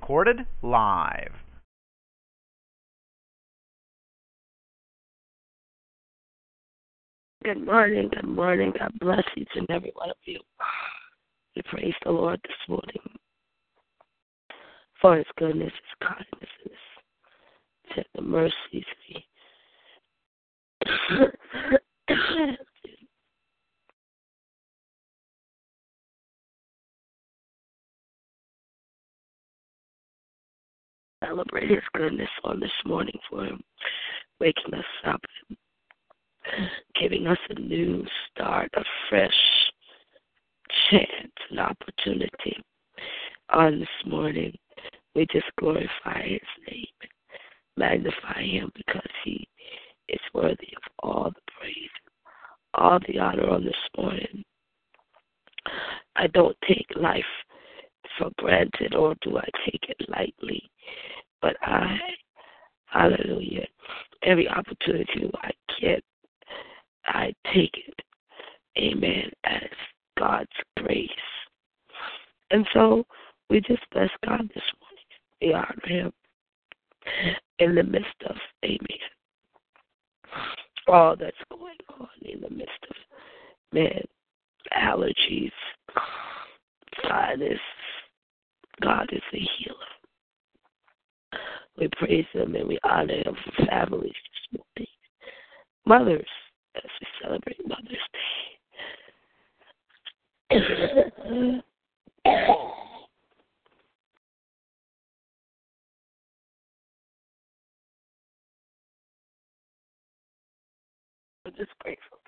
Recorded 0.00 0.46
live. 0.62 1.32
Good 7.44 7.64
morning, 7.64 8.08
good 8.12 8.26
morning. 8.26 8.72
God 8.78 8.92
bless 8.98 9.22
each 9.36 9.50
and 9.54 9.68
every 9.68 9.92
one 9.94 10.08
of 10.08 10.16
you. 10.24 10.40
We 11.54 11.60
praise 11.70 11.92
the 12.02 12.12
Lord 12.12 12.40
this 12.42 12.56
morning 12.66 13.02
for 15.02 15.18
his 15.18 15.26
goodness, 15.36 15.70
his 15.70 16.08
kindness, 16.08 16.50
his 16.64 18.04
tender 18.14 18.26
mercies. 18.26 18.86
Celebrate 31.24 31.70
his 31.70 31.82
goodness 31.94 32.30
on 32.44 32.60
this 32.60 32.70
morning 32.84 33.18
for 33.28 33.44
him, 33.44 33.60
waking 34.38 34.74
us 34.74 34.84
up 35.06 35.20
giving 37.00 37.26
us 37.26 37.38
a 37.50 37.54
new 37.54 38.04
start, 38.30 38.70
a 38.74 38.82
fresh 39.08 39.32
chance, 40.90 41.32
an 41.50 41.58
opportunity 41.58 42.56
on 43.50 43.80
this 43.80 43.88
morning. 44.06 44.52
We 45.14 45.26
just 45.32 45.50
glorify 45.58 46.22
his 46.22 46.40
name, 46.68 46.86
magnify 47.76 48.42
him 48.42 48.70
because 48.76 49.10
he 49.24 49.48
is 50.08 50.20
worthy 50.34 50.68
of 50.76 50.92
all 51.00 51.30
the 51.30 51.52
praise, 51.58 51.90
all 52.74 52.98
the 53.06 53.18
honor 53.18 53.48
on 53.50 53.64
this 53.64 53.74
morning. 53.96 54.44
I 56.16 56.26
don't 56.28 56.56
take 56.66 56.86
life 56.96 57.24
for 58.18 58.30
granted 58.38 58.94
or 58.94 59.14
do 59.22 59.38
I 59.38 59.48
take 59.64 59.84
it 59.88 60.08
lightly, 60.08 60.70
but 61.42 61.56
I, 61.62 61.98
hallelujah, 62.86 63.66
every 64.22 64.48
opportunity 64.48 65.30
I 65.42 65.50
get 65.80 66.02
I 67.06 67.34
take 67.52 67.74
it, 67.74 68.02
amen, 68.78 69.30
as 69.44 69.68
God's 70.18 70.48
grace. 70.78 71.08
And 72.50 72.66
so 72.72 73.04
we 73.48 73.60
just 73.60 73.82
bless 73.92 74.10
God 74.24 74.48
this 74.54 74.62
morning. 74.80 75.06
We 75.40 75.52
honor 75.54 75.82
Him 75.84 76.12
in 77.58 77.74
the 77.74 77.82
midst 77.82 78.14
of, 78.28 78.36
amen, 78.64 78.78
all 80.86 81.16
that's 81.16 81.36
going 81.50 81.76
on 81.98 82.08
in 82.22 82.40
the 82.40 82.50
midst 82.50 82.86
of, 82.88 82.96
man, 83.72 84.04
allergies, 84.76 85.52
sinus. 87.02 87.58
God 88.82 89.08
is 89.12 89.22
a 89.34 89.38
healer. 89.58 89.76
We 91.78 91.88
praise 91.96 92.26
Him 92.32 92.54
and 92.54 92.68
we 92.68 92.78
honor 92.84 93.14
Him 93.14 93.36
for 93.44 93.66
families 93.66 94.12
this 94.12 94.60
morning. 94.76 94.88
Mothers, 95.86 96.28
as 96.76 96.90
we 97.00 97.06
celebrate 97.22 97.66
Mother's 97.66 98.08
Day. 98.12 98.18
I'm 111.46 111.54
just 111.56 111.70
grateful 111.80 112.18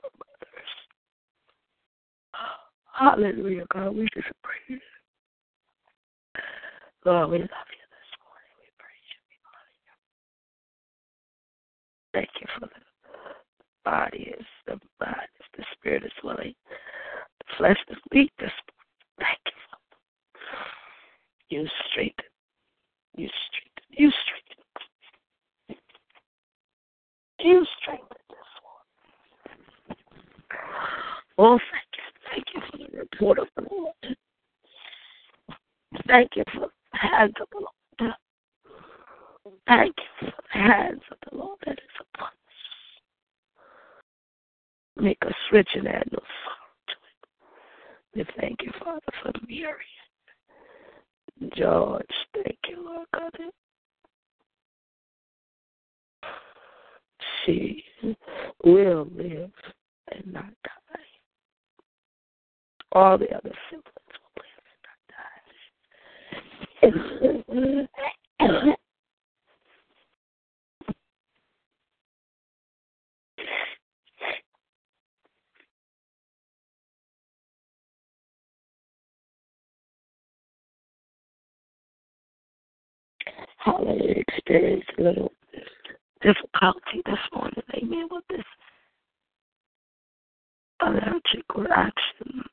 for 0.00 0.10
mothers. 0.18 0.72
Hallelujah, 2.92 3.66
God. 3.72 3.94
We 3.94 4.08
just 4.14 4.28
praise. 4.42 4.80
Lord, 7.04 7.30
we 7.30 7.38
love 7.38 7.48
you 7.48 7.86
this 7.92 8.12
morning. 8.24 8.54
We 8.58 8.66
praise 8.78 9.08
you. 9.12 9.20
We 9.28 9.36
honor 9.46 9.76
you. 9.84 9.94
Thank 12.16 12.30
you 12.40 12.46
for 12.54 12.60
the 12.60 12.72
body 13.84 14.32
is 14.38 14.46
the 14.66 14.80
body, 14.98 15.28
the 15.54 15.64
spirit 15.74 16.02
is 16.02 16.12
willing, 16.24 16.54
the 17.40 17.44
flesh 17.58 17.76
is 17.90 17.98
weak. 18.10 18.32
This 18.38 18.50
thank 19.18 19.38
you. 21.50 21.58
You 21.58 21.68
strengthen, 21.90 22.24
you 23.18 23.28
strengthen, 23.28 23.84
you 23.98 24.10
strengthen, 24.24 24.64
you 27.38 27.66
strengthen 27.82 28.16
this 28.30 28.50
one. 30.48 30.58
Oh, 31.36 31.58
thank 31.70 31.90
you, 31.98 32.04
thank 32.30 32.46
you 32.54 32.60
for 32.70 32.78
the 32.78 32.98
report 32.98 33.38
of 33.40 33.48
the 33.56 33.64
Lord. 33.70 34.16
Thank 36.06 36.30
you 36.34 36.44
for 36.54 36.60
the 36.60 36.98
hands 36.98 37.34
of 37.42 37.48
the 37.52 37.58
Lord. 37.58 38.16
Thank 39.66 39.94
you 39.98 40.28
for 40.28 40.42
the 40.52 40.58
hands 40.58 41.02
of 41.10 41.18
the 41.30 41.38
Lord 41.38 41.58
that 41.66 41.72
is 41.78 42.06
upon 42.14 42.28
us. 42.28 42.32
Make 44.96 45.18
us 45.26 45.34
rich 45.52 45.68
and 45.74 45.86
add 45.88 46.08
no 46.10 46.18
sorrow 46.44 46.76
to 46.88 46.94
it. 48.22 48.26
We 48.26 48.40
thank 48.40 48.62
you, 48.62 48.72
Father, 48.82 49.00
for 49.22 49.32
Mary. 49.48 49.84
George, 51.56 52.06
thank 52.34 52.58
you, 52.68 52.84
Lord 52.84 53.06
God. 53.12 53.32
She 57.44 57.84
will 58.64 59.08
live 59.14 59.52
and 60.12 60.32
not 60.32 60.50
die. 60.64 61.00
All 62.92 63.18
the 63.18 63.30
other 63.36 63.52
siblings 63.68 64.16
will 64.22 64.42
live 64.42 64.66
and 66.82 66.90
not 66.90 67.88
die. 67.92 68.10
hallelujah, 83.66 84.22
experience 84.28 84.84
a 84.98 85.02
little 85.02 85.32
difficulty 86.22 87.02
this 87.04 87.18
morning, 87.34 87.62
amen, 87.74 88.08
with 88.10 88.24
this 88.30 88.44
allergic 90.80 91.44
reaction. 91.54 92.44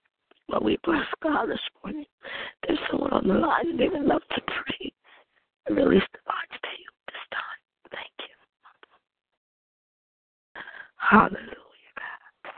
But 0.50 0.63
we 0.63 0.78
bless 0.84 1.06
God 1.22 1.46
this 1.46 1.59
morning. 1.84 2.06
There's 2.68 2.79
someone 2.90 3.13
on 3.13 3.28
the 3.28 3.35
line 3.35 3.69
and 3.69 3.79
they 3.79 3.88
would 3.88 4.06
love 4.06 4.22
to 4.35 4.41
pray 4.41 4.91
and 5.68 5.78
release 5.78 6.03
the 6.13 6.19
lines 6.28 6.62
to 6.62 6.69
you 6.78 6.90
this 7.07 7.24
time. 7.31 7.62
Thank 7.91 8.18
you. 8.19 8.35
Hallelujah, 10.97 11.94
God. 11.95 12.53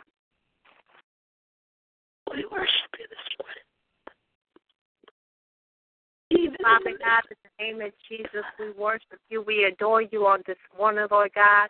We 2.35 2.45
worship 2.51 2.91
you 2.99 3.05
this 3.09 3.27
morning. 3.39 3.64
Father 6.61 6.97
God, 6.99 7.23
in 7.31 7.37
the 7.43 7.63
name 7.63 7.81
of 7.81 7.93
Jesus, 8.09 8.45
we 8.59 8.71
worship 8.71 9.19
you. 9.29 9.41
We 9.41 9.63
adore 9.65 10.01
you 10.01 10.25
on 10.27 10.43
this 10.45 10.57
morning, 10.77 11.07
Lord 11.09 11.31
God. 11.33 11.69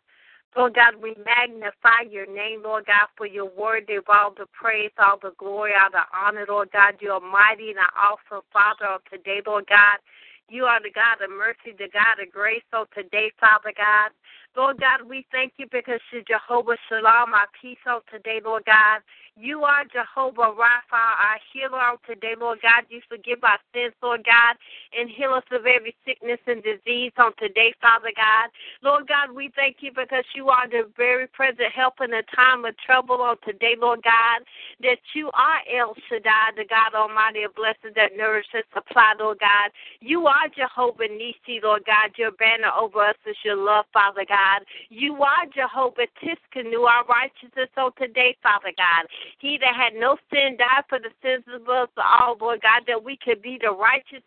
Lord 0.55 0.73
God, 0.73 0.95
we 1.01 1.15
magnify 1.25 2.07
your 2.09 2.25
name, 2.25 2.63
Lord 2.63 2.85
God, 2.85 3.07
for 3.17 3.27
your 3.27 3.49
word 3.49 3.89
of 3.89 4.05
all 4.07 4.31
the 4.31 4.45
praise, 4.53 4.91
all 4.97 5.19
the 5.21 5.33
glory, 5.37 5.73
all 5.75 5.91
the 5.91 6.07
honor, 6.17 6.45
Lord 6.47 6.69
God. 6.71 6.95
You 7.01 7.11
are 7.11 7.19
mighty 7.19 7.71
and 7.71 7.79
awesome, 7.93 8.43
Father, 8.53 8.85
of 8.95 9.01
today, 9.11 9.41
Lord 9.45 9.65
God. 9.67 9.99
You 10.47 10.63
are 10.63 10.81
the 10.81 10.91
God 10.95 11.21
of 11.21 11.29
mercy, 11.29 11.75
the 11.77 11.89
God 11.91 12.23
of 12.23 12.31
grace. 12.31 12.63
So 12.71 12.85
today, 12.95 13.31
Father 13.39 13.73
God, 13.75 14.11
Lord 14.55 14.79
God, 14.79 15.07
we 15.09 15.25
thank 15.33 15.53
you 15.57 15.67
because 15.69 15.99
you're 16.13 16.23
Jehovah 16.23 16.77
Shalom, 16.87 17.33
our 17.33 17.47
peace 17.61 17.77
on 17.85 17.99
today, 18.11 18.39
Lord 18.43 18.63
God. 18.65 19.01
You 19.37 19.63
are 19.63 19.83
Jehovah 19.83 20.55
Rapha, 20.55 20.95
our 20.95 21.39
healer 21.51 21.75
on 21.75 21.97
today, 22.07 22.35
Lord 22.39 22.59
God. 22.61 22.87
You 22.87 23.01
forgive 23.09 23.43
our 23.43 23.59
sins, 23.73 23.91
Lord 24.01 24.23
God, 24.23 24.55
and 24.97 25.09
heal 25.09 25.31
us 25.35 25.43
of 25.51 25.65
every 25.65 25.93
sickness 26.07 26.39
and 26.47 26.63
disease 26.63 27.11
on 27.17 27.33
today, 27.37 27.73
Father 27.81 28.15
God. 28.15 28.47
Lord 28.81 29.09
God, 29.09 29.35
we 29.35 29.51
thank 29.53 29.83
you 29.83 29.91
because 29.91 30.23
you 30.35 30.47
are 30.47 30.69
the 30.69 30.87
very 30.95 31.27
present 31.27 31.67
help 31.75 31.95
in 31.99 32.13
a 32.13 32.23
time 32.33 32.63
of 32.63 32.77
trouble 32.77 33.19
on 33.19 33.35
today, 33.43 33.75
Lord 33.75 33.99
God. 34.03 34.47
That 34.79 35.03
you 35.13 35.27
are 35.35 35.59
El 35.67 35.95
Shaddai, 36.07 36.55
the 36.55 36.63
God 36.63 36.95
Almighty 36.95 37.43
of 37.43 37.53
blessings 37.55 37.91
that 37.99 38.15
nourishes, 38.15 38.63
supply, 38.73 39.15
Lord 39.19 39.39
God. 39.39 39.75
You 39.99 40.27
are 40.27 40.47
Jehovah 40.55 41.11
Nisi, 41.11 41.59
Lord 41.61 41.83
God. 41.85 42.15
Your 42.15 42.31
banner 42.31 42.71
over 42.71 43.03
us 43.03 43.19
is 43.27 43.35
your 43.43 43.57
love, 43.57 43.83
Father 43.91 44.23
God. 44.23 44.44
You 44.89 45.17
are 45.23 45.45
Jehovah 45.53 46.07
Tsidkenu, 46.21 46.85
our 46.87 47.05
righteousness 47.05 47.69
on 47.77 47.91
today, 47.97 48.35
Father 48.43 48.71
God. 48.77 49.07
He 49.39 49.57
that 49.59 49.75
had 49.75 49.93
no 49.97 50.17
sin 50.31 50.57
died 50.57 50.85
for 50.89 50.99
the 50.99 51.11
sins 51.21 51.43
of 51.51 51.67
us 51.67 51.89
all, 51.97 52.37
Lord 52.39 52.61
God, 52.61 52.83
that 52.87 53.01
we 53.03 53.17
could 53.17 53.41
be 53.41 53.57
the 53.61 53.71
righteous 53.71 54.23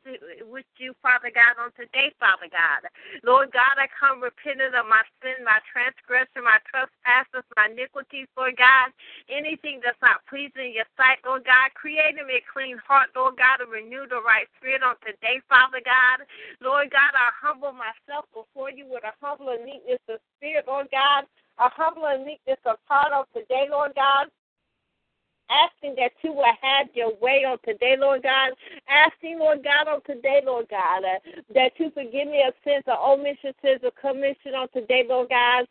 with 0.48 0.66
you, 0.78 0.94
Father 1.02 1.30
God, 1.32 1.56
on 1.60 1.70
today, 1.78 2.12
Father 2.18 2.50
God. 2.50 2.88
Lord 3.24 3.52
God, 3.52 3.78
I 3.78 3.86
come 3.94 4.22
repentant 4.22 4.74
of 4.74 4.86
my 4.86 5.02
sin, 5.22 5.44
my 5.44 5.58
transgression, 5.70 6.44
my 6.44 6.58
trespasses, 6.68 7.46
my 7.56 7.70
iniquities, 7.70 8.28
Lord 8.36 8.56
God. 8.58 8.90
Anything 9.28 9.80
that's 9.84 10.00
not 10.02 10.24
pleasing 10.28 10.74
your 10.74 10.88
sight, 10.96 11.22
Lord 11.24 11.44
God, 11.44 11.72
create 11.76 12.16
in 12.18 12.26
me 12.26 12.40
a 12.40 12.44
clean 12.48 12.78
heart, 12.82 13.12
Lord 13.14 13.36
God, 13.36 13.60
and 13.60 13.70
renew 13.70 14.08
the 14.08 14.20
right 14.20 14.48
spirit 14.58 14.82
on 14.82 14.96
today, 15.04 15.40
Father 15.48 15.80
God. 15.84 16.24
Lord 16.60 16.90
God, 16.90 17.12
I 17.14 17.30
humble 17.36 17.72
myself 17.72 18.26
before 18.32 18.70
you 18.70 18.88
with 18.88 19.04
a 19.04 19.14
humble 19.20 19.52
and 19.52 19.64
meekness 19.64 20.02
of 20.08 20.20
spirit, 20.36 20.64
Lord 20.66 20.88
God. 20.90 21.24
A 21.58 21.68
humble 21.70 22.06
and 22.06 22.24
meekness 22.24 22.58
of 22.66 22.76
heart 22.84 23.12
on 23.12 23.24
today, 23.34 23.66
Lord 23.70 23.92
God 23.94 24.28
asking 25.50 25.94
that 25.96 26.12
you 26.22 26.32
will 26.32 26.44
have 26.44 26.88
your 26.94 27.14
way 27.20 27.44
on 27.48 27.58
today, 27.64 27.96
Lord 27.98 28.22
God. 28.22 28.52
Asking, 28.88 29.38
Lord 29.38 29.64
God, 29.64 29.88
on 29.88 30.00
today, 30.02 30.40
Lord 30.44 30.66
God, 30.68 31.04
uh, 31.04 31.18
that 31.54 31.72
you 31.78 31.90
forgive 31.90 32.28
me 32.28 32.44
of 32.46 32.54
sins 32.64 32.84
of 32.86 32.98
omission, 33.00 33.52
sins 33.62 33.80
of 33.82 33.94
commission 33.96 34.54
on 34.54 34.68
today, 34.74 35.04
Lord 35.08 35.30
God 35.30 35.66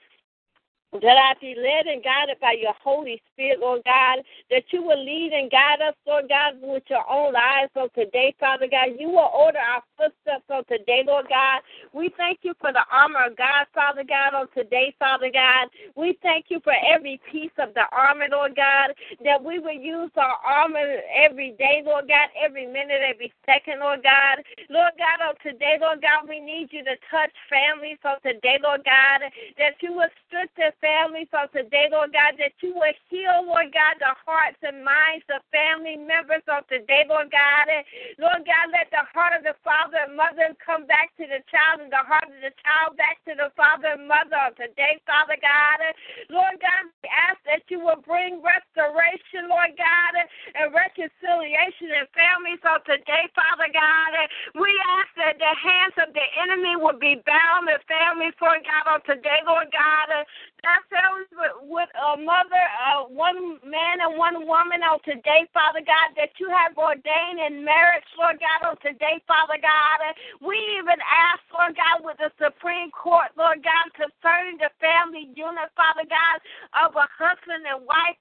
that 0.93 1.17
I 1.19 1.33
be 1.41 1.53
led 1.55 1.85
and 1.91 2.03
guided 2.03 2.39
by 2.39 2.55
your 2.59 2.73
Holy 2.81 3.21
Spirit, 3.33 3.59
Lord 3.59 3.81
God, 3.83 4.23
that 4.49 4.63
you 4.71 4.81
will 4.81 5.03
lead 5.03 5.33
and 5.33 5.51
guide 5.51 5.81
us, 5.83 5.95
Lord 6.07 6.29
God, 6.29 6.55
with 6.61 6.83
your 6.87 7.03
own 7.09 7.35
eyes 7.35 7.67
on 7.75 7.89
today, 7.93 8.33
Father 8.39 8.67
God. 8.71 8.95
You 8.97 9.09
will 9.09 9.29
order 9.35 9.59
our 9.59 9.83
footsteps 9.97 10.47
on 10.49 10.63
today, 10.65 11.03
Lord 11.05 11.27
God. 11.27 11.61
We 11.91 12.09
thank 12.15 12.39
you 12.43 12.53
for 12.61 12.71
the 12.71 12.87
armor 12.91 13.27
of 13.27 13.35
God, 13.35 13.67
Father 13.75 14.03
God, 14.07 14.33
on 14.33 14.47
today, 14.55 14.95
Father 14.97 15.29
God. 15.31 15.67
We 15.95 16.17
thank 16.23 16.45
you 16.47 16.61
for 16.63 16.73
every 16.73 17.19
piece 17.31 17.55
of 17.59 17.73
the 17.75 17.83
armor, 17.91 18.27
Lord 18.31 18.55
God, 18.55 18.95
that 19.23 19.43
we 19.43 19.59
will 19.59 19.75
use 19.75 20.11
our 20.15 20.39
armor 20.39 21.03
every 21.13 21.51
day, 21.59 21.83
Lord 21.83 22.07
God, 22.07 22.31
every 22.39 22.65
minute, 22.65 23.03
every 23.03 23.33
second, 23.45 23.79
Lord 23.83 24.03
God. 24.03 24.39
Lord 24.69 24.95
God, 24.95 25.19
on 25.19 25.35
today, 25.43 25.75
Lord 25.81 26.01
God, 26.01 26.29
we 26.29 26.39
need 26.39 26.69
you 26.71 26.83
to 26.87 26.95
touch 27.11 27.35
families 27.51 27.99
on 28.07 28.23
today, 28.23 28.55
Lord 28.63 28.87
God, 28.87 29.27
that 29.59 29.75
you 29.81 29.91
will 29.91 30.09
strengthen 30.27 30.71
families 30.81 31.29
on 31.33 31.49
today, 31.49 31.89
Lord 31.89 32.13
God, 32.13 32.37
that 32.37 32.53
you 32.61 32.73
will 32.73 32.97
heal, 33.09 33.45
Lord 33.45 33.73
God, 33.73 33.97
the 33.99 34.13
hearts 34.25 34.59
and 34.61 34.85
minds 34.85 35.25
of 35.33 35.41
family 35.49 35.97
members 35.97 36.45
on 36.45 36.63
today, 36.69 37.05
Lord 37.09 37.29
God. 37.33 37.65
And 37.69 37.83
Lord 38.21 38.45
God, 38.45 38.65
let 38.73 38.89
the 38.93 39.05
heart 39.13 39.33
of 39.37 39.43
the 39.43 39.57
father 39.65 40.05
and 40.05 40.17
mother 40.17 40.53
come 40.61 40.85
back 40.85 41.13
to 41.17 41.25
the 41.25 41.41
child 41.49 41.81
and 41.81 41.91
the 41.91 42.03
heart 42.05 42.29
of 42.29 42.39
the 42.41 42.53
child 42.61 42.97
back 42.97 43.21
to 43.25 43.33
the 43.33 43.49
father 43.57 43.97
and 43.97 44.05
mother 44.05 44.37
on 44.37 44.53
today, 44.57 45.01
Father 45.05 45.37
God. 45.41 45.77
And 45.81 45.93
Lord 46.29 46.57
God, 46.61 46.89
we 47.01 47.09
ask 47.09 47.39
that 47.49 47.65
you 47.69 47.81
will 47.81 48.01
bring 48.01 48.41
restoration, 48.41 49.49
Lord 49.49 49.73
God, 49.77 50.13
and 50.55 50.73
reconciliation 50.73 51.93
in 51.93 52.05
families 52.13 52.61
on 52.65 52.81
today, 52.85 53.25
Father 53.33 53.69
God. 53.73 54.11
And 54.13 54.27
we 54.61 54.71
ask 54.99 55.11
that 55.17 55.35
the 55.41 55.53
hands 55.57 55.97
of 56.01 56.13
the 56.13 56.27
enemy 56.45 56.77
will 56.77 56.97
be 56.97 57.19
bound 57.25 57.69
in 57.69 57.79
families, 57.89 58.37
Lord 58.39 58.61
God, 58.63 58.85
on 58.87 59.01
today, 59.03 59.41
Lord 59.45 59.69
God 59.73 60.25
that 60.63 60.81
families 60.89 61.29
with, 61.37 61.53
with 61.69 61.91
a 61.93 62.17
mother, 62.17 62.65
uh, 62.81 63.05
one 63.09 63.61
man 63.61 64.01
and 64.01 64.17
one 64.17 64.49
woman 64.49 64.81
on 64.81 64.97
today, 65.05 65.45
Father 65.53 65.85
God, 65.85 66.17
that 66.17 66.33
you 66.41 66.49
have 66.49 66.73
ordained 66.73 67.37
in 67.37 67.61
marriage, 67.61 68.05
Lord 68.17 68.41
God, 68.41 68.73
on 68.73 68.77
today, 68.81 69.21
Father 69.29 69.61
God. 69.61 69.99
We 70.41 70.57
even 70.81 70.97
ask, 71.05 71.41
Lord 71.53 71.77
God, 71.77 72.01
with 72.01 72.17
the 72.17 72.33
Supreme 72.41 72.89
Court, 72.89 73.29
Lord 73.37 73.61
God, 73.61 73.85
concerning 73.93 74.57
the 74.57 74.73
family 74.81 75.29
unit, 75.37 75.69
Father 75.77 76.05
God, 76.09 76.37
of 76.73 76.97
a 76.97 77.05
husband 77.13 77.65
and 77.69 77.85
wife, 77.85 78.17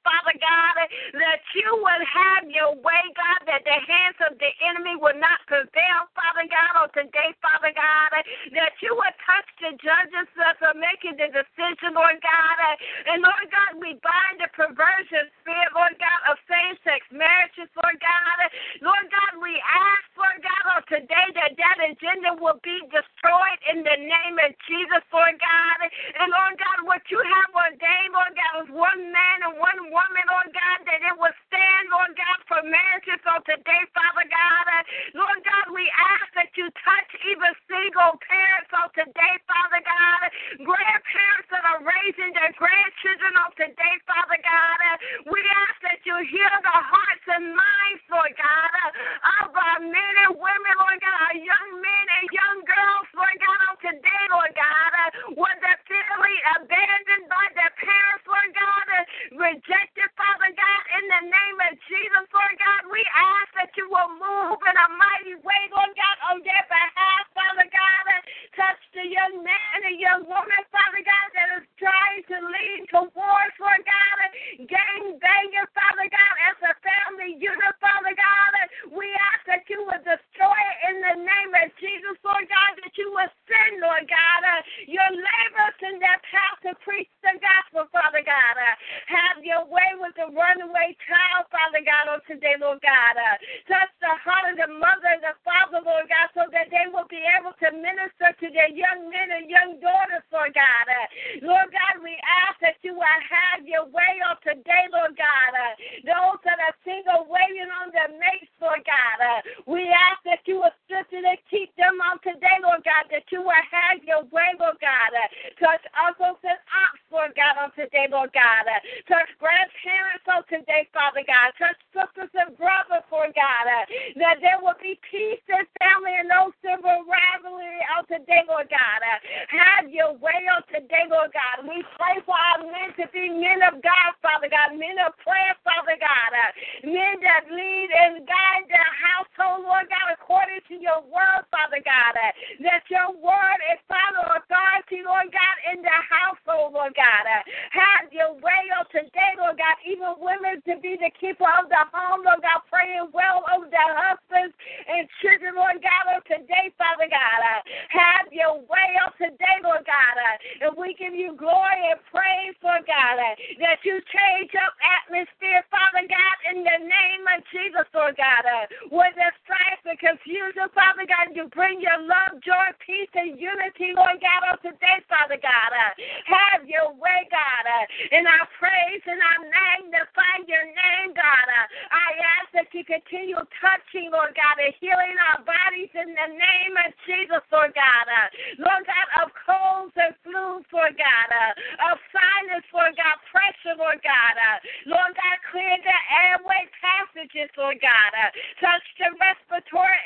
we 109.67 109.89
ask 109.89 110.23
that 110.25 110.43
you 110.47 110.63
will 110.63 110.75
strengthen 110.87 111.25
and 111.25 111.41
keep 111.51 111.75
them 111.77 111.99
on 112.03 112.19
today, 112.23 112.57
Lord 112.63 112.83
God, 112.85 113.09
that 113.11 113.27
you 113.31 113.43
will 113.43 113.65
have 113.71 114.03
your 114.05 114.25
way, 114.31 114.55
Lord 114.59 114.79
God. 114.81 115.11
Uh, 115.13 115.29
touch 115.59 115.85
uncles 115.97 116.41
and 116.45 116.61
aunts, 116.71 117.05
Lord 117.11 117.33
God, 117.35 117.55
on 117.59 117.71
today, 117.75 118.07
Lord 118.11 118.33
God. 118.33 118.65
Uh, 118.67 118.81
touch 119.09 119.31
grandparents 119.39 120.27
on 120.29 120.43
today, 120.47 120.89
Father 120.93 121.25
God. 121.27 121.53
Touch 121.59 121.79
sisters 121.93 122.33
and 122.35 122.57
brothers, 122.57 123.07
Lord 123.11 123.33
God. 123.35 123.65
Uh, 123.67 123.85
that 124.23 124.41
there 124.43 124.61
will 124.61 124.79
be 124.83 124.99
peace 125.09 125.43
in 125.49 125.65
family 125.81 126.15
and 126.19 126.29
no 126.29 126.53
civil 126.63 127.05
rivalry 127.07 127.81
on 127.97 128.05
today, 128.07 128.43
Lord 128.49 128.69
God. 128.71 129.01
Uh, 129.03 129.19
have 129.49 129.91
your 129.91 130.15
way 130.19 130.47
on 130.51 130.63
today, 130.69 131.07
Lord 131.09 131.33
God. 131.33 131.67
We 131.67 131.83
pray 131.97 132.21
for 132.25 132.37
our 132.37 132.63
men 132.65 132.93
to 132.99 133.05
be 133.13 133.31
men 133.31 133.63
of 133.65 133.81
God, 133.83 134.11
Father 134.21 134.51
God, 134.51 134.77
men 134.77 134.99
of 135.03 135.15
prayer, 135.23 135.55
Father 135.63 135.97
God, 135.99 136.31
uh, 136.33 136.51
men 136.87 137.21
that 137.23 137.49
lead 137.51 137.89
and 137.93 138.27
guide 138.27 138.67
their 138.69 138.93
household, 138.97 139.65
Lord 139.67 139.87
God, 139.89 140.15
according 140.15 140.63
to 140.69 140.75
your 140.77 141.03
word, 141.07 141.43
Father 141.51 141.81
God, 141.83 142.15
uh, 142.17 142.33
that 142.67 142.85
your 142.91 143.15
word 143.17 143.61
is 143.73 143.81
final 143.87 144.27
authority, 144.37 145.03
Lord 145.05 145.31
God, 145.31 145.57
in 145.73 145.83
their 145.83 146.05
household, 146.07 146.75
Lord 146.75 146.95
God. 146.95 147.25
Uh, 147.25 147.43
have 147.73 148.11
your 148.13 148.35
way 148.41 148.63
on 148.75 148.87
today, 148.91 149.33
Lord 149.39 149.59
God, 149.59 149.77
even 149.87 150.17
women 150.19 150.63
to 150.67 150.79
be 150.81 150.99
the 150.99 151.11
people 151.19 151.47
of 151.47 151.69
the 151.69 151.83
home, 151.93 152.25
Lord 152.25 152.43
God, 152.43 152.63
praying 152.71 153.11
well 153.13 153.45
over 153.55 153.69
their 153.71 153.93
husbands 153.95 154.55
and 154.87 155.07
children, 155.23 155.55
Lord 155.55 155.79
God, 155.83 156.05
on 156.19 156.23
today, 156.27 156.73
Father 156.79 157.09
God. 157.11 157.39
Uh, 157.41 157.61
have 157.91 158.27
your 158.33 158.61
way 158.67 158.89
on 159.03 159.13
today, 159.19 159.57
Lord 159.63 159.85
God. 159.87 160.17
Uh, 160.17 160.67
and 160.67 160.73
we 160.77 160.95
give 160.99 161.15
you 161.15 161.35
glory 161.37 161.93
and 161.93 162.01
praise, 162.11 162.57
Lord 162.63 162.85
God, 162.87 163.17
uh, 163.19 163.35
that 163.63 163.83
you 163.85 164.01
change 164.11 164.53
up 164.59 164.73
atmosphere, 164.83 165.63
Father 165.71 166.05
God, 166.07 166.37
in 166.53 166.63
the 166.65 166.79
name 166.85 167.25
of 167.31 167.43
Jesus, 167.53 167.87
Lord 167.95 168.17
God. 168.17 168.45
Uh, 168.47 168.65
where 168.91 169.13
there's 169.15 169.37
strife 169.45 169.83
and 169.87 169.99
confusion, 169.99 170.69
Father 170.75 171.07
God, 171.07 171.35
you 171.35 171.51
bring 171.53 171.81
your 171.83 171.99
love, 172.05 172.39
joy, 172.43 172.69
peace, 172.83 173.11
and 173.15 173.39
unity, 173.39 173.95
Lord 173.95 174.19
God, 174.23 174.41
on 174.55 174.59
today, 174.63 174.99
Father 175.11 175.39
God. 175.41 175.71
Uh, 175.73 175.93
have 176.27 176.63
your 176.67 176.95
way, 176.97 177.27
God. 177.31 177.65
Uh, 177.67 177.85
and 178.17 178.25
I 178.27 178.41
praise 178.59 179.05
and 179.07 179.21
I 179.21 179.35
magnify 179.47 180.35
your 180.47 180.67
name, 180.67 181.15
God. 181.15 181.47
Uh, 181.49 181.67
I 181.93 182.09
ask 182.41 182.49
that 182.55 182.69
you 182.73 182.83
continue 182.87 183.41
touching, 183.61 184.11
Lord 184.11 184.35
God, 184.35 184.57
and 184.61 184.75
healing 184.79 185.17
our 185.33 185.43
bodies 185.45 185.93
in 185.95 186.15
the 186.15 186.29
name 186.33 186.75
of 186.81 186.91
Jesus, 187.07 187.43
Lord 187.51 187.75
God. 187.75 188.07
Uh, 188.07 188.27
Lord 188.59 188.85
God, 188.87 189.09
of 189.23 189.29
colds 189.35 189.95
and 189.99 190.15
flus, 190.25 190.65
Lord 190.73 190.95
God, 190.97 191.29
uh, 191.33 191.93
of 191.93 191.97
sinus, 192.15 192.65
Lord 192.73 192.95
God, 192.97 193.17
pressure, 193.29 193.77
Lord 193.77 194.01
God. 194.01 194.35
Uh, 194.37 194.57
Lord 194.87 195.13
God, 195.13 195.37
clear 195.51 195.75
the 195.83 195.99
airway 196.29 196.63
passages, 196.79 197.51
Lord 197.59 197.81
God. 197.83 198.11
Uh, 198.15 198.31
touch 198.63 198.85
the 199.01 199.11
respiratory 199.19 200.01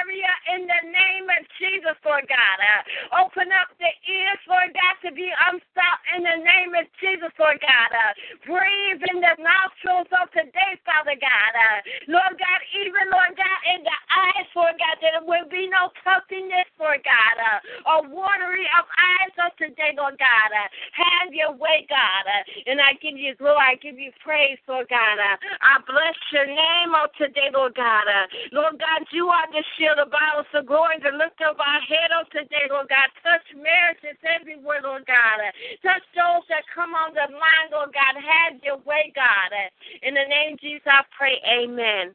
area 0.00 0.32
in 0.56 0.66
the 0.66 0.82
name 0.90 1.26
of 1.28 1.42
Jesus, 1.60 1.96
Lord 2.04 2.26
God. 2.26 2.58
Uh, 2.58 3.26
open 3.26 3.50
up 3.54 3.70
the 3.78 3.92
ears, 4.08 4.42
Lord 4.48 4.72
God, 4.72 4.96
to 5.06 5.10
be 5.12 5.28
unstopped 5.28 6.06
in 6.16 6.22
the 6.24 6.38
name 6.40 6.72
of 6.74 6.86
Jesus, 6.98 7.32
Lord 7.38 7.60
God. 7.60 7.90
Uh, 7.92 8.12
breathe 8.46 9.02
in 9.12 9.18
the 9.20 9.34
nostrils 9.38 10.10
of 10.18 10.30
today, 10.32 10.72
Father 10.86 11.16
God. 11.18 11.52
Uh, 11.54 11.78
Lord 12.08 12.34
God, 12.38 12.60
even, 12.74 13.10
Lord 13.12 13.34
God, 13.36 13.58
in 13.76 13.80
the 13.84 13.98
eyes, 14.10 14.48
Lord 14.54 14.76
God, 14.78 14.96
that 15.00 15.00
there 15.02 15.24
will 15.26 15.48
be 15.50 15.63
no 15.74 15.90
puffiness, 16.06 16.70
Lord 16.78 17.02
God, 17.02 17.36
uh, 17.42 17.58
or 17.90 17.98
watery 18.06 18.66
of 18.78 18.86
eyes 18.86 19.34
of 19.42 19.50
today, 19.58 19.90
Lord 19.98 20.14
God. 20.22 20.50
Uh, 20.54 20.68
have 20.94 21.34
your 21.34 21.50
way, 21.50 21.82
God. 21.90 22.24
Uh, 22.30 22.70
and 22.70 22.78
I 22.78 22.94
give 23.02 23.18
you 23.18 23.34
glory, 23.34 23.58
I 23.58 23.74
give 23.82 23.98
you 23.98 24.14
praise, 24.22 24.58
Lord 24.70 24.86
God. 24.86 25.18
Uh, 25.18 25.36
I 25.66 25.82
bless 25.82 26.14
your 26.30 26.46
name 26.46 26.94
on 26.94 27.10
today, 27.18 27.50
Lord 27.50 27.74
God. 27.74 28.06
Uh, 28.06 28.26
Lord 28.54 28.78
God, 28.78 29.02
you 29.10 29.26
are 29.28 29.50
the 29.50 29.64
shield 29.74 29.98
of 29.98 30.14
battle, 30.14 30.46
so 30.54 30.62
glory 30.62 31.02
to 31.02 31.10
lift 31.10 31.42
up 31.42 31.58
our 31.58 31.82
head 31.82 32.14
on 32.14 32.30
today, 32.30 32.70
Lord 32.70 32.86
God. 32.88 33.10
Touch 33.26 33.46
marriages 33.58 34.18
everywhere, 34.22 34.80
Lord 34.86 35.02
God. 35.10 35.42
Uh, 35.42 35.52
touch 35.82 36.06
those 36.14 36.46
that 36.48 36.62
come 36.70 36.94
on 36.94 37.18
the 37.18 37.26
line, 37.34 37.68
Lord 37.74 37.90
God. 37.90 38.14
Have 38.14 38.62
your 38.62 38.78
way, 38.86 39.10
God. 39.14 39.50
Uh, 39.50 39.68
in 40.06 40.14
the 40.14 40.26
name 40.30 40.54
of 40.54 40.60
Jesus, 40.62 40.86
I 40.86 41.02
pray, 41.10 41.42
amen. 41.42 42.14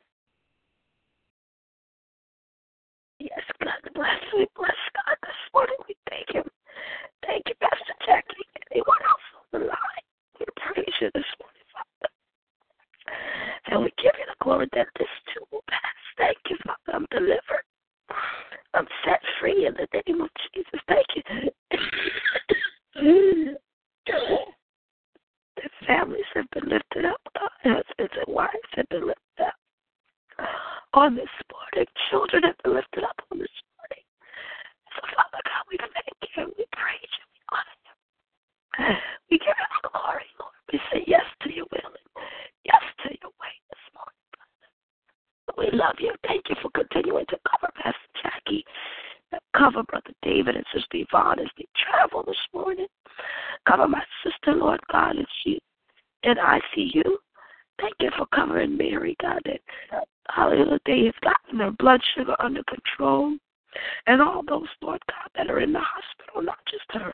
Yes, 3.20 3.44
God 3.62 3.76
bless. 3.94 4.20
We 4.34 4.48
bless 4.56 4.80
God 4.96 5.18
this 5.22 5.36
morning. 5.54 5.76
We 5.88 5.96
thank 6.10 6.32
Him. 6.32 6.48
Thank 7.28 7.44
you, 7.48 7.56
Pastor 7.60 7.94
Jackie. 8.08 8.48
Anyone 8.72 9.04
else 9.04 9.28
on 9.36 9.60
the 9.60 9.68
line? 9.68 10.06
We 10.40 10.46
praise 10.56 10.96
you 11.02 11.12
this 11.14 11.28
morning, 11.36 11.68
Father. 11.76 12.12
And 13.68 13.84
we 13.84 13.92
give 14.02 14.16
you 14.18 14.26
the 14.26 14.40
glory 14.42 14.70
that 14.72 14.88
this 14.98 15.12
too 15.34 15.44
will 15.52 15.64
pass. 15.68 16.00
Thank 16.18 16.38
you, 16.50 16.56
Father. 16.66 16.96
I'm 16.96 17.06
delivered. 17.12 17.68
I'm 18.74 18.88
set 19.04 19.20
free 19.42 19.68
in 19.68 19.74
the 19.74 19.88
name 20.08 20.22
of 20.22 20.30
Jesus. 20.56 20.80
Thank 20.88 21.08
you. 21.16 21.24
the 25.58 25.70
families 25.86 26.24
have 26.36 26.50
been 26.52 26.70
lifted 26.70 27.04
up. 27.04 27.20
God. 27.38 27.50
Husbands 27.64 28.14
and 28.26 28.34
wives 28.34 28.72
have 28.76 28.88
been 28.88 29.08
lifted 29.08 29.44
up 29.44 29.54
on 30.94 31.16
this 31.16 31.30
morning. 31.52 31.88
Children 32.10 32.44
have 32.44 32.58
been 32.64 32.74
lifted 32.76 33.04
up 33.04 33.18
on 33.32 33.40
this 33.40 33.58
morning. 33.78 34.04
So, 34.96 35.02
Father 35.16 35.42
God, 35.46 35.64
we 35.70 35.78
thank 35.78 36.18
you 36.24 36.44
and 36.44 36.54
we 36.58 36.66
praise 36.74 37.12
you. 37.14 37.26
We 37.30 37.40
honor 37.54 37.78
you. 37.86 37.94
We 39.30 39.38
give 39.38 39.54
you 39.54 39.90
glory, 39.90 40.26
Lord. 40.40 40.58
We 40.74 40.80
say 40.92 41.04
yes 41.06 41.26
to 41.44 41.54
your 41.54 41.66
will 41.72 41.94
and 41.94 42.10
yes 42.66 42.82
to 43.06 43.10
your 43.22 43.34
way 43.38 43.54
this 43.70 43.86
morning, 43.94 44.26
Father. 44.34 45.54
We 45.58 45.78
love 45.78 45.98
you. 46.00 46.14
Thank 46.26 46.50
you 46.50 46.56
for 46.62 46.70
continuing 46.74 47.26
to 47.30 47.38
cover 47.46 47.72
Pastor 47.76 48.10
Jackie, 48.24 48.66
cover 49.56 49.84
Brother 49.84 50.14
David 50.24 50.56
and 50.56 50.66
Sister 50.74 51.06
Yvonne 51.06 51.40
as 51.40 51.52
they 51.58 51.68
travel 51.78 52.24
this 52.26 52.42
morning. 52.54 52.88
Cover 53.68 53.88
my 53.88 54.04
sister, 54.24 54.58
Lord 54.58 54.80
God, 54.92 55.18
as 55.20 55.26
she 55.44 55.60
in 56.24 56.36
ICU. 56.36 57.04
Thank 57.80 57.96
you 58.00 58.10
for 58.18 58.26
covering 58.34 58.76
Mary, 58.78 59.16
God, 59.22 59.40
that 59.46 59.62
hallelujah, 60.34 60.80
they 60.86 61.06
have 61.06 61.22
gotten 61.22 61.58
their 61.58 61.72
blood 61.72 62.02
sugar 62.16 62.36
under 62.40 62.64
control. 62.64 63.38
And 64.08 64.22
all 64.22 64.44
those, 64.48 64.68
Lord 64.82 65.02
God, 65.08 65.30
that 65.36 65.50
are 65.50 65.60
in 65.60 65.74
the 65.74 65.80
hospital, 65.80 66.42
not 66.42 66.58
just 66.70 66.86
her. 66.90 67.14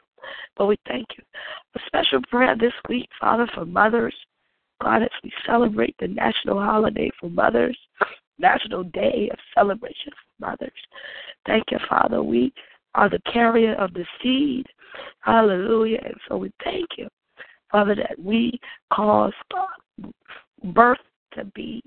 But 0.57 0.67
we 0.67 0.77
thank 0.87 1.07
you. 1.17 1.23
A 1.75 1.79
special 1.85 2.21
prayer 2.29 2.55
this 2.57 2.73
week, 2.87 3.09
Father, 3.19 3.47
for 3.53 3.65
mothers. 3.65 4.15
God, 4.81 5.03
as 5.03 5.09
we 5.23 5.31
celebrate 5.45 5.95
the 5.99 6.07
national 6.07 6.59
holiday 6.59 7.11
for 7.19 7.29
mothers, 7.29 7.77
National 8.39 8.83
Day 8.83 9.29
of 9.31 9.39
Celebration 9.53 10.11
for 10.11 10.49
Mothers. 10.49 10.71
Thank 11.45 11.65
you, 11.71 11.77
Father. 11.89 12.21
We 12.21 12.53
are 12.93 13.09
the 13.09 13.21
carrier 13.31 13.75
of 13.75 13.93
the 13.93 14.05
seed. 14.21 14.65
Hallelujah. 15.21 15.99
And 16.03 16.15
so 16.27 16.37
we 16.37 16.51
thank 16.63 16.87
you, 16.97 17.07
Father, 17.71 17.95
that 17.95 18.15
we 18.17 18.59
cause 18.91 19.33
uh, 19.55 20.07
birth 20.73 20.99
to 21.33 21.45
be 21.45 21.81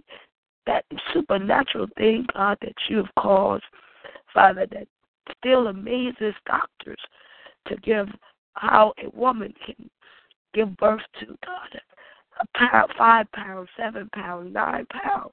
that 0.69 0.85
supernatural 1.15 1.87
thing, 1.97 2.27
God, 2.35 2.59
that 2.61 2.75
you 2.89 2.99
have 2.99 3.15
caused, 3.19 3.65
Father, 4.35 4.67
that 4.71 4.87
still 5.39 5.69
amazes 5.69 6.35
doctors 6.47 7.01
to 7.67 7.77
give 7.79 8.07
how 8.53 8.93
a 9.03 9.09
woman 9.17 9.53
can 9.65 9.89
give 10.53 10.77
birth 10.77 11.01
to, 11.21 11.27
God, 11.27 11.81
a 12.41 12.59
pound, 12.59 12.93
five 12.99 13.27
pounds, 13.33 13.69
seven 13.79 14.11
pounds, 14.15 14.53
nine 14.53 14.87
pounds. 14.93 15.33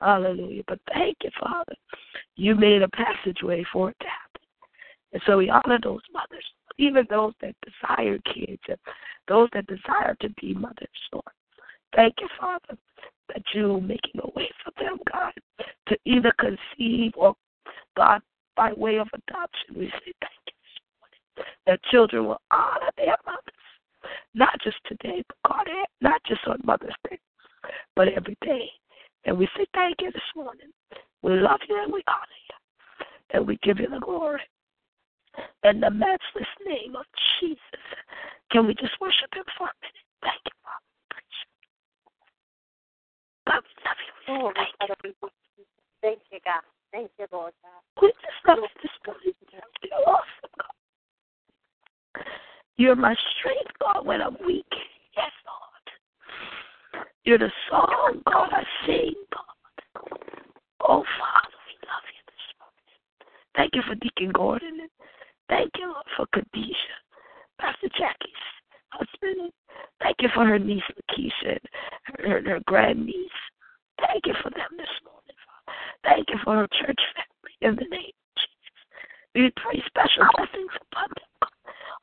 Hallelujah. 0.00 0.62
But 0.68 0.78
thank 0.94 1.16
you, 1.24 1.30
Father. 1.40 1.74
You 2.36 2.54
made 2.54 2.82
a 2.82 2.88
passageway 2.88 3.64
for 3.72 3.90
it 3.90 3.96
to 4.00 4.06
happen. 4.06 4.48
And 5.12 5.22
so 5.26 5.38
we 5.38 5.50
honor 5.50 5.78
those 5.82 6.02
mothers, 6.12 6.44
even 6.78 7.04
those 7.10 7.32
that 7.40 7.56
desire 7.64 8.18
kids, 8.32 8.62
and 8.68 8.78
those 9.26 9.48
that 9.54 9.66
desire 9.66 10.16
to 10.20 10.28
be 10.40 10.54
mothers, 10.54 10.88
Lord. 11.12 11.24
Thank 11.96 12.14
you, 12.20 12.28
Father, 12.38 12.78
that 13.28 13.42
you're 13.54 13.80
making 13.80 14.20
a 14.22 14.30
way 14.34 14.48
for 14.64 14.72
them, 14.82 14.98
God, 15.12 15.32
to 15.88 15.96
either 16.04 16.32
conceive 16.38 17.12
or, 17.16 17.34
God, 17.96 18.20
by 18.56 18.72
way 18.72 18.98
of 18.98 19.08
adoption. 19.14 19.76
We 19.76 19.86
say 19.86 20.12
thank 20.20 20.42
you 20.46 20.54
this 20.62 20.80
morning. 20.98 21.52
That 21.66 21.82
children 21.90 22.26
will 22.26 22.40
honor 22.50 22.90
their 22.96 23.16
mothers, 23.24 24.12
not 24.34 24.58
just 24.62 24.78
today, 24.86 25.22
but 25.28 25.52
God, 25.52 25.68
eh, 25.68 25.84
not 26.00 26.20
just 26.26 26.40
on 26.46 26.58
Mother's 26.64 26.94
Day, 27.08 27.18
but 27.94 28.08
every 28.08 28.36
day. 28.42 28.70
And 29.24 29.38
we 29.38 29.48
say 29.56 29.66
thank 29.74 29.96
you 30.00 30.10
this 30.12 30.22
morning. 30.34 30.72
We 31.22 31.32
love 31.32 31.60
you 31.68 31.82
and 31.82 31.92
we 31.92 32.02
honor 32.08 32.40
you. 32.48 33.06
And 33.34 33.46
we 33.46 33.58
give 33.62 33.78
you 33.78 33.88
the 33.88 34.00
glory. 34.00 34.40
In 35.64 35.80
the 35.80 35.90
matchless 35.90 36.48
name 36.66 36.96
of 36.96 37.04
Jesus, 37.38 37.58
can 38.50 38.66
we 38.66 38.74
just 38.74 38.98
worship 39.00 39.32
him 39.34 39.44
for 39.56 39.64
a 39.64 39.74
minute? 39.82 40.06
Thank 40.22 40.40
you, 40.46 40.52
Father. 40.64 40.87
God, 43.48 43.64
love 43.86 43.96
you. 44.28 44.34
Oh, 44.34 44.52
thank 44.54 44.70
you. 45.04 45.28
Thank 46.02 46.18
you, 46.30 46.38
God. 46.44 46.62
Thank 46.92 47.10
you, 47.18 47.26
Lord 47.32 47.52
God. 47.62 48.02
We 48.02 48.08
just 48.08 48.46
love 48.46 48.58
you 48.58 48.68
this 48.82 48.92
morning. 49.06 49.34
You're 49.82 50.08
awesome, 50.08 50.52
God. 50.56 52.24
You're 52.76 52.96
my 52.96 53.14
strength, 53.38 53.72
God, 53.80 54.06
when 54.06 54.22
I'm 54.22 54.36
weak. 54.46 54.68
Yes, 55.16 55.32
Lord. 55.48 57.04
You're 57.24 57.38
the 57.38 57.50
song, 57.70 58.22
God, 58.26 58.50
I 58.52 58.62
sing, 58.86 59.14
God. 59.32 60.18
Oh, 60.80 61.02
Father, 61.18 61.58
we 61.66 61.74
love 61.88 62.06
you 62.12 62.22
this 62.28 62.46
morning. 62.60 62.98
Thank 63.56 63.74
you 63.74 63.82
for 63.88 63.94
Deacon 63.96 64.32
Gordon. 64.32 64.88
Thank 65.48 65.72
you, 65.78 65.86
Lord, 65.86 66.06
for 66.16 66.26
Khadijah, 66.32 66.98
Pastor 67.60 67.88
Jackie's 67.98 68.44
husband. 68.90 69.52
Thank 70.02 70.16
you 70.20 70.28
for 70.34 70.44
her 70.44 70.58
niece, 70.58 70.82
Lakeisha, 71.10 71.58
and 71.58 72.16
her, 72.18 72.28
her, 72.28 72.50
her 72.50 72.60
grandniece. 72.66 73.14
Thank 74.00 74.26
you 74.26 74.34
for 74.42 74.50
them 74.50 74.70
this 74.76 74.94
morning, 75.04 75.38
Father. 75.46 75.78
Thank 76.04 76.28
you 76.30 76.38
for 76.44 76.56
her 76.56 76.68
church 76.80 77.00
family 77.14 77.56
in 77.62 77.74
the 77.76 77.88
name 77.90 78.14
of 78.14 78.34
Jesus. 78.36 78.78
We 79.34 79.52
pray 79.56 79.82
special 79.86 80.24
blessings 80.36 80.70
upon 80.90 81.08
them. 81.08 81.50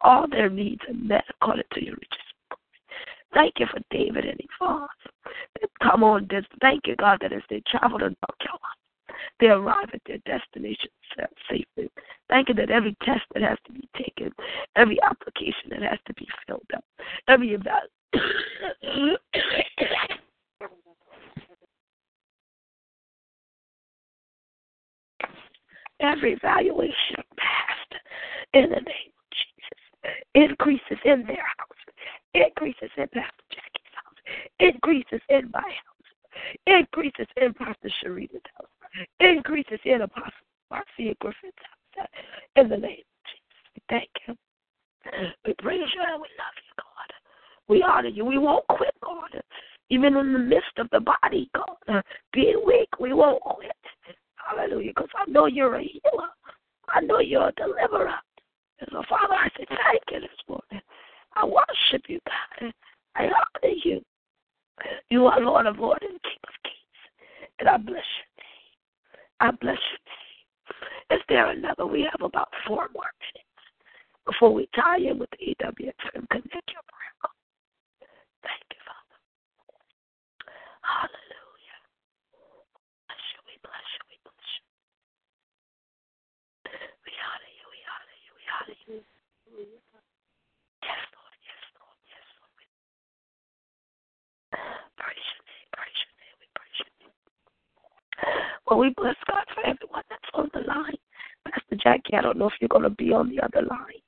All 0.02 0.28
their 0.30 0.50
needs 0.50 0.82
are 0.88 0.94
met 0.94 1.24
according 1.30 1.64
to 1.74 1.84
your 1.84 1.96
riches. 1.96 2.26
Thank 3.34 3.56
you 3.60 3.66
for 3.72 3.80
David 3.92 4.26
and 4.26 4.40
Yvonne. 4.40 4.88
Come 5.82 6.04
on, 6.04 6.28
thank 6.62 6.88
you, 6.88 6.96
God, 6.96 7.20
that 7.22 7.34
as 7.34 7.42
they 7.50 7.62
traveled 7.68 8.02
Carolina, 8.02 8.65
they 9.40 9.48
arrive 9.48 9.90
at 9.94 10.02
their 10.06 10.18
destination 10.20 10.90
safely. 11.50 11.90
Thank 12.30 12.50
you 12.50 12.56
that 12.56 12.72
every 12.72 12.96
test 13.04 13.24
that 13.34 13.44
has 13.44 13.58
to 13.68 13.74
be 13.74 13.88
taken, 13.98 14.32
every 14.76 15.02
application 15.02 15.70
that 15.72 15.82
has 15.82 16.00
to 16.08 16.14
be 16.14 16.28
filled 16.48 16.62
up, 16.76 16.84
every 17.28 17.54
eval- 17.56 17.90
every 26.00 26.34
evaluation 26.34 27.24
passed 27.38 27.96
in 28.54 28.70
the 28.70 28.76
name 28.76 28.86
of 28.86 29.26
Jesus. 29.32 29.80
Increases 30.34 30.98
in 31.04 31.26
their 31.28 31.46
house, 31.58 31.84
increases 32.34 32.90
in 32.98 33.08
Pastor 33.10 33.44
Jackie's 33.52 33.94
house, 33.96 34.16
increases 34.60 35.22
in 35.30 35.52
my 35.52 35.62
house, 35.62 36.10
increases 36.66 37.28
in 37.42 37.54
Pastor 37.54 37.90
Sharita's 38.02 38.42
house 38.58 38.70
increases 39.20 39.80
in 39.86 40.02
Apostle 40.02 40.32
Marcia 40.70 41.16
house. 41.22 42.08
In 42.56 42.70
the 42.70 42.78
name 42.78 43.00
of 43.00 43.22
Jesus, 43.26 43.66
we 43.76 43.82
thank 43.90 44.10
Him. 44.26 44.38
We 45.46 45.54
praise 45.60 45.88
you 45.94 46.02
and 46.02 46.22
we 46.22 46.28
love 46.38 46.56
you, 46.58 46.74
God. 46.78 47.14
We 47.68 47.84
honor 47.84 48.10
you. 48.10 48.26
We 48.26 48.38
won't 48.38 48.68
quit, 48.68 48.94
God. 49.04 49.42
Even 49.90 50.18
in 50.18 50.34
the 50.34 50.40
midst 50.40 50.78
of 50.78 50.88
the 50.92 51.00
body, 51.00 51.50
God, 51.54 52.04
being 52.34 52.62
weak, 52.66 52.90
we 53.00 53.14
won't 53.14 53.42
quit. 53.42 53.72
Hallelujah. 54.36 54.92
Because 54.96 55.10
I 55.16 55.30
know 55.30 55.46
you're 55.46 55.76
a 55.76 55.84
healer. 55.84 56.30
I 56.90 57.02
know 57.02 57.20
you're 57.20 57.50
a 57.50 57.54
deliverer. 57.54 58.14
And 58.80 58.90
so, 58.92 59.04
Father, 59.10 59.34
I 59.34 59.50
say 59.58 59.66
thank 59.68 60.02
you 60.12 60.22
this 60.22 60.30
morning. 60.48 60.82
I 61.36 61.46
worship 61.46 62.04
you, 62.08 62.20
God. 62.26 62.74
I 63.16 63.26
honor 63.26 63.74
you. 63.84 64.02
You 65.10 65.28
are 65.28 65.40
Lord 65.40 65.66
of 65.68 65.78
Lords 65.80 66.02
and 66.02 66.22
King 66.22 66.40
of 66.44 66.54
Kings. 66.64 67.50
And 67.60 67.70
I 67.70 67.78
bless 67.78 67.96
name. 67.96 68.25
I 69.40 69.52
bless 69.52 69.78
name. 69.78 71.18
Is 71.18 71.22
there 71.30 71.50
another? 71.52 71.86
We 71.86 72.02
have 72.04 72.22
about 72.22 72.50
four 72.68 72.90
more 72.94 73.12
minutes 73.20 73.64
before 74.26 74.54
we 74.54 74.68
tie 74.76 74.98
in 74.98 75.20
with 75.20 75.30
the 75.32 75.54
EWTN 75.54 76.26
Connect 76.30 76.68
Your 76.72 76.86
Prayer. 76.90 77.16
Thank 78.42 78.66
you, 78.74 78.82
Father. 78.82 79.18
Hallelujah. 80.82 81.80
Bless 83.06 83.22
you. 83.36 83.40
We 83.46 83.56
bless 83.62 83.86
you. 83.94 84.02
We 84.10 84.18
bless 84.26 84.50
you. 84.58 84.66
We 87.06 87.14
honor 87.22 87.54
you. 87.54 87.66
We 87.70 87.80
honor 87.86 88.18
you. 88.26 88.32
We 88.34 88.46
honor 88.50 88.78
you. 88.90 88.98
Yes, 90.82 91.02
Lord. 91.14 91.38
Yes, 91.46 91.64
Lord. 91.78 92.00
Yes, 92.10 92.28
Lord. 92.42 92.66
Praise 94.98 95.28
your 95.38 95.44
name. 95.46 95.68
Praise 95.70 96.00
your 96.02 96.16
name. 96.18 96.36
We 96.42 96.48
praise 96.58 96.78
your 96.82 96.94
name. 96.98 97.14
Well, 98.68 98.80
we 98.80 98.94
bless 98.98 99.16
God 99.30 99.44
for 99.54 99.62
everyone 99.62 100.04
that's 100.10 100.22
on 100.34 100.50
the 100.54 100.62
line. 100.62 100.98
Pastor 101.46 101.76
Jackie, 101.82 102.16
I 102.16 102.22
don't 102.22 102.38
know 102.38 102.48
if 102.48 102.54
you're 102.60 102.68
going 102.68 102.84
to 102.84 102.90
be 102.90 103.14
on 103.14 103.30
the 103.30 103.42
other 103.42 103.66
line. 103.68 104.02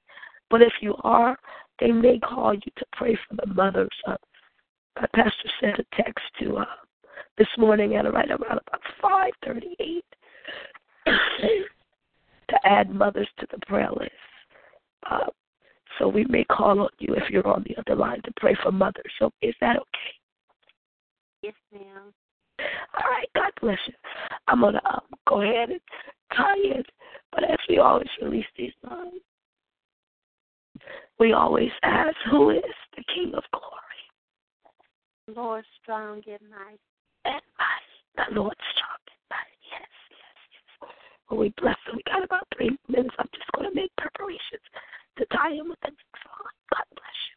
But 0.49 0.61
if 0.61 0.73
you 0.81 0.95
are, 1.03 1.37
they 1.79 1.91
may 1.91 2.19
call 2.19 2.53
you 2.53 2.71
to 2.77 2.85
pray 2.93 3.15
for 3.27 3.35
the 3.35 3.53
mothers. 3.53 3.89
Uh, 4.07 4.15
my 4.95 5.07
pastor 5.13 5.49
sent 5.61 5.79
a 5.79 5.85
text 5.95 6.23
to 6.39 6.57
uh, 6.57 6.65
this 7.37 7.47
morning 7.57 7.95
at 7.95 8.11
right 8.11 8.29
around 8.29 8.59
about 8.67 8.81
5:38 9.45 10.01
to 12.49 12.67
add 12.67 12.89
mothers 12.89 13.27
to 13.39 13.47
the 13.51 13.59
prayer 13.67 13.91
list. 13.91 14.11
Uh, 15.09 15.27
so 15.99 16.07
we 16.07 16.25
may 16.25 16.43
call 16.45 16.79
on 16.79 16.89
you 16.99 17.13
if 17.15 17.29
you're 17.29 17.47
on 17.47 17.63
the 17.67 17.75
other 17.77 17.95
line 17.95 18.21
to 18.23 18.31
pray 18.37 18.55
for 18.63 18.71
mothers. 18.71 19.11
So 19.19 19.31
is 19.41 19.55
that 19.61 19.77
okay? 19.77 20.13
Yes, 21.43 21.53
ma'am. 21.71 22.13
All 22.59 23.09
right, 23.09 23.27
God 23.35 23.51
bless 23.61 23.79
you. 23.87 23.93
I'm 24.47 24.61
gonna 24.61 24.81
um, 24.89 25.01
go 25.27 25.41
ahead 25.41 25.69
and 25.69 25.81
tie 26.35 26.55
it, 26.57 26.85
but 27.31 27.43
as 27.43 27.57
we 27.69 27.79
always 27.79 28.07
release 28.21 28.45
these 28.57 28.73
lines, 28.83 29.21
we 31.19 31.33
always 31.33 31.71
ask, 31.83 32.15
who 32.29 32.51
is 32.51 32.75
the 32.95 33.03
King 33.13 33.33
of 33.35 33.43
glory? 33.51 33.77
Lord 35.35 35.65
strong 35.81 36.21
and 36.27 36.49
mighty. 36.49 36.79
And 37.25 37.41
mighty, 37.57 37.97
the 38.15 38.39
Lord 38.39 38.55
strong 38.73 39.01
and 39.09 39.23
mighty. 39.29 39.57
Yes, 39.71 39.89
yes, 40.11 40.37
yes. 40.53 40.89
Well, 41.29 41.39
we 41.39 41.53
bless 41.57 41.77
him. 41.87 41.97
We 41.97 42.03
got 42.05 42.23
about 42.23 42.47
three 42.55 42.77
minutes. 42.87 43.15
I'm 43.19 43.29
just 43.33 43.51
going 43.53 43.69
to 43.69 43.75
make 43.75 43.91
preparations 43.97 44.63
to 45.17 45.25
tie 45.33 45.51
in 45.51 45.67
with 45.67 45.79
the 45.81 45.89
next 45.91 46.17
song. 46.23 46.47
God 46.71 46.87
bless 46.95 47.19
you. 47.33 47.37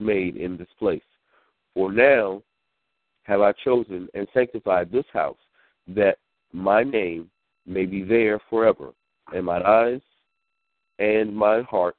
made 0.00 0.36
in 0.36 0.56
this 0.56 0.68
place. 0.78 1.02
For 1.74 1.92
now 1.92 2.42
have 3.24 3.40
I 3.40 3.52
chosen 3.64 4.08
and 4.14 4.26
sanctified 4.34 4.90
this 4.90 5.04
house, 5.12 5.38
that 5.88 6.18
my 6.52 6.82
name 6.82 7.30
may 7.66 7.86
be 7.86 8.02
there 8.02 8.40
forever, 8.50 8.92
and 9.32 9.46
my 9.46 9.62
eyes 9.62 10.00
and 10.98 11.34
my 11.34 11.62
heart 11.62 11.96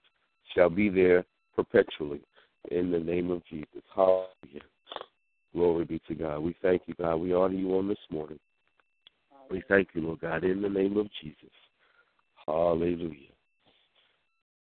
shall 0.53 0.69
be 0.69 0.89
there 0.89 1.25
perpetually. 1.55 2.21
In 2.69 2.91
the 2.91 2.99
name 2.99 3.31
of 3.31 3.43
Jesus. 3.49 3.81
Hallelujah. 3.95 4.61
Glory 5.53 5.85
be 5.85 5.99
to 6.07 6.13
God. 6.13 6.39
We 6.39 6.55
thank 6.61 6.83
you, 6.85 6.93
God. 6.93 7.15
We 7.15 7.33
honor 7.33 7.55
you 7.55 7.75
on 7.77 7.87
this 7.87 7.97
morning. 8.11 8.39
We 9.49 9.63
thank 9.67 9.89
you, 9.93 10.01
Lord 10.01 10.21
God, 10.21 10.43
in 10.43 10.61
the 10.61 10.69
name 10.69 10.95
of 10.97 11.07
Jesus. 11.21 11.49
Hallelujah. 12.45 13.33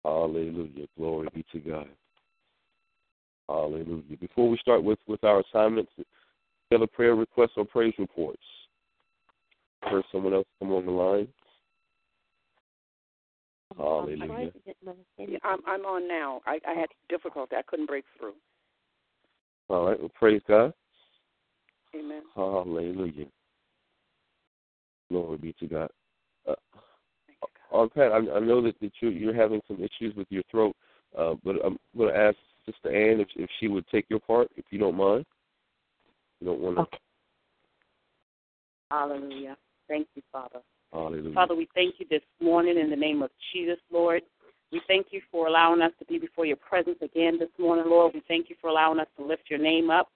Hallelujah. 0.03 0.87
Glory 0.97 1.27
be 1.33 1.45
to 1.51 1.59
God. 1.59 1.89
Hallelujah. 3.51 4.17
Before 4.19 4.49
we 4.49 4.57
start 4.57 4.81
with, 4.83 4.99
with 5.07 5.23
our 5.23 5.41
assignments, 5.41 5.91
have 6.71 6.81
a 6.81 6.87
prayer 6.87 7.15
request 7.15 7.53
or 7.57 7.65
praise 7.65 7.93
reports. 7.99 8.41
Heard 9.83 10.03
someone 10.11 10.33
else 10.33 10.47
come 10.59 10.71
on 10.71 10.85
the 10.85 10.91
line. 10.91 11.27
Hallelujah. 13.77 14.51
Yeah, 15.17 15.37
I'm 15.43 15.59
I'm 15.65 15.85
on 15.85 16.07
now. 16.07 16.41
I, 16.45 16.59
I 16.67 16.73
had 16.73 16.89
difficulty. 17.09 17.55
I 17.55 17.61
couldn't 17.67 17.87
break 17.87 18.05
through. 18.17 18.33
All 19.69 19.87
right. 19.87 19.99
Well, 19.99 20.11
praise 20.17 20.41
God. 20.47 20.73
Amen. 21.95 22.23
Hallelujah. 22.35 23.25
Glory 25.09 25.37
be 25.37 25.55
to 25.59 25.67
God. 25.67 25.89
Uh, 26.47 26.55
on 27.71 27.89
Pat, 27.89 28.11
I, 28.11 28.17
I 28.17 28.39
know 28.39 28.61
that, 28.61 28.79
that 28.81 28.91
you're, 29.01 29.11
you're 29.11 29.33
having 29.33 29.61
some 29.67 29.77
issues 29.77 30.15
with 30.15 30.27
your 30.29 30.43
throat, 30.51 30.75
uh, 31.17 31.33
but 31.43 31.55
I'm 31.65 31.77
going 31.97 32.13
to 32.13 32.19
ask 32.19 32.37
Sister 32.71 32.89
Ann 32.89 33.19
if, 33.19 33.27
if 33.35 33.49
she 33.59 33.67
would 33.67 33.87
take 33.87 34.05
your 34.09 34.19
part, 34.19 34.49
if 34.55 34.65
you 34.69 34.79
don't 34.79 34.95
mind. 34.95 35.25
You 36.39 36.47
don't 36.47 36.59
want 36.59 36.75
to. 36.75 36.81
Okay. 36.83 36.97
Hallelujah. 38.89 39.57
Thank 39.87 40.07
you, 40.15 40.21
Father. 40.31 40.59
Hallelujah. 40.91 41.33
Father, 41.33 41.55
we 41.55 41.67
thank 41.73 41.95
you 41.99 42.05
this 42.09 42.21
morning 42.41 42.77
in 42.77 42.89
the 42.89 42.95
name 42.95 43.21
of 43.21 43.29
Jesus, 43.53 43.77
Lord. 43.91 44.21
We 44.71 44.81
thank 44.87 45.07
you 45.11 45.21
for 45.31 45.47
allowing 45.47 45.81
us 45.81 45.91
to 45.99 46.05
be 46.05 46.17
before 46.17 46.45
your 46.45 46.57
presence 46.57 46.97
again 47.01 47.37
this 47.37 47.49
morning, 47.57 47.85
Lord. 47.87 48.13
We 48.13 48.23
thank 48.27 48.49
you 48.49 48.55
for 48.61 48.69
allowing 48.69 48.99
us 48.99 49.07
to 49.17 49.25
lift 49.25 49.43
your 49.49 49.59
name 49.59 49.89
up, 49.89 50.09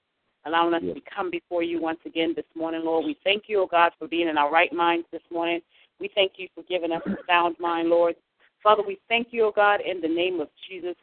allowing 0.45 0.73
us 0.73 0.81
Yes. 0.83 0.95
to 0.95 1.01
come 1.01 1.29
before 1.29 1.61
you 1.63 1.79
once 1.79 1.99
again 2.05 2.33
this 2.33 2.45
morning, 2.55 2.83
Lord. 2.83 3.05
We 3.05 3.17
thank 3.23 3.47
you, 3.47 3.61
O 3.61 3.65
God, 3.65 3.91
for 3.99 4.07
being 4.07 4.27
in 4.29 4.37
our 4.37 4.51
right 4.51 4.71
minds 4.71 5.07
this 5.11 5.23
morning. 5.29 5.61
We 5.99 6.09
thank 6.15 6.33
you 6.37 6.47
for 6.55 6.63
giving 6.63 6.91
us 6.91 7.01
a 7.05 7.15
sound 7.27 7.57
mind, 7.59 7.89
Lord. 7.89 8.15
Father, 8.63 8.83
we 8.85 8.97
thank 9.09 9.27
you, 9.31 9.45
O 9.45 9.51
God, 9.51 9.81
in 9.81 10.01
the 10.01 10.07
name 10.07 10.39
of 10.39 10.49
Jesus, 10.67 10.95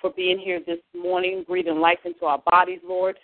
for 0.00 0.10
being 0.10 0.38
here 0.38 0.60
this 0.64 0.78
morning, 0.94 1.44
breathing 1.46 1.78
life 1.78 1.98
into 2.04 2.24
our 2.24 2.42
bodies, 2.50 2.80
Lord. 2.86 3.16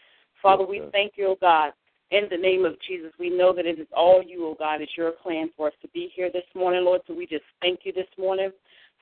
Father, 0.42 0.66
we 0.66 0.82
thank 0.92 1.14
you, 1.16 1.28
O 1.28 1.36
God. 1.40 1.72
In 2.12 2.24
the 2.30 2.36
name 2.36 2.64
of 2.64 2.74
Jesus, 2.86 3.12
we 3.18 3.30
know 3.30 3.52
that 3.52 3.66
it 3.66 3.80
is 3.80 3.88
all 3.96 4.22
you, 4.22 4.46
O 4.46 4.54
God. 4.58 4.80
It's 4.80 4.96
your 4.96 5.10
plan 5.10 5.50
for 5.56 5.68
us 5.68 5.74
to 5.82 5.88
be 5.88 6.10
here 6.14 6.30
this 6.32 6.44
morning, 6.54 6.84
Lord. 6.84 7.00
So 7.06 7.14
we 7.14 7.26
just 7.26 7.44
thank 7.60 7.80
you 7.84 7.92
this 7.92 8.06
morning. 8.18 8.50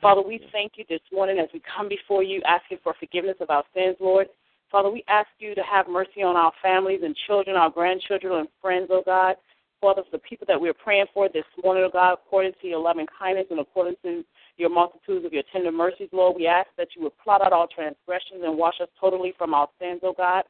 Father, 0.00 0.22
we 0.22 0.40
thank 0.52 0.72
you 0.76 0.84
this 0.88 1.00
morning 1.12 1.38
as 1.38 1.48
we 1.52 1.60
come 1.76 1.88
before 1.88 2.22
you 2.22 2.40
asking 2.46 2.78
for 2.82 2.94
forgiveness 2.98 3.36
of 3.40 3.50
our 3.50 3.64
sins, 3.74 3.96
Lord. 4.00 4.28
Father, 4.70 4.90
we 4.90 5.04
ask 5.08 5.28
you 5.38 5.54
to 5.54 5.62
have 5.62 5.86
mercy 5.88 6.22
on 6.22 6.36
our 6.36 6.52
families 6.62 7.00
and 7.04 7.14
children, 7.26 7.56
our 7.56 7.70
grandchildren 7.70 8.40
and 8.40 8.48
friends, 8.60 8.88
oh 8.90 9.02
God. 9.04 9.36
Father, 9.84 10.02
for 10.02 10.16
the 10.16 10.22
people 10.26 10.46
that 10.48 10.58
we're 10.58 10.72
praying 10.72 11.04
for 11.12 11.28
this 11.28 11.44
morning, 11.62 11.84
oh 11.86 11.90
God, 11.92 12.14
according 12.14 12.52
to 12.62 12.66
your 12.66 12.78
loving 12.78 13.04
kindness 13.18 13.44
and 13.50 13.60
according 13.60 13.96
to 14.02 14.24
your 14.56 14.70
multitudes 14.70 15.26
of 15.26 15.32
your 15.34 15.42
tender 15.52 15.70
mercies, 15.70 16.08
Lord, 16.10 16.36
we 16.36 16.46
ask 16.46 16.68
that 16.78 16.88
you 16.96 17.02
would 17.02 17.12
blot 17.22 17.42
out 17.42 17.52
all 17.52 17.66
transgressions 17.66 18.40
and 18.42 18.56
wash 18.56 18.76
us 18.80 18.88
totally 18.98 19.34
from 19.36 19.52
our 19.52 19.68
sins, 19.78 20.00
oh 20.02 20.14
God. 20.16 20.44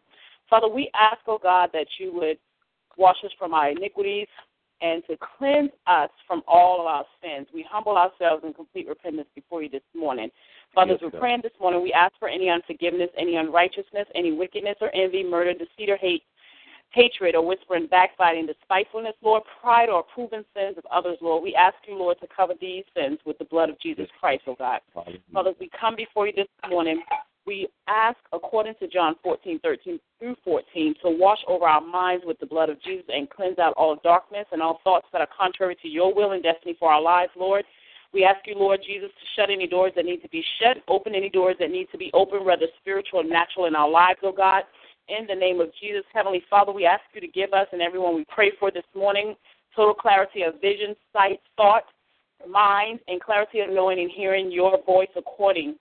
Father, 0.49 0.69
we 0.69 0.89
ask, 0.95 1.19
oh 1.27 1.41
God, 1.43 1.71
that 1.73 1.89
you 1.99 2.15
would 2.15 2.39
wash 2.97 3.17
us 3.25 3.33
from 3.37 3.55
our 3.55 3.71
iniquities 3.71 4.29
and 4.81 5.03
to 5.09 5.17
cleanse 5.37 5.73
us 5.89 6.11
from 6.29 6.45
all 6.47 6.81
of 6.81 6.87
our 6.87 7.05
sins. 7.21 7.49
We 7.53 7.67
humble 7.69 7.97
ourselves 7.97 8.45
in 8.47 8.55
complete 8.55 8.87
repentance 8.87 9.27
before 9.35 9.65
you 9.65 9.69
this 9.69 9.83
morning. 9.97 10.31
Father, 10.77 10.93
Yes, 10.93 11.01
as 11.05 11.13
we're 11.13 11.19
praying 11.19 11.41
this 11.43 11.59
morning, 11.61 11.83
we 11.83 11.93
ask 11.93 12.13
for 12.21 12.29
any 12.29 12.51
unforgiveness, 12.51 13.11
any 13.19 13.35
unrighteousness, 13.35 14.07
any 14.15 14.31
wickedness 14.31 14.77
or 14.81 14.95
envy, 14.95 15.25
murder, 15.25 15.55
deceit, 15.55 15.91
or 15.91 15.97
hate, 15.97 16.23
hatred, 16.91 17.35
or 17.35 17.45
whispering, 17.45 17.87
backbiting, 17.89 18.47
despitefulness, 18.47 19.15
Lord, 19.23 19.43
pride, 19.61 19.89
or 19.89 20.03
proven 20.03 20.45
sins 20.55 20.79
of 20.79 20.85
others, 20.93 21.19
Lord. 21.21 21.43
We 21.43 21.55
ask 21.55 21.75
you, 21.89 21.97
Lord, 21.97 22.19
to 22.21 22.29
cover 22.35 22.55
these 22.61 22.85
sins 22.97 23.19
with 23.27 23.39
the 23.39 23.45
blood 23.47 23.69
of 23.69 23.81
Jesus 23.81 24.07
Christ, 24.21 24.43
oh 24.47 24.55
God. 24.59 24.81
Father, 25.33 25.51
as 25.51 25.57
we 25.59 25.71
come 25.79 25.97
before 25.97 26.27
you 26.27 26.33
this 26.35 26.47
morning, 26.69 27.03
we 27.47 27.69
ask, 27.89 28.17
according 28.33 28.75
to 28.81 28.89
John 28.89 29.17
14, 29.23 29.59
13 29.61 30.01
through 30.19 30.37
14, 30.45 30.95
to 31.03 31.11
wash 31.11 31.41
over 31.47 31.67
our 31.67 31.81
minds 31.81 32.25
with 32.27 32.39
the 32.41 32.47
blood 32.47 32.71
of 32.71 32.81
Jesus 32.83 33.05
and 33.09 33.29
cleanse 33.29 33.59
out 33.59 33.75
all 33.77 33.97
darkness 34.03 34.47
and 34.53 34.63
all 34.63 34.81
thoughts 34.83 35.07
that 35.13 35.21
are 35.21 35.29
contrary 35.37 35.77
to 35.83 35.89
your 35.89 36.15
will 36.15 36.33
and 36.33 36.43
destiny 36.43 36.77
for 36.79 36.91
our 36.91 37.03
lives, 37.03 37.33
Lord. 37.37 37.65
We 38.15 38.25
ask 38.25 38.47
you, 38.47 38.55
Lord 38.57 38.81
Jesus, 38.87 39.11
to 39.11 39.27
shut 39.37 39.51
any 39.51 39.67
doors 39.67 39.93
that 39.97 40.05
need 40.05 40.23
to 40.23 40.29
be 40.29 40.43
shut, 40.61 40.79
open 40.89 41.15
any 41.15 41.29
doors 41.29 41.57
that 41.59 41.71
need 41.71 41.89
to 41.91 41.99
be 41.99 42.11
open, 42.15 42.45
whether 42.45 42.67
spiritual 42.81 43.21
or 43.21 43.25
natural 43.25 43.67
in 43.67 43.75
our 43.75 43.91
lives, 43.91 44.21
oh 44.23 44.33
God. 44.33 44.63
In 45.09 45.27
the 45.27 45.35
name 45.35 45.61
of 45.61 45.69
Jesus, 45.81 46.03
Heavenly 46.13 46.43
Father, 46.49 46.73
we 46.73 46.87
ask 46.87 47.03
you 47.13 47.21
to 47.21 47.29
give 47.29 47.53
us 47.53 47.67
and 47.73 47.83
everyone 47.83 48.15
we 48.15 48.25
pray 48.29 48.53
for 48.59 48.71
this 48.71 48.85
morning 48.95 49.35
total 49.77 49.95
clarity 49.95 50.43
of 50.43 50.61
vision, 50.61 50.95
sight, 51.13 51.41
thought, 51.57 51.85
mind, 52.49 53.01
and 53.09 53.21
clarity 53.21 53.61
of 53.61 53.71
knowing 53.71 53.99
and 53.99 54.11
hearing 54.11 54.51
your 54.51 54.83
voice 54.85 55.09
according 55.17 55.75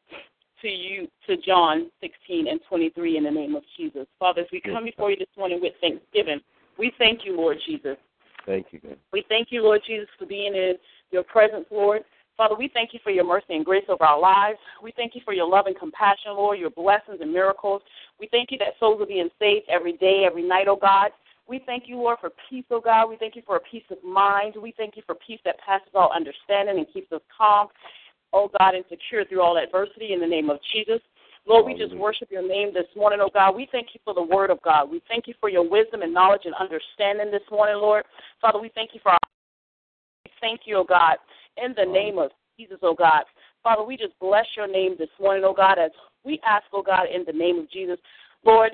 to 0.62 0.68
you 0.68 1.08
to 1.28 1.38
John 1.38 1.92
16 2.02 2.48
and 2.48 2.60
23 2.68 3.18
in 3.18 3.24
the 3.26 3.32
name 3.32 3.56
of 3.56 3.64
Jesus. 3.78 4.08
Father, 4.18 4.42
as 4.42 4.48
we 4.52 4.62
come 4.62 4.86
before 4.86 5.12
you 5.12 5.18
this 5.18 5.28
morning 5.38 5.60
with 5.62 5.74
thanksgiving, 5.80 6.40
we 6.78 6.92
thank 6.98 7.26
you, 7.26 7.38
Lord 7.38 7.58
Jesus. 7.66 7.98
Thank 8.46 8.68
you, 8.72 8.80
God. 8.80 8.98
We 9.12 9.24
thank 9.30 9.50
you, 9.52 9.62
Lord 9.62 9.82
Jesus, 9.86 10.08
for 10.18 10.26
being 10.26 10.56
in 10.56 10.76
your 11.12 11.24
presence, 11.24 11.66
Lord. 11.70 12.04
Father, 12.36 12.56
we 12.56 12.70
thank 12.74 12.94
you 12.94 13.00
for 13.04 13.12
your 13.12 13.26
mercy 13.26 13.54
and 13.54 13.66
grace 13.66 13.84
over 13.90 14.04
our 14.04 14.20
lives. 14.20 14.58
We 14.82 14.92
thank 14.96 15.14
you 15.16 15.22
for 15.24 15.34
your 15.34 15.48
love 15.48 15.68
and 15.68 15.78
compassion, 15.78 16.32
Lord, 16.34 16.60
your 16.60 16.72
blessings 16.72 17.20
and 17.22 17.32
miracles. 17.32 17.82
We 18.20 18.28
thank 18.32 18.52
you 18.52 18.58
that 18.60 18.80
souls 18.80 19.02
are 19.02 19.06
being 19.06 19.30
saved 19.40 19.66
every 19.70 19.94
day, 19.94 20.24
every 20.26 20.48
night, 20.48 20.68
oh 20.68 20.76
God. 20.76 21.12
We 21.48 21.62
thank 21.66 21.84
you, 21.88 21.98
Lord, 21.98 22.18
for 22.22 22.32
peace, 22.50 22.66
oh 22.72 22.82
God. 22.82 23.08
We 23.08 23.18
thank 23.18 23.36
you 23.36 23.44
for 23.46 23.58
a 23.58 23.60
peace 23.60 23.84
of 23.92 24.04
mind. 24.04 24.56
We 24.62 24.74
thank 24.78 24.96
you 24.96 25.04
for 25.06 25.16
peace 25.16 25.40
that 25.46 25.60
passes 25.60 25.90
all 25.94 26.12
understanding 26.16 26.78
and 26.78 26.88
keeps 26.92 27.12
us 27.12 27.22
calm, 27.36 27.68
oh 28.32 28.50
God, 28.58 28.76
and 28.76 28.86
secure 28.90 29.26
through 29.26 29.42
all 29.42 29.58
adversity 29.58 30.14
in 30.14 30.20
the 30.20 30.28
name 30.28 30.50
of 30.50 30.58
Jesus. 30.74 31.02
Lord, 31.46 31.66
we 31.66 31.74
just 31.74 31.94
worship 31.98 32.32
your 32.32 32.48
name 32.48 32.74
this 32.74 32.88
morning, 32.96 33.20
oh 33.22 33.30
God. 33.32 33.54
We 33.54 33.68
thank 33.72 33.90
you 33.94 34.00
for 34.06 34.14
the 34.14 34.24
word 34.24 34.50
of 34.50 34.62
God. 34.62 34.90
We 34.90 35.04
thank 35.10 35.28
you 35.28 35.34
for 35.40 35.50
your 35.50 35.70
wisdom 35.70 36.02
and 36.02 36.14
knowledge 36.14 36.44
and 36.46 36.56
understanding 36.56 37.32
this 37.32 37.44
morning, 37.52 37.76
Lord. 37.76 38.06
Father, 38.40 38.60
we 38.60 38.72
thank 38.74 38.92
you 38.94 39.02
for 39.04 39.12
our 39.12 39.20
thank 40.40 40.62
you, 40.66 40.78
oh 40.78 40.84
God, 40.84 41.16
in 41.58 41.74
the 41.76 41.86
name 41.86 42.18
of 42.18 42.32
Jesus, 42.58 42.78
oh 42.82 42.96
God. 42.96 43.24
Father, 43.64 43.84
we 43.84 43.98
just 43.98 44.18
bless 44.20 44.46
your 44.56 44.68
name 44.68 44.96
this 44.98 45.10
morning, 45.20 45.44
oh 45.46 45.54
God, 45.54 45.80
as 45.80 45.92
we 46.24 46.40
ask, 46.46 46.66
oh 46.74 46.84
God, 46.84 47.06
in 47.14 47.24
the 47.26 47.32
name 47.32 47.58
of 47.60 47.70
Jesus. 47.72 47.98
Lord, 48.46 48.72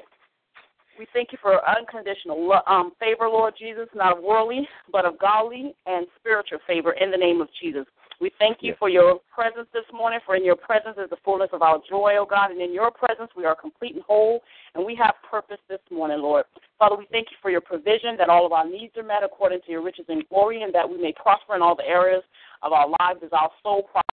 we 0.98 1.08
thank 1.14 1.32
you 1.32 1.38
for 1.42 1.62
unconditional 1.68 2.60
um, 2.68 2.92
favor, 3.00 3.30
Lord 3.30 3.54
Jesus, 3.58 3.88
not 3.96 4.18
of 4.18 4.24
worldly, 4.24 4.68
but 4.92 5.06
of 5.06 5.18
godly 5.18 5.74
and 5.86 6.06
spiritual 6.20 6.60
favor 6.68 6.92
in 6.94 7.10
the 7.10 7.18
name 7.18 7.40
of 7.40 7.48
Jesus. 7.62 7.86
We 8.20 8.32
thank 8.38 8.58
you 8.60 8.72
Yes. 8.72 8.80
for 8.80 8.90
your 8.90 9.22
presence 9.34 9.70
this 9.72 9.86
morning, 9.94 10.20
for 10.26 10.36
in 10.36 10.44
your 10.44 10.58
presence 10.58 10.98
is 10.98 11.10
the 11.10 11.16
fullness 11.24 11.50
of 11.54 11.62
our 11.62 11.80
joy, 11.90 12.16
oh 12.20 12.28
God, 12.30 12.52
and 12.52 12.62
in 12.62 12.74
your 12.74 12.92
presence 12.92 13.32
we 13.36 13.46
are 13.46 13.56
complete 13.56 13.96
and 13.96 14.04
whole, 14.04 14.42
and 14.76 14.86
we 14.86 14.94
have 14.96 15.16
purpose 15.30 15.60
this 15.70 15.80
morning, 15.90 16.20
Lord. 16.20 16.44
Father, 16.78 16.98
we 16.98 17.08
thank 17.12 17.32
you 17.32 17.38
for 17.42 17.50
your 17.50 17.62
provision, 17.62 18.18
that 18.18 18.28
all 18.28 18.46
of 18.46 18.52
our 18.52 18.68
needs 18.68 18.98
are 18.98 19.04
met 19.04 19.24
according 19.24 19.62
to 19.66 19.72
your 19.72 19.82
riches 19.82 20.06
and 20.10 20.28
glory, 20.28 20.64
and 20.64 20.76
that 20.76 20.90
we 20.90 21.02
may 21.02 21.14
prosper 21.14 21.56
in 21.56 21.62
all 21.62 21.76
the 21.76 21.88
areas 21.88 22.24
of 22.62 22.74
our 22.74 22.88
lives 23.00 23.22
is 23.24 23.32
our 23.32 23.50
sole 23.64 23.84
prospers. 23.84 24.04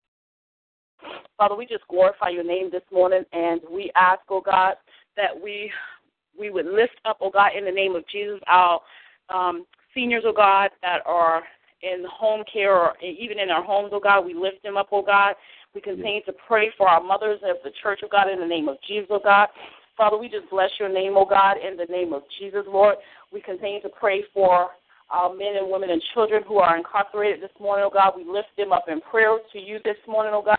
Father, 1.37 1.55
we 1.55 1.67
just 1.67 1.87
glorify 1.89 2.31
your 2.31 2.45
name 2.45 2.71
this 2.71 2.83
morning, 2.93 3.23
and 3.33 3.61
we 3.71 3.91
ask, 3.95 4.21
oh 4.31 4.41
God, 4.41 4.75
that 5.17 5.31
we 5.41 5.71
we 6.39 6.51
would 6.51 6.67
lift 6.67 6.97
up, 7.05 7.19
oh 7.21 7.31
God, 7.31 7.51
in 7.57 7.65
the 7.65 7.71
name 7.71 7.97
of 7.97 8.05
Jesus, 8.11 8.41
our 8.47 8.81
um, 9.29 9.65
seniors, 9.95 10.25
oh 10.27 10.33
God, 10.35 10.71
that 10.83 11.01
are 11.07 11.43
in 11.83 12.05
home 12.11 12.43
care 12.51 12.75
or 12.75 12.95
even 13.03 13.39
in 13.39 13.51
our 13.51 13.63
homes, 13.63 13.91
oh 13.93 14.01
God. 14.01 14.25
We 14.25 14.35
lift 14.35 14.63
them 14.63 14.77
up, 14.77 14.89
oh 14.93 15.03
God. 15.03 15.35
We 15.75 15.81
continue 15.81 16.23
to 16.25 16.33
pray 16.47 16.71
for 16.77 16.89
our 16.89 17.03
mothers 17.03 17.41
of 17.45 17.57
the 17.65 17.71
church, 17.83 18.01
oh 18.05 18.09
God, 18.11 18.31
in 18.31 18.41
the 18.41 18.47
name 18.47 18.69
of 18.69 18.77
Jesus, 18.87 19.09
oh 19.11 19.21
God. 19.23 19.49
Father, 19.97 20.19
we 20.19 20.29
just 20.29 20.51
bless 20.51 20.71
your 20.79 20.93
name, 20.93 21.15
oh 21.17 21.27
God, 21.27 21.57
in 21.57 21.77
the 21.77 21.87
name 21.87 22.13
of 22.13 22.23
Jesus, 22.39 22.65
Lord. 22.67 22.97
We 23.33 23.41
continue 23.41 23.81
to 23.83 23.89
pray 23.89 24.25
for 24.33 24.69
our 25.11 25.35
men 25.35 25.57
and 25.57 25.71
women 25.71 25.91
and 25.91 26.03
children 26.15 26.43
who 26.47 26.59
are 26.59 26.77
incarcerated 26.77 27.43
this 27.43 27.55
morning, 27.61 27.85
oh 27.87 27.93
God. 27.93 28.13
We 28.17 28.25
lift 28.25 28.49
them 28.57 28.73
up 28.73 28.87
in 28.89 29.01
prayer 29.01 29.37
to 29.53 29.59
you 29.59 29.79
this 29.85 29.97
morning, 30.07 30.33
oh 30.35 30.43
God. 30.43 30.57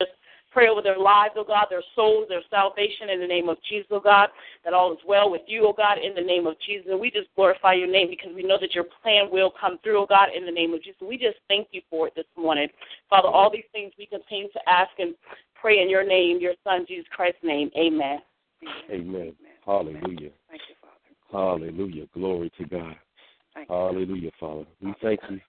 Just 0.00 0.12
pray 0.52 0.68
over 0.68 0.82
their 0.82 0.98
lives, 0.98 1.34
oh 1.36 1.44
God, 1.44 1.66
their 1.70 1.82
souls, 1.94 2.26
their 2.28 2.42
salvation 2.50 3.10
in 3.10 3.20
the 3.20 3.26
name 3.26 3.48
of 3.48 3.56
Jesus, 3.68 3.86
oh 3.90 4.00
God, 4.00 4.28
that 4.64 4.74
all 4.74 4.92
is 4.92 4.98
well 5.06 5.30
with 5.30 5.42
you, 5.46 5.66
oh 5.66 5.74
God, 5.76 5.98
in 5.98 6.14
the 6.14 6.20
name 6.20 6.46
of 6.46 6.54
Jesus. 6.64 6.86
And 6.90 7.00
we 7.00 7.10
just 7.10 7.28
glorify 7.34 7.74
your 7.74 7.90
name 7.90 8.08
because 8.08 8.30
we 8.34 8.42
know 8.42 8.58
that 8.60 8.74
your 8.74 8.86
plan 9.02 9.28
will 9.30 9.52
come 9.58 9.78
through, 9.82 10.02
oh 10.02 10.06
God, 10.06 10.28
in 10.36 10.44
the 10.44 10.52
name 10.52 10.72
of 10.74 10.82
Jesus. 10.82 11.00
We 11.00 11.16
just 11.16 11.38
thank 11.48 11.68
you 11.72 11.80
for 11.90 12.06
it 12.06 12.14
this 12.14 12.26
morning. 12.36 12.68
Father, 13.10 13.28
all 13.28 13.50
these 13.50 13.68
things 13.72 13.92
we 13.98 14.06
continue 14.06 14.48
to 14.52 14.60
ask 14.68 14.90
and 14.98 15.14
pray 15.60 15.80
in 15.80 15.90
your 15.90 16.06
name, 16.06 16.38
your 16.40 16.54
Son, 16.64 16.84
Jesus 16.86 17.06
Christ's 17.14 17.42
name. 17.42 17.70
Amen. 17.76 18.20
Amen. 18.90 19.32
Hallelujah. 19.64 20.30
Thank 20.48 20.62
you, 20.68 20.76
Father. 20.80 20.92
Hallelujah. 21.32 22.06
Glory 22.14 22.52
to 22.58 22.64
God. 22.66 22.96
Thank. 23.54 23.68
Hallelujah, 23.68 24.30
Father. 24.38 24.64
We 24.80 24.94
thank 25.02 25.20
you. 25.30 25.40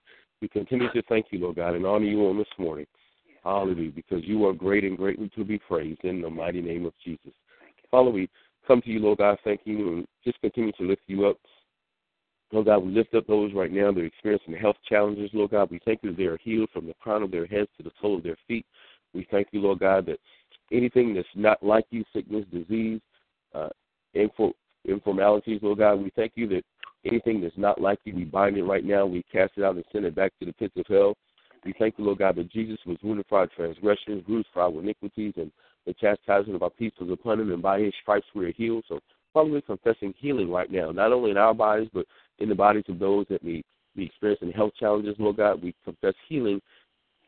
We 0.42 0.48
continue 0.50 0.92
to 0.92 1.02
thank 1.04 1.28
you, 1.32 1.40
Lord 1.40 1.56
God, 1.56 1.76
and 1.76 1.86
honor 1.86 2.06
you 2.06 2.28
on 2.28 2.38
this 2.38 2.48
morning. 2.58 2.86
Hallelujah, 3.44 3.92
because 3.92 4.24
you 4.24 4.46
are 4.46 4.54
great 4.54 4.84
and 4.84 4.98
greatly 4.98 5.30
to 5.36 5.44
be 5.44 5.58
praised 5.58 6.04
in 6.04 6.22
the 6.22 6.30
mighty 6.30 6.62
name 6.62 6.86
of 6.86 6.94
Jesus. 7.04 7.32
Thank 7.60 7.76
you. 7.82 7.88
Father, 7.92 8.10
we 8.10 8.30
come 8.66 8.82
to 8.82 8.90
you, 8.90 9.00
Lord 9.00 9.18
God, 9.20 9.38
thank 9.44 9.62
you, 9.66 9.94
and 9.94 10.08
just 10.24 10.40
continue 10.42 10.72
to 10.74 10.84
lift 10.84 11.02
you 11.08 11.28
up. 11.28 11.38
Lord 12.52 12.68
God, 12.68 12.80
we 12.80 12.92
lift 12.92 13.16
up 13.16 13.26
those 13.28 13.54
right 13.54 13.72
now 13.72 13.92
that 13.92 14.00
are 14.00 14.06
experiencing 14.06 14.56
health 14.56 14.78
challenges, 14.88 15.32
Lord 15.34 15.52
God. 15.52 15.72
We 15.72 15.80
thank 15.84 16.02
you 16.04 16.12
that 16.12 16.18
they 16.18 16.26
are 16.26 16.38
healed 16.38 16.70
from 16.72 16.88
the 16.88 16.94
crown 17.02 17.24
of 17.24 17.32
their 17.32 17.48
heads 17.48 17.70
to 17.78 17.84
the 17.84 17.92
sole 18.02 18.18
of 18.18 18.24
their 18.24 18.38
feet. 18.48 18.66
We 19.14 19.28
thank 19.32 19.48
you, 19.52 19.62
Lord 19.62 19.80
God, 19.80 20.06
that 20.06 20.20
anything 20.72 21.14
that's 21.14 21.28
not 21.36 21.64
like 21.64 21.86
you, 21.90 22.04
sickness, 22.14 22.46
disease, 22.52 23.02
uh, 23.54 23.70
info, 24.14 24.54
informalities, 24.88 25.62
Lord 25.62 25.80
God, 25.80 25.96
we 25.96 26.12
thank 26.16 26.34
you 26.36 26.48
that 26.50 26.64
anything 27.06 27.42
that's 27.42 27.58
not 27.58 27.82
like 27.82 28.00
you, 28.04 28.16
we 28.16 28.26
bind 28.26 28.58
it 28.58 28.64
right 28.64 28.84
now. 28.84 29.06
We 29.06 29.24
cast 29.32 29.54
it 29.58 29.64
out 29.64 29.76
and 29.76 29.86
send 29.92 30.06
it 30.06 30.16
back 30.16 30.32
to 30.40 30.46
the 30.46 30.54
pits 30.54 30.74
of 30.78 30.86
hell. 30.88 31.16
We 31.66 31.74
thank 31.80 31.98
you, 31.98 32.06
Lord 32.06 32.20
God, 32.20 32.36
that 32.36 32.52
Jesus 32.52 32.78
was 32.86 32.98
wounded 33.02 33.26
for 33.30 33.40
our 33.40 33.48
transgressions, 33.48 34.24
bruised 34.24 34.50
for 34.54 34.62
our 34.62 34.80
iniquities, 34.80 35.34
and 35.38 35.52
the 35.86 35.94
chastisement 35.94 36.56
of 36.56 36.64
our 36.64 36.70
peace 36.70 36.94
was 37.00 37.10
upon 37.10 37.40
him, 37.40 37.52
and 37.52 37.62
by 37.62 37.80
his 37.80 37.94
stripes 38.02 38.26
we 38.36 38.46
are 38.46 38.52
healed. 38.52 38.84
So, 38.88 39.00
Father, 39.34 39.50
we're 39.50 39.62
confessing 39.62 40.14
healing 40.18 40.50
right 40.50 40.72
now, 40.72 40.92
not 40.92 41.12
only 41.12 41.32
in 41.32 41.38
our 41.38 41.54
bodies, 41.54 41.90
but 41.94 42.06
in 42.40 42.50
the 42.50 42.56
bodies 42.56 42.84
of 42.90 43.00
those 43.00 43.26
that 43.30 43.44
we, 43.44 43.64
we 43.96 44.06
experience 44.06 44.42
in 44.42 44.52
health 44.52 44.74
challenges, 44.80 45.16
Lord 45.20 45.38
God. 45.38 45.62
We 45.62 45.74
confess 45.86 46.14
healing 46.28 46.62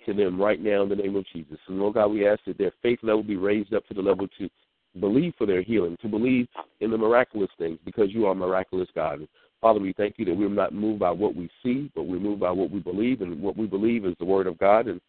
to 0.05 0.13
them 0.13 0.39
right 0.39 0.61
now 0.61 0.83
in 0.83 0.89
the 0.89 0.95
name 0.95 1.15
of 1.15 1.25
Jesus. 1.33 1.57
And 1.67 1.79
Lord 1.79 1.95
God, 1.95 2.07
we 2.07 2.27
ask 2.27 2.41
that 2.45 2.57
their 2.57 2.73
faith 2.81 2.99
level 3.03 3.23
be 3.23 3.37
raised 3.37 3.73
up 3.73 3.85
to 3.87 3.93
the 3.93 4.01
level 4.01 4.27
to 4.37 4.49
believe 4.99 5.33
for 5.37 5.47
their 5.47 5.61
healing, 5.61 5.97
to 6.01 6.07
believe 6.07 6.47
in 6.79 6.91
the 6.91 6.97
miraculous 6.97 7.49
things, 7.57 7.79
because 7.85 8.07
you 8.11 8.25
are 8.25 8.35
miraculous 8.35 8.89
God. 8.93 9.27
Father, 9.61 9.79
we 9.79 9.93
thank 9.93 10.15
you 10.17 10.25
that 10.25 10.35
we're 10.35 10.49
not 10.49 10.73
moved 10.73 10.99
by 10.99 11.11
what 11.11 11.35
we 11.35 11.49
see, 11.63 11.91
but 11.95 12.03
we're 12.03 12.19
moved 12.19 12.41
by 12.41 12.51
what 12.51 12.71
we 12.71 12.79
believe, 12.79 13.21
and 13.21 13.41
what 13.41 13.57
we 13.57 13.65
believe 13.65 14.05
is 14.05 14.15
the 14.19 14.25
Word 14.25 14.47
of 14.47 14.57
God, 14.57 14.87
and 14.87 15.01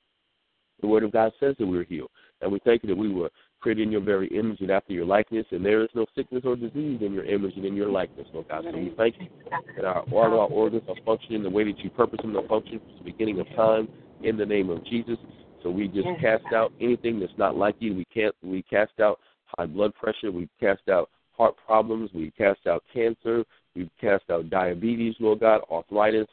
the 0.80 0.86
Word 0.86 1.02
of 1.02 1.12
God 1.12 1.32
says 1.40 1.54
that 1.58 1.66
we're 1.66 1.84
healed. 1.84 2.10
And 2.40 2.52
we 2.52 2.60
thank 2.64 2.82
you 2.82 2.88
that 2.88 2.96
we 2.96 3.12
were 3.12 3.30
created 3.60 3.82
in 3.82 3.92
your 3.92 4.02
very 4.02 4.28
image 4.28 4.60
and 4.60 4.70
after 4.70 4.92
your 4.92 5.06
likeness, 5.06 5.46
and 5.50 5.64
there 5.64 5.82
is 5.82 5.88
no 5.94 6.06
sickness 6.14 6.42
or 6.44 6.56
disease 6.56 7.00
in 7.02 7.12
your 7.12 7.24
image 7.24 7.54
and 7.56 7.64
in 7.64 7.74
your 7.74 7.90
likeness, 7.90 8.26
Lord 8.32 8.48
God. 8.48 8.64
So 8.70 8.76
we 8.76 8.92
thank 8.96 9.16
you 9.18 9.28
that 9.76 9.84
our, 9.84 10.02
all 10.12 10.40
our 10.40 10.48
organs 10.48 10.82
are 10.88 10.94
functioning 11.04 11.42
the 11.42 11.50
way 11.50 11.64
that 11.64 11.78
you 11.80 11.90
purpose 11.90 12.20
them 12.22 12.32
to 12.34 12.46
function 12.46 12.78
from 12.78 12.98
the 12.98 13.10
beginning 13.10 13.40
of 13.40 13.46
time 13.56 13.88
in 14.22 14.36
the 14.36 14.46
name 14.46 14.70
of 14.70 14.84
Jesus. 14.84 15.16
So 15.62 15.70
we 15.70 15.88
just 15.88 16.06
cast 16.20 16.44
out 16.54 16.72
anything 16.80 17.18
that's 17.18 17.32
not 17.38 17.56
like 17.56 17.76
you. 17.80 17.94
We 17.94 18.04
can't. 18.04 18.34
We 18.42 18.62
cast 18.62 19.00
out 19.00 19.18
high 19.46 19.66
blood 19.66 19.94
pressure. 19.94 20.30
We 20.30 20.48
cast 20.60 20.88
out 20.88 21.10
heart 21.32 21.54
problems. 21.66 22.10
We 22.14 22.30
cast 22.32 22.66
out 22.66 22.84
cancer. 22.92 23.44
We 23.76 23.90
cast 24.00 24.24
out 24.30 24.48
diabetes, 24.50 25.14
Lord 25.20 25.40
God, 25.40 25.60
arthritis, 25.70 26.26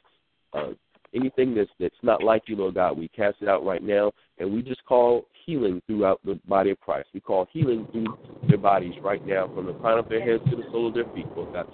uh, 0.53 0.71
anything 1.13 1.53
that's 1.53 1.69
that's 1.79 1.93
not 2.01 2.23
like 2.23 2.43
you, 2.47 2.55
Lord 2.55 2.75
God. 2.75 2.97
We 2.97 3.07
cast 3.09 3.37
it 3.41 3.49
out 3.49 3.65
right 3.65 3.83
now, 3.83 4.11
and 4.37 4.53
we 4.53 4.61
just 4.61 4.83
call 4.85 5.25
healing 5.45 5.81
throughout 5.87 6.21
the 6.23 6.39
body 6.47 6.71
of 6.71 6.79
Christ. 6.79 7.09
We 7.13 7.19
call 7.19 7.47
healing 7.51 7.87
through 7.91 8.17
their 8.47 8.57
bodies 8.57 8.93
right 9.01 9.25
now, 9.25 9.51
from 9.53 9.65
the 9.65 9.73
crown 9.73 9.99
of 9.99 10.09
their 10.09 10.21
heads 10.21 10.43
to 10.49 10.55
the 10.55 10.63
sole 10.71 10.87
of 10.87 10.93
their 10.93 11.05
feet, 11.13 11.27
Lord 11.35 11.53
God. 11.53 11.67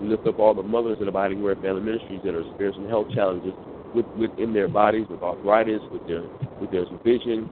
We 0.00 0.08
lift 0.08 0.26
up 0.26 0.38
all 0.38 0.54
the 0.54 0.62
mothers 0.62 0.98
in 0.98 1.06
the 1.06 1.10
Abiding 1.10 1.42
Word 1.42 1.60
Family 1.60 1.82
Ministries 1.82 2.20
that 2.24 2.34
are 2.34 2.46
experiencing 2.46 2.88
health 2.88 3.08
challenges 3.14 3.52
with 3.94 4.06
within 4.18 4.52
their 4.52 4.68
bodies, 4.68 5.06
with 5.10 5.22
arthritis, 5.22 5.80
with 5.90 6.06
their 6.06 6.22
with 6.60 6.70
their 6.70 6.84
vision, 7.04 7.50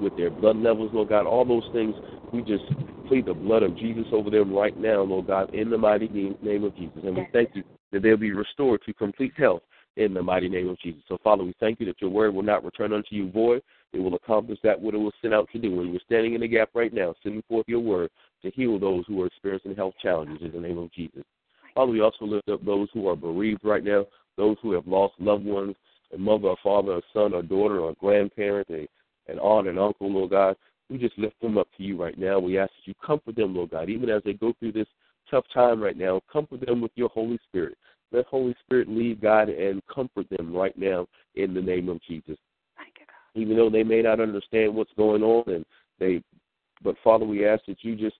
with 0.00 0.16
their 0.16 0.30
blood 0.30 0.56
levels, 0.56 0.90
Lord 0.92 1.08
God. 1.08 1.26
All 1.26 1.44
those 1.44 1.68
things, 1.72 1.94
we 2.32 2.42
just 2.42 2.64
plead 3.12 3.26
the 3.26 3.34
blood 3.34 3.62
of 3.62 3.76
Jesus 3.76 4.06
over 4.10 4.30
them 4.30 4.54
right 4.54 4.74
now, 4.74 5.02
Lord 5.02 5.26
God, 5.26 5.54
in 5.54 5.68
the 5.68 5.76
mighty 5.76 6.08
name, 6.08 6.64
of 6.64 6.74
Jesus. 6.74 6.96
And 7.04 7.14
we 7.14 7.26
thank 7.30 7.50
you 7.52 7.62
that 7.92 8.02
they'll 8.02 8.16
be 8.16 8.32
restored 8.32 8.80
to 8.86 8.94
complete 8.94 9.34
health 9.36 9.60
in 9.98 10.14
the 10.14 10.22
mighty 10.22 10.48
name 10.48 10.70
of 10.70 10.78
Jesus. 10.80 11.02
So, 11.08 11.18
Father, 11.22 11.44
we 11.44 11.52
thank 11.60 11.78
you 11.78 11.84
that 11.84 12.00
your 12.00 12.08
word 12.08 12.34
will 12.34 12.42
not 12.42 12.64
return 12.64 12.94
unto 12.94 13.14
you 13.14 13.30
void. 13.30 13.62
It 13.92 13.98
will 13.98 14.14
accomplish 14.14 14.58
that 14.62 14.80
what 14.80 14.94
it 14.94 14.96
was 14.96 15.12
sent 15.20 15.34
out 15.34 15.46
to 15.52 15.58
do. 15.58 15.82
And 15.82 15.92
we're 15.92 16.00
standing 16.06 16.32
in 16.32 16.40
the 16.40 16.48
gap 16.48 16.70
right 16.72 16.90
now, 16.90 17.14
sending 17.22 17.42
forth 17.50 17.66
your 17.68 17.80
word 17.80 18.08
to 18.40 18.50
heal 18.52 18.78
those 18.78 19.04
who 19.06 19.20
are 19.20 19.26
experiencing 19.26 19.76
health 19.76 19.92
challenges 20.02 20.40
in 20.42 20.50
the 20.50 20.66
name 20.66 20.78
of 20.78 20.90
Jesus. 20.90 21.22
Father, 21.74 21.92
we 21.92 22.00
also 22.00 22.24
lift 22.24 22.48
up 22.48 22.64
those 22.64 22.88
who 22.94 23.08
are 23.08 23.16
bereaved 23.16 23.62
right 23.62 23.84
now, 23.84 24.06
those 24.38 24.56
who 24.62 24.72
have 24.72 24.86
lost 24.86 25.12
loved 25.18 25.44
ones, 25.44 25.74
a 26.14 26.16
mother, 26.16 26.48
a 26.48 26.56
father, 26.62 26.92
a 26.92 27.02
son, 27.12 27.34
a 27.34 27.42
daughter, 27.42 27.80
or 27.80 27.90
a 27.90 27.94
grandparent, 27.96 28.70
a, 28.70 28.88
an 29.30 29.38
aunt, 29.38 29.68
an 29.68 29.76
uncle, 29.76 30.10
Lord 30.10 30.30
God. 30.30 30.56
We 30.92 30.98
just 30.98 31.18
lift 31.18 31.40
them 31.40 31.56
up 31.56 31.68
to 31.78 31.82
you 31.82 32.00
right 32.00 32.18
now. 32.18 32.38
We 32.38 32.58
ask 32.58 32.70
that 32.70 32.86
you 32.86 32.92
comfort 33.04 33.34
them, 33.34 33.56
Lord 33.56 33.70
God, 33.70 33.88
even 33.88 34.10
as 34.10 34.20
they 34.26 34.34
go 34.34 34.52
through 34.58 34.72
this 34.72 34.86
tough 35.30 35.46
time 35.54 35.80
right 35.80 35.96
now. 35.96 36.20
Comfort 36.30 36.66
them 36.66 36.82
with 36.82 36.90
your 36.96 37.08
Holy 37.08 37.38
Spirit. 37.48 37.78
Let 38.12 38.26
Holy 38.26 38.54
Spirit 38.62 38.88
lead, 38.90 39.22
God, 39.22 39.48
and 39.48 39.80
comfort 39.86 40.26
them 40.28 40.54
right 40.54 40.76
now 40.76 41.06
in 41.34 41.54
the 41.54 41.62
name 41.62 41.88
of 41.88 41.98
Jesus. 42.02 42.36
Thank 42.76 42.96
you, 43.00 43.06
God. 43.06 43.40
Even 43.40 43.56
though 43.56 43.70
they 43.70 43.82
may 43.82 44.02
not 44.02 44.20
understand 44.20 44.74
what's 44.74 44.92
going 44.98 45.22
on, 45.22 45.50
and 45.50 45.64
they, 45.98 46.22
but 46.84 46.94
Father, 47.02 47.24
we 47.24 47.48
ask 47.48 47.64
that 47.68 47.82
you 47.82 47.96
just 47.96 48.16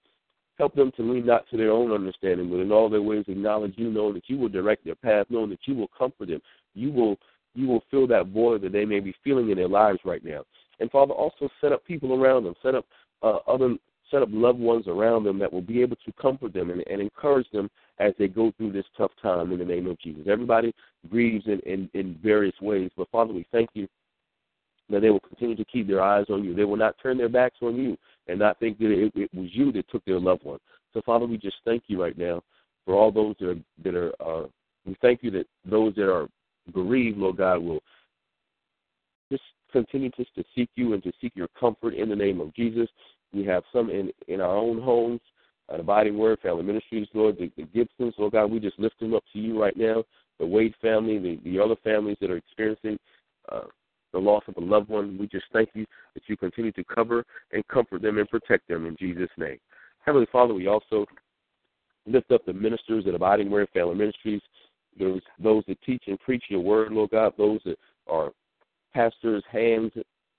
help 0.57 0.75
them 0.75 0.93
to 0.97 1.03
lean 1.03 1.27
not 1.27 1.47
to 1.51 1.59
their 1.59 1.73
own 1.73 1.93
understanding, 1.93 2.49
but 2.49 2.61
in 2.61 2.73
all 2.73 2.89
their 2.89 3.03
ways 3.03 3.27
acknowledge 3.29 3.75
you, 3.77 3.91
knowing 3.91 4.15
that 4.15 4.31
you 4.31 4.39
will 4.39 4.49
direct 4.49 4.83
their 4.87 4.95
path, 4.95 5.27
knowing 5.29 5.51
that 5.51 5.67
you 5.67 5.75
will 5.75 5.89
comfort 5.89 6.29
them. 6.29 6.41
You 6.75 6.91
will, 6.91 7.19
you 7.55 7.69
will 7.69 7.85
fill 7.91 8.07
that 8.07 8.29
void 8.29 8.63
that 8.63 8.73
they 8.73 8.87
may 8.87 9.01
be 9.01 9.15
feeling 9.23 9.51
in 9.51 9.59
their 9.59 9.69
lives 9.69 9.99
right 10.07 10.25
now. 10.25 10.45
And 10.83 10.91
Father, 10.91 11.15
also 11.15 11.49
set 11.61 11.71
up 11.71 11.85
people 11.85 12.21
around 12.21 12.43
them, 12.43 12.55
set 12.61 12.75
up 12.75 12.85
uh, 13.23 13.39
other 13.47 13.77
set 14.11 14.21
up 14.21 14.29
loved 14.33 14.59
ones 14.59 14.89
around 14.89 15.23
them 15.23 15.39
that 15.39 15.51
will 15.51 15.63
be 15.63 15.81
able 15.81 15.95
to 16.05 16.13
comfort 16.21 16.53
them 16.53 16.71
and, 16.71 16.85
and 16.91 17.01
encourage 17.01 17.49
them 17.53 17.71
as 18.01 18.13
they 18.19 18.27
go 18.27 18.53
through 18.57 18.73
this 18.73 18.85
tough 18.99 19.13
time 19.23 19.53
in 19.53 19.61
the 19.61 19.65
name 19.65 19.87
of 19.87 19.99
Jesus. 20.01 20.25
Everybody 20.29 20.75
grieves 21.09 21.47
in, 21.47 21.61
in, 21.61 21.89
in 21.95 22.19
various 22.21 22.55
ways, 22.61 22.91
but 22.97 23.09
Father, 23.11 23.33
we 23.33 23.47
thank 23.53 23.71
you 23.75 23.87
that 24.91 25.01
they 25.01 25.11
will 25.11 25.21
continue 25.21 25.55
to 25.55 25.65
keep 25.65 25.87
their 25.87 26.03
eyes 26.03 26.27
on 26.29 26.43
you. 26.43 26.53
They 26.53 26.65
will 26.65 26.77
not 26.77 26.97
turn 27.01 27.17
their 27.17 27.29
backs 27.29 27.59
on 27.63 27.77
you 27.77 27.97
and 28.27 28.41
not 28.41 28.59
think 28.59 28.79
that 28.81 28.91
it, 28.91 29.13
it 29.15 29.31
was 29.33 29.49
you 29.53 29.71
that 29.73 29.89
took 29.89 30.05
their 30.05 30.19
loved 30.19 30.45
one. 30.45 30.59
So, 30.93 31.01
Father, 31.07 31.27
we 31.27 31.39
just 31.39 31.57
thank 31.65 31.85
you 31.87 32.03
right 32.03 32.19
now 32.19 32.43
for 32.85 32.95
all 32.95 33.13
those 33.13 33.37
that 33.39 33.51
are 33.51 33.57
that 33.85 33.95
are. 33.95 34.13
Uh, 34.21 34.47
we 34.85 34.97
thank 35.01 35.23
you 35.23 35.31
that 35.31 35.47
those 35.65 35.95
that 35.95 36.13
are 36.13 36.27
bereaved, 36.75 37.17
Lord 37.17 37.37
God, 37.37 37.63
will 37.63 37.81
continue 39.73 40.11
just 40.17 40.35
to 40.35 40.45
seek 40.55 40.71
you 40.77 40.93
and 40.93 41.03
to 41.03 41.13
seek 41.21 41.33
your 41.35 41.49
comfort 41.59 41.95
in 41.95 42.09
the 42.09 42.17
name 42.17 42.41
of 42.41 42.55
Jesus. 42.55 42.89
We 43.33 43.45
have 43.47 43.63
some 43.73 43.91
in 43.91 44.11
in 44.29 44.41
our 44.41 44.57
own 44.57 44.81
homes, 44.81 45.21
uh, 45.69 45.77
the 45.77 45.83
Abiding 45.83 46.19
Word 46.19 46.39
Family 46.41 46.63
Ministries, 46.63 47.09
Lord, 47.15 47.37
the, 47.39 47.51
the 47.57 47.65
Gibsons, 47.65 48.15
Lord 48.19 48.33
God, 48.33 48.51
we 48.51 48.61
just 48.61 48.79
lift 48.79 49.01
them 49.01 49.15
up 49.15 49.25
to 49.33 49.39
you 49.39 49.61
right 49.61 49.77
now. 49.77 50.05
The 50.39 50.47
Wade 50.47 50.75
family, 50.83 51.19
the 51.19 51.41
the 51.45 51.59
other 51.59 51.77
families 51.83 52.17
that 52.21 52.31
are 52.31 52.37
experiencing. 52.37 52.99
Uh, 53.51 53.63
the 54.13 54.19
loss 54.19 54.43
of 54.47 54.57
a 54.59 54.61
loved 54.61 54.91
one. 54.91 55.17
We 55.19 55.27
just 55.27 55.47
thank 55.53 55.71
you 55.75 55.87
that 56.15 56.23
you 56.27 56.37
continue 56.37 56.73
to 56.73 56.85
cover 56.85 57.25
and 57.53 57.67
comfort 57.69 58.03
them 58.03 58.19
and 58.19 58.29
protect 58.29 58.69
them 58.69 58.87
in 58.87 58.95
Jesus' 58.99 59.31
name. 59.39 59.59
Heavenly 60.05 60.27
Father, 60.31 60.53
we 60.55 60.67
also 60.67 61.07
lift 62.07 62.31
up 62.31 62.45
the 62.45 62.53
ministers 62.53 63.07
of 63.07 63.15
Abiding 63.15 63.51
Word 63.51 63.69
Family 63.73 63.95
Ministries, 63.95 64.43
those 64.99 65.23
those 65.43 65.65
that 65.69 65.81
teach 65.83 66.05
and 66.07 66.21
preach 66.21 66.45
your 66.49 66.61
word, 66.61 66.93
Lord 66.93 67.11
God, 67.11 67.33
those 67.39 67.61
that 67.65 67.79
are 68.07 68.33
pastors, 68.93 69.45
hands 69.51 69.93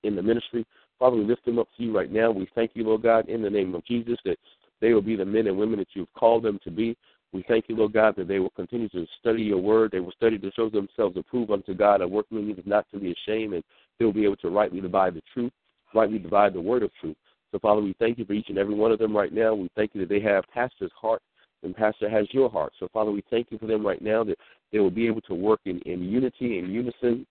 in 0.04 0.16
the 0.16 0.22
ministry. 0.22 0.66
Father, 1.00 1.18
we 1.18 1.26
lift 1.26 1.46
them 1.46 1.60
up 1.60 1.68
to 1.78 1.84
you 1.84 1.96
right 1.96 2.12
now. 2.12 2.32
We 2.32 2.48
thank 2.56 2.72
you, 2.74 2.84
Lord 2.84 3.04
God, 3.04 3.28
in 3.30 3.42
the 3.42 3.50
name 3.50 3.76
of 3.76 3.86
Jesus, 3.86 4.18
that 4.26 4.38
they 4.82 4.94
will 4.94 5.02
be 5.02 5.16
the 5.16 5.26
men 5.26 5.48
and 5.48 5.58
women 5.58 5.80
that 5.80 5.88
you've 5.94 6.14
called 6.14 6.44
them 6.44 6.60
to 6.64 6.72
be. 6.72 6.96
We 7.32 7.44
thank 7.48 7.66
you, 7.68 7.76
Lord 7.76 7.94
God, 7.94 8.16
that 8.18 8.28
they 8.28 8.40
will 8.40 8.52
continue 8.52 8.90
to 8.90 9.08
study 9.20 9.42
your 9.42 9.58
word. 9.58 9.92
They 9.92 10.00
will 10.00 10.12
study 10.12 10.38
to 10.38 10.52
show 10.52 10.70
themselves 10.70 11.18
approved 11.18 11.52
unto 11.52 11.74
God, 11.74 12.02
a 12.02 12.08
workman 12.08 12.48
needed 12.48 12.68
not 12.68 12.86
to 12.92 13.00
be 13.00 13.12
ashamed, 13.12 13.56
and 13.56 13.64
they'll 13.98 14.14
be 14.14 14.26
able 14.26 14.38
to 14.38 14.50
rightly 14.50 14.82
divide 14.82 15.16
the 15.16 15.22
truth, 15.34 15.52
rightly 15.96 16.20
divide 16.20 16.54
the 16.54 16.62
word 16.62 16.84
of 16.84 16.92
truth. 17.02 17.18
So, 17.52 17.60
Father, 17.60 17.82
we 17.82 17.96
thank 18.00 18.20
you 18.20 18.26
for 18.26 18.34
each 18.34 18.50
and 18.50 18.58
every 18.58 18.76
one 18.76 18.92
of 18.92 19.00
them 19.00 19.16
right 19.16 19.34
now. 19.34 19.54
We 19.56 19.70
thank 19.76 19.92
you 19.94 20.02
that 20.02 20.10
they 20.10 20.20
have 20.22 20.44
Pastor's 20.54 20.92
heart, 21.00 21.22
and 21.64 21.76
Pastor 21.76 22.10
has 22.10 22.28
your 22.32 22.50
heart. 22.50 22.74
So, 22.80 22.88
Father, 22.94 23.12
we 23.12 23.24
thank 23.30 23.48
you 23.50 23.58
for 23.58 23.68
them 23.68 23.86
right 23.86 24.02
now 24.02 24.24
that 24.24 24.38
they 24.72 24.80
will 24.80 24.92
be 24.92 25.08
able 25.08 25.22
to 25.22 25.34
work 25.34 25.62
in, 25.66 25.80
in 25.82 26.04
unity 26.04 26.60
and 26.60 26.72
unison 26.72 27.26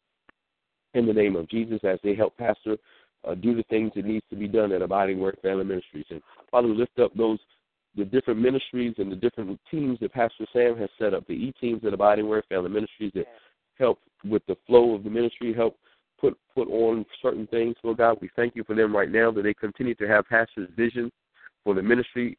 in 0.94 1.06
the 1.06 1.12
name 1.12 1.36
of 1.36 1.48
Jesus 1.48 1.80
as 1.84 1.98
they 2.02 2.14
help 2.14 2.36
Pastor 2.36 2.76
uh, 3.26 3.34
do 3.34 3.54
the 3.54 3.64
things 3.64 3.92
that 3.94 4.04
needs 4.04 4.24
to 4.30 4.36
be 4.36 4.48
done 4.48 4.72
at 4.72 4.82
Abiding 4.82 5.20
Word 5.20 5.38
Family 5.42 5.64
Ministries. 5.64 6.06
And 6.10 6.22
Father, 6.50 6.68
lift 6.68 6.98
up 6.98 7.14
those 7.14 7.38
the 7.94 8.04
different 8.04 8.40
ministries 8.40 8.94
and 8.96 9.12
the 9.12 9.16
different 9.16 9.60
teams 9.70 9.98
that 10.00 10.14
Pastor 10.14 10.46
Sam 10.52 10.78
has 10.78 10.88
set 10.98 11.12
up, 11.12 11.26
the 11.26 11.34
E 11.34 11.52
teams 11.60 11.84
at 11.84 11.92
Abiding 11.92 12.26
Word 12.26 12.44
Family 12.48 12.70
Ministries 12.70 13.12
that 13.14 13.26
help 13.78 13.98
with 14.24 14.42
the 14.46 14.56
flow 14.66 14.94
of 14.94 15.04
the 15.04 15.10
ministry, 15.10 15.52
help 15.52 15.76
put 16.20 16.38
put 16.54 16.68
on 16.68 17.04
certain 17.20 17.46
things. 17.48 17.76
Lord 17.82 17.98
God, 17.98 18.18
we 18.20 18.30
thank 18.34 18.56
you 18.56 18.64
for 18.64 18.74
them 18.74 18.96
right 18.96 19.10
now 19.10 19.30
that 19.32 19.42
they 19.42 19.54
continue 19.54 19.94
to 19.96 20.08
have 20.08 20.26
Pastor's 20.26 20.70
vision 20.76 21.10
for 21.64 21.74
the 21.74 21.82
ministry. 21.82 22.38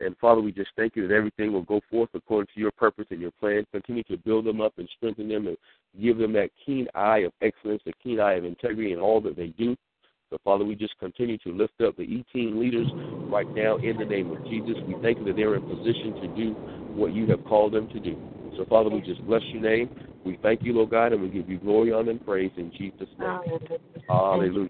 And 0.00 0.16
Father, 0.18 0.40
we 0.40 0.52
just 0.52 0.70
thank 0.76 0.96
you 0.96 1.06
that 1.06 1.14
everything 1.14 1.52
will 1.52 1.62
go 1.62 1.80
forth 1.90 2.10
according 2.14 2.48
to 2.54 2.60
your 2.60 2.72
purpose 2.72 3.06
and 3.10 3.20
your 3.20 3.30
plan. 3.32 3.64
Continue 3.72 4.02
to 4.04 4.16
build 4.16 4.44
them 4.44 4.60
up 4.60 4.72
and 4.76 4.88
strengthen 4.96 5.28
them 5.28 5.46
and 5.46 5.56
give 6.00 6.18
them 6.18 6.32
that 6.32 6.50
keen 6.64 6.88
eye 6.94 7.18
of 7.18 7.32
excellence, 7.42 7.82
a 7.86 7.92
keen 8.02 8.20
eye 8.20 8.34
of 8.34 8.44
integrity 8.44 8.92
in 8.92 8.98
all 8.98 9.20
that 9.20 9.36
they 9.36 9.48
do. 9.48 9.76
So, 10.30 10.38
Father, 10.42 10.64
we 10.64 10.74
just 10.74 10.98
continue 10.98 11.38
to 11.38 11.52
lift 11.52 11.80
up 11.80 11.96
the 11.96 12.02
E 12.02 12.24
team 12.32 12.58
leaders 12.58 12.88
right 13.30 13.46
now 13.54 13.76
in 13.76 13.96
the 13.96 14.04
name 14.04 14.32
of 14.32 14.42
Jesus. 14.46 14.74
We 14.86 14.96
thank 15.00 15.18
you 15.18 15.24
that 15.26 15.36
they're 15.36 15.54
in 15.54 15.62
position 15.62 16.14
to 16.22 16.28
do 16.34 16.50
what 16.94 17.14
you 17.14 17.26
have 17.28 17.44
called 17.44 17.72
them 17.72 17.88
to 17.90 18.00
do. 18.00 18.16
So, 18.56 18.64
Father, 18.64 18.90
we 18.90 19.00
just 19.00 19.24
bless 19.26 19.42
your 19.52 19.62
name. 19.62 19.90
We 20.24 20.38
thank 20.42 20.62
you, 20.62 20.72
Lord 20.72 20.90
God, 20.90 21.12
and 21.12 21.22
we 21.22 21.28
give 21.28 21.48
you 21.48 21.58
glory, 21.58 21.92
honor, 21.92 22.10
and 22.10 22.24
praise 22.24 22.50
in 22.56 22.72
Jesus' 22.76 23.08
name. 23.18 23.28
Hallelujah. 24.08 24.68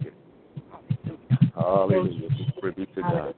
Hallelujah. 1.54 2.28
Be 2.76 2.86
to 2.86 3.02
God. 3.02 3.34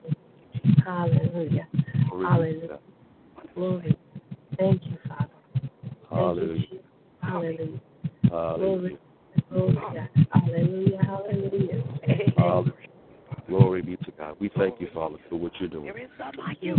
Hallelujah. 0.84 1.66
Glory 2.10 2.26
Hallelujah. 2.26 2.78
Glory. 3.54 3.98
Thank 4.58 4.82
you, 4.84 4.98
Father. 5.08 5.28
Hallelujah. 6.10 6.66
Hallelujah. 7.20 7.80
Hallelujah. 8.30 8.98
Glory. 9.50 9.78
Hallelujah. 10.32 11.02
Hallelujah. 11.02 11.84
Hallelujah. 12.36 12.72
Glory 13.48 13.82
be 13.82 13.96
to 13.96 14.12
God. 14.18 14.36
We 14.40 14.50
thank 14.56 14.80
you, 14.80 14.88
Father, 14.92 15.16
for 15.28 15.36
what 15.36 15.52
you're 15.60 15.68
doing. 15.68 15.84
There 15.84 15.98
is 15.98 16.10
none 16.18 16.34
like 16.38 16.58
you. 16.60 16.76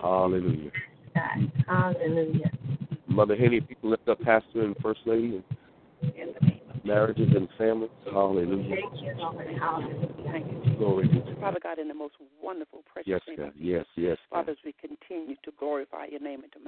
Hallelujah. 0.00 0.70
God. 1.14 1.52
Hallelujah. 1.66 2.50
Mother 3.06 3.36
Henny, 3.36 3.60
people 3.60 3.90
lift 3.90 4.08
up 4.08 4.20
Pastor 4.20 4.62
and 4.62 4.76
First 4.82 5.00
Lady 5.04 5.42
In 6.02 6.10
the 6.16 6.16
name 6.16 6.32
of 6.34 6.44
and 6.44 6.59
marriages 6.84 7.28
and 7.34 7.48
families. 7.58 7.90
Hallelujah. 8.10 8.76
Thank 8.76 9.02
you, 9.02 9.14
Thank 10.24 10.46
you, 10.46 10.76
Glory 10.78 11.08
to 11.08 11.14
God. 11.14 11.40
Father 11.40 11.60
God, 11.62 11.78
in 11.78 11.88
the 11.88 11.94
most 11.94 12.14
wonderful, 12.42 12.82
precious 12.90 13.08
Yes, 13.08 13.20
name 13.28 13.36
God. 13.36 13.52
Yes, 13.58 13.84
yes, 13.96 14.16
Father, 14.30 14.52
as 14.52 14.58
we 14.64 14.74
continue 14.80 15.36
to 15.44 15.52
glorify 15.58 16.06
your 16.06 16.20
name 16.20 16.42
and 16.42 16.52
to 16.52 16.58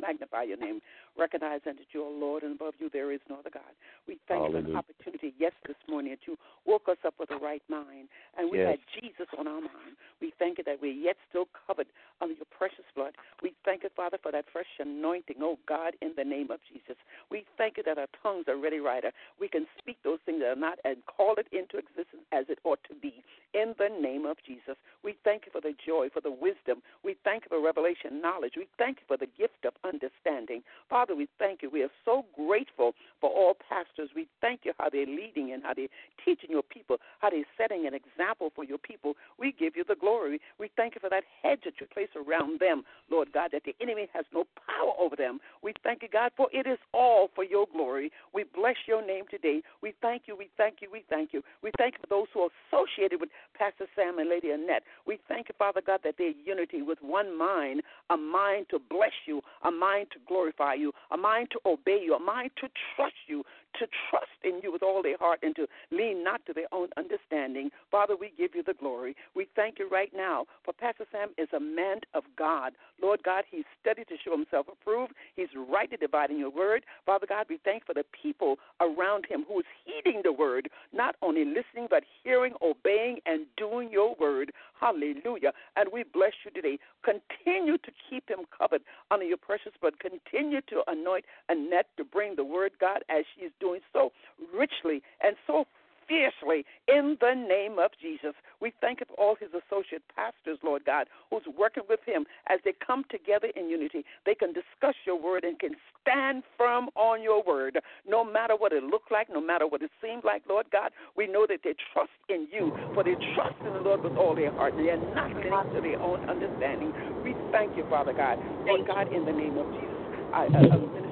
magnify 0.00 0.44
your 0.44 0.56
name, 0.56 0.80
recognizing 1.18 1.74
that 1.76 1.88
you 1.92 2.02
are 2.04 2.10
Lord 2.10 2.42
and 2.42 2.54
above 2.54 2.74
you 2.78 2.88
there 2.92 3.12
is 3.12 3.20
no 3.28 3.36
other 3.40 3.50
God. 3.52 3.74
We 4.06 4.18
thank 4.28 4.48
you 4.48 4.54
for 4.54 4.62
the 4.62 4.76
opportunity, 4.76 5.34
yes, 5.38 5.52
this 5.66 5.76
morning 5.88 6.12
that 6.12 6.26
you 6.26 6.38
woke 6.64 6.88
us 6.88 6.96
up 7.04 7.14
with 7.18 7.30
a 7.30 7.36
right 7.36 7.62
mind 7.68 8.08
and 8.38 8.50
we 8.50 8.58
Yes. 8.58 8.78
had 8.78 9.02
Jesus 9.02 9.28
on 9.36 9.46
our 9.46 9.60
mind. 9.60 9.96
We 10.20 10.32
thank 10.38 10.58
you 10.58 10.64
that 10.64 10.80
we're 10.80 10.92
yet 10.92 11.16
still 11.28 11.48
covered 11.66 11.88
under 12.20 12.34
your 12.34 12.46
precious 12.50 12.84
blood. 12.94 13.14
We 13.42 13.54
thank 13.64 13.82
you, 13.82 13.90
Father, 13.96 14.18
for 14.22 14.32
that 14.32 14.46
fresh 14.52 14.66
anointing, 14.78 15.36
oh 15.40 15.58
God, 15.66 15.94
in 16.00 16.14
the 16.16 16.24
name 16.24 16.50
of 16.50 16.60
Jesus. 16.72 16.96
We 17.30 17.44
thank 17.56 17.76
you 17.76 17.82
that 17.84 17.98
our 17.98 18.08
tongues 18.22 18.46
are 18.48 18.56
ready, 18.56 18.78
writer. 18.78 19.12
We 19.38 19.48
can 19.48 19.57
speak 19.78 19.98
those 20.04 20.18
things 20.24 20.40
that 20.40 20.50
are 20.50 20.56
not 20.56 20.78
and 20.84 20.98
call 21.06 21.34
it 21.38 21.46
into 21.52 21.78
existence 21.78 22.22
as 22.32 22.46
it 22.48 22.58
ought 22.64 22.80
to 22.88 22.94
be. 22.94 23.22
In 23.54 23.74
the 23.78 23.88
name 23.88 24.26
of 24.26 24.36
Jesus, 24.46 24.76
we 25.02 25.16
thank 25.24 25.46
you 25.46 25.52
for 25.52 25.60
the 25.60 25.74
joy, 25.86 26.08
for 26.12 26.20
the 26.20 26.30
wisdom. 26.30 26.82
We 27.02 27.16
thank 27.24 27.44
you 27.44 27.48
for 27.48 27.64
revelation 27.64 28.20
knowledge. 28.20 28.54
We 28.56 28.68
thank 28.76 28.98
you 28.98 29.04
for 29.08 29.16
the 29.16 29.30
gift 29.38 29.64
of 29.64 29.72
understanding. 29.84 30.62
Father, 30.90 31.16
we 31.16 31.28
thank 31.38 31.62
you. 31.62 31.70
We 31.70 31.82
are 31.82 31.90
so 32.04 32.26
grateful 32.36 32.92
for 33.20 33.30
all 33.30 33.56
pastors. 33.68 34.10
We 34.14 34.28
thank 34.40 34.60
you 34.64 34.72
how 34.78 34.90
they're 34.90 35.06
leading 35.06 35.52
and 35.52 35.62
how 35.62 35.72
they're 35.72 35.88
teaching 36.24 36.50
your 36.50 36.62
people, 36.62 36.98
how 37.20 37.30
they're 37.30 37.48
setting 37.56 37.86
an 37.86 37.94
example 37.94 38.52
for 38.54 38.64
your 38.64 38.78
people. 38.78 39.14
We 39.38 39.52
give 39.58 39.76
you 39.76 39.84
the 39.88 39.96
glory. 39.96 40.40
We 40.58 40.70
thank 40.76 40.94
you 40.94 41.00
for 41.00 41.08
that 41.08 41.24
hedge 41.42 41.60
that 41.64 41.80
you 41.80 41.86
place 41.86 42.12
around 42.14 42.60
them, 42.60 42.82
Lord 43.10 43.32
God, 43.32 43.50
that 43.52 43.62
the 43.64 43.74
enemy 43.80 44.08
has 44.12 44.26
no 44.34 44.44
power 44.66 44.92
over 44.98 45.16
them. 45.16 45.40
We 45.62 45.72
thank 45.82 46.02
you, 46.02 46.08
God, 46.12 46.32
for 46.36 46.48
it 46.52 46.66
is 46.66 46.78
all 46.92 47.30
for 47.34 47.44
your 47.44 47.66
glory. 47.72 48.12
We 48.34 48.44
bless 48.54 48.76
your 48.86 49.04
name 49.04 49.24
today. 49.30 49.47
We 49.82 49.94
thank 50.00 50.22
you, 50.26 50.36
we 50.36 50.48
thank 50.56 50.76
you, 50.80 50.88
we 50.90 51.04
thank 51.08 51.32
you. 51.32 51.42
We 51.62 51.70
thank 51.78 51.94
you 51.94 52.00
for 52.00 52.06
those 52.08 52.26
who 52.32 52.40
are 52.40 52.50
associated 52.68 53.20
with 53.20 53.30
Pastor 53.58 53.86
Sam 53.96 54.18
and 54.18 54.28
Lady 54.28 54.50
Annette. 54.50 54.82
We 55.06 55.18
thank 55.28 55.48
you, 55.48 55.54
Father 55.58 55.82
God, 55.84 56.00
that 56.04 56.14
they're 56.18 56.32
unity 56.44 56.82
with 56.82 56.98
one 57.00 57.36
mind, 57.36 57.82
a 58.10 58.16
mind 58.16 58.66
to 58.70 58.78
bless 58.78 59.12
you, 59.26 59.40
a 59.64 59.70
mind 59.70 60.08
to 60.12 60.18
glorify 60.26 60.74
you, 60.74 60.92
a 61.10 61.16
mind 61.16 61.48
to 61.52 61.60
obey 61.66 62.00
you, 62.02 62.14
a 62.14 62.20
mind 62.20 62.50
to 62.60 62.68
trust 62.94 63.14
you, 63.26 63.42
to 63.78 63.86
trust 64.10 64.26
in 64.44 64.60
you 64.62 64.72
with 64.72 64.82
all 64.82 65.02
their 65.02 65.18
heart 65.18 65.40
and 65.42 65.54
to 65.56 65.66
lean 65.90 66.24
not 66.24 66.44
to 66.46 66.52
their 66.52 66.66
own 66.72 66.88
understanding. 66.96 67.70
Father, 67.90 68.16
we 68.16 68.32
give 68.36 68.54
you 68.54 68.62
the 68.62 68.74
glory. 68.74 69.14
We 69.34 69.46
thank 69.54 69.78
you 69.78 69.88
right 69.88 70.10
now 70.14 70.46
for 70.64 70.72
Pastor 70.72 71.04
Sam 71.12 71.28
is 71.38 71.48
a 71.54 71.60
man 71.60 71.98
of 72.14 72.24
God. 72.36 72.72
Lord 73.00 73.22
God, 73.22 73.44
he's 73.50 73.64
studied 73.80 74.08
to 74.08 74.14
show 74.24 74.32
himself 74.32 74.66
approved. 74.70 75.12
He's 75.36 75.48
rightly 75.68 75.96
dividing 75.96 76.38
your 76.38 76.50
word. 76.50 76.84
Father 77.06 77.26
God, 77.28 77.46
we 77.48 77.58
thank 77.64 77.86
for 77.86 77.94
the 77.94 78.04
people 78.22 78.56
around 78.80 79.26
him 79.28 79.44
who 79.46 79.60
is 79.60 79.66
heeding 79.84 80.22
the 80.24 80.32
word, 80.32 80.68
not 80.92 81.16
only 81.22 81.44
listening, 81.44 81.86
but 81.88 82.02
hearing, 82.22 82.54
obeying, 82.62 83.18
and 83.26 83.46
doing 83.56 83.90
your 83.90 84.14
word. 84.18 84.52
Hallelujah. 84.80 85.52
And 85.76 85.90
we 85.92 86.04
bless 86.04 86.32
you 86.44 86.50
today. 86.50 86.78
Continue 87.04 87.78
to 87.78 87.90
keep 88.08 88.28
him 88.28 88.40
covered 88.56 88.82
under 89.10 89.24
your 89.24 89.36
precious 89.36 89.72
blood. 89.80 89.94
Continue 89.98 90.60
to 90.68 90.82
anoint 90.86 91.24
Annette 91.48 91.88
to 91.96 92.04
bring 92.04 92.36
the 92.36 92.44
word, 92.44 92.72
God, 92.80 93.02
as 93.08 93.24
she 93.34 93.44
is 93.44 93.52
doing 93.60 93.80
so 93.92 94.12
richly 94.54 95.02
and 95.22 95.36
so 95.46 95.66
fiercely 96.08 96.64
in 96.88 97.16
the 97.20 97.34
name 97.34 97.78
of 97.78 97.90
Jesus. 98.00 98.34
We 98.60 98.72
thank 98.80 98.98
for 98.98 99.14
all 99.14 99.36
his 99.38 99.50
associate 99.50 100.02
pastors, 100.14 100.58
Lord 100.64 100.84
God, 100.84 101.06
who's 101.30 101.42
working 101.56 101.84
with 101.88 102.00
him 102.04 102.24
as 102.48 102.58
they 102.64 102.72
come 102.84 103.04
together 103.10 103.48
in 103.54 103.68
unity. 103.68 104.04
They 104.26 104.34
can 104.34 104.52
discuss 104.52 104.96
your 105.06 105.20
word 105.20 105.44
and 105.44 105.58
can 105.58 105.72
stand 106.00 106.42
firm 106.56 106.88
on 106.96 107.22
your 107.22 107.44
word, 107.44 107.78
no 108.06 108.24
matter 108.24 108.54
what 108.56 108.72
it 108.72 108.82
looked 108.82 109.12
like, 109.12 109.28
no 109.30 109.40
matter 109.40 109.66
what 109.66 109.82
it 109.82 109.90
seemed 110.02 110.24
like, 110.24 110.42
Lord 110.48 110.66
God. 110.72 110.90
We 111.16 111.26
know 111.26 111.46
that 111.48 111.60
they 111.62 111.74
trust 111.92 112.10
in 112.28 112.48
you, 112.50 112.72
for 112.94 113.04
they 113.04 113.16
trust 113.34 113.56
in 113.64 113.74
the 113.74 113.80
Lord 113.80 114.00
with 114.02 114.16
all 114.16 114.34
their 114.34 114.50
heart. 114.50 114.74
They 114.76 114.90
are 114.90 114.96
not 114.96 115.30
leaning 115.36 115.68
to 115.74 115.80
their 115.80 116.00
own 116.02 116.18
understanding. 116.28 116.92
We 117.22 117.36
thank 117.52 117.76
you, 117.76 117.84
Father 117.88 118.14
God. 118.16 118.38
Lord 118.66 118.80
God, 118.86 119.06
in 119.12 119.24
the 119.24 119.32
name 119.32 119.58
of 119.58 119.66
Jesus. 119.74 120.02
I, 120.32 120.46
uh, 120.46 120.74
uh, 120.74 121.07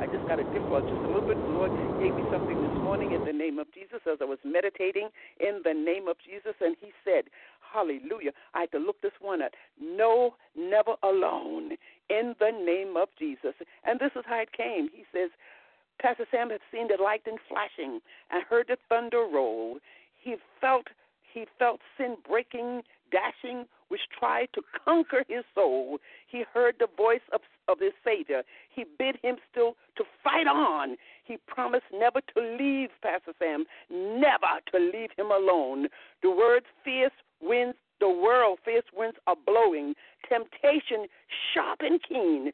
I 0.00 0.06
just 0.06 0.26
got 0.26 0.40
a 0.40 0.44
dip 0.44 0.64
well, 0.70 0.82
just 0.86 1.04
a 1.04 1.06
little 1.06 1.22
bit. 1.22 1.40
The 1.42 1.48
Lord 1.48 1.72
gave 1.98 2.14
me 2.14 2.24
something 2.30 2.62
this 2.62 2.72
morning 2.80 3.12
in 3.12 3.24
the 3.24 3.32
name 3.32 3.58
of 3.58 3.66
Jesus 3.72 4.00
as 4.10 4.18
I 4.20 4.24
was 4.24 4.38
meditating 4.44 5.08
in 5.38 5.60
the 5.64 5.74
name 5.74 6.08
of 6.08 6.16
Jesus, 6.24 6.54
and 6.60 6.76
He 6.80 6.92
said, 7.04 7.24
Hallelujah. 7.72 8.32
I 8.54 8.60
had 8.60 8.72
to 8.72 8.78
look 8.78 9.00
this 9.00 9.12
one 9.20 9.42
up. 9.42 9.52
No, 9.80 10.34
never 10.56 10.94
alone 11.02 11.72
in 12.08 12.34
the 12.40 12.50
name 12.50 12.96
of 12.96 13.08
Jesus. 13.18 13.54
And 13.84 14.00
this 14.00 14.10
is 14.16 14.24
how 14.26 14.40
it 14.40 14.52
came. 14.52 14.88
He 14.94 15.04
says, 15.12 15.30
Pastor 16.00 16.26
Sam 16.30 16.50
had 16.50 16.60
seen 16.72 16.88
the 16.88 17.02
lightning 17.02 17.36
flashing 17.48 18.00
and 18.30 18.42
heard 18.48 18.66
the 18.68 18.78
thunder 18.88 19.26
roll. 19.30 19.78
He 20.18 20.36
felt 20.60 20.86
he 21.32 21.46
felt 21.58 21.80
sin 21.96 22.16
breaking, 22.26 22.82
dashing, 23.12 23.66
which 23.88 24.00
tried 24.18 24.48
to 24.54 24.62
conquer 24.84 25.24
his 25.28 25.44
soul. 25.54 25.98
He 26.26 26.44
heard 26.52 26.76
the 26.78 26.88
voice 26.96 27.20
of, 27.32 27.40
of 27.70 27.80
his 27.80 27.92
Savior. 28.04 28.42
He 28.74 28.84
bid 28.98 29.16
him 29.22 29.36
still 29.50 29.76
to 29.96 30.04
fight 30.22 30.46
on. 30.46 30.96
He 31.24 31.36
promised 31.46 31.86
never 31.92 32.20
to 32.20 32.40
leave 32.40 32.90
Pastor 33.02 33.32
Sam, 33.38 33.64
never 33.90 34.60
to 34.72 34.78
leave 34.78 35.10
him 35.16 35.30
alone. 35.30 35.88
The 36.22 36.30
words 36.30 36.66
fierce 36.84 37.12
winds, 37.40 37.76
the 38.00 38.08
world 38.08 38.58
fierce 38.64 38.84
winds 38.94 39.16
are 39.26 39.36
blowing. 39.46 39.94
Temptation 40.28 41.06
sharp 41.54 41.80
and 41.80 42.00
keen. 42.02 42.52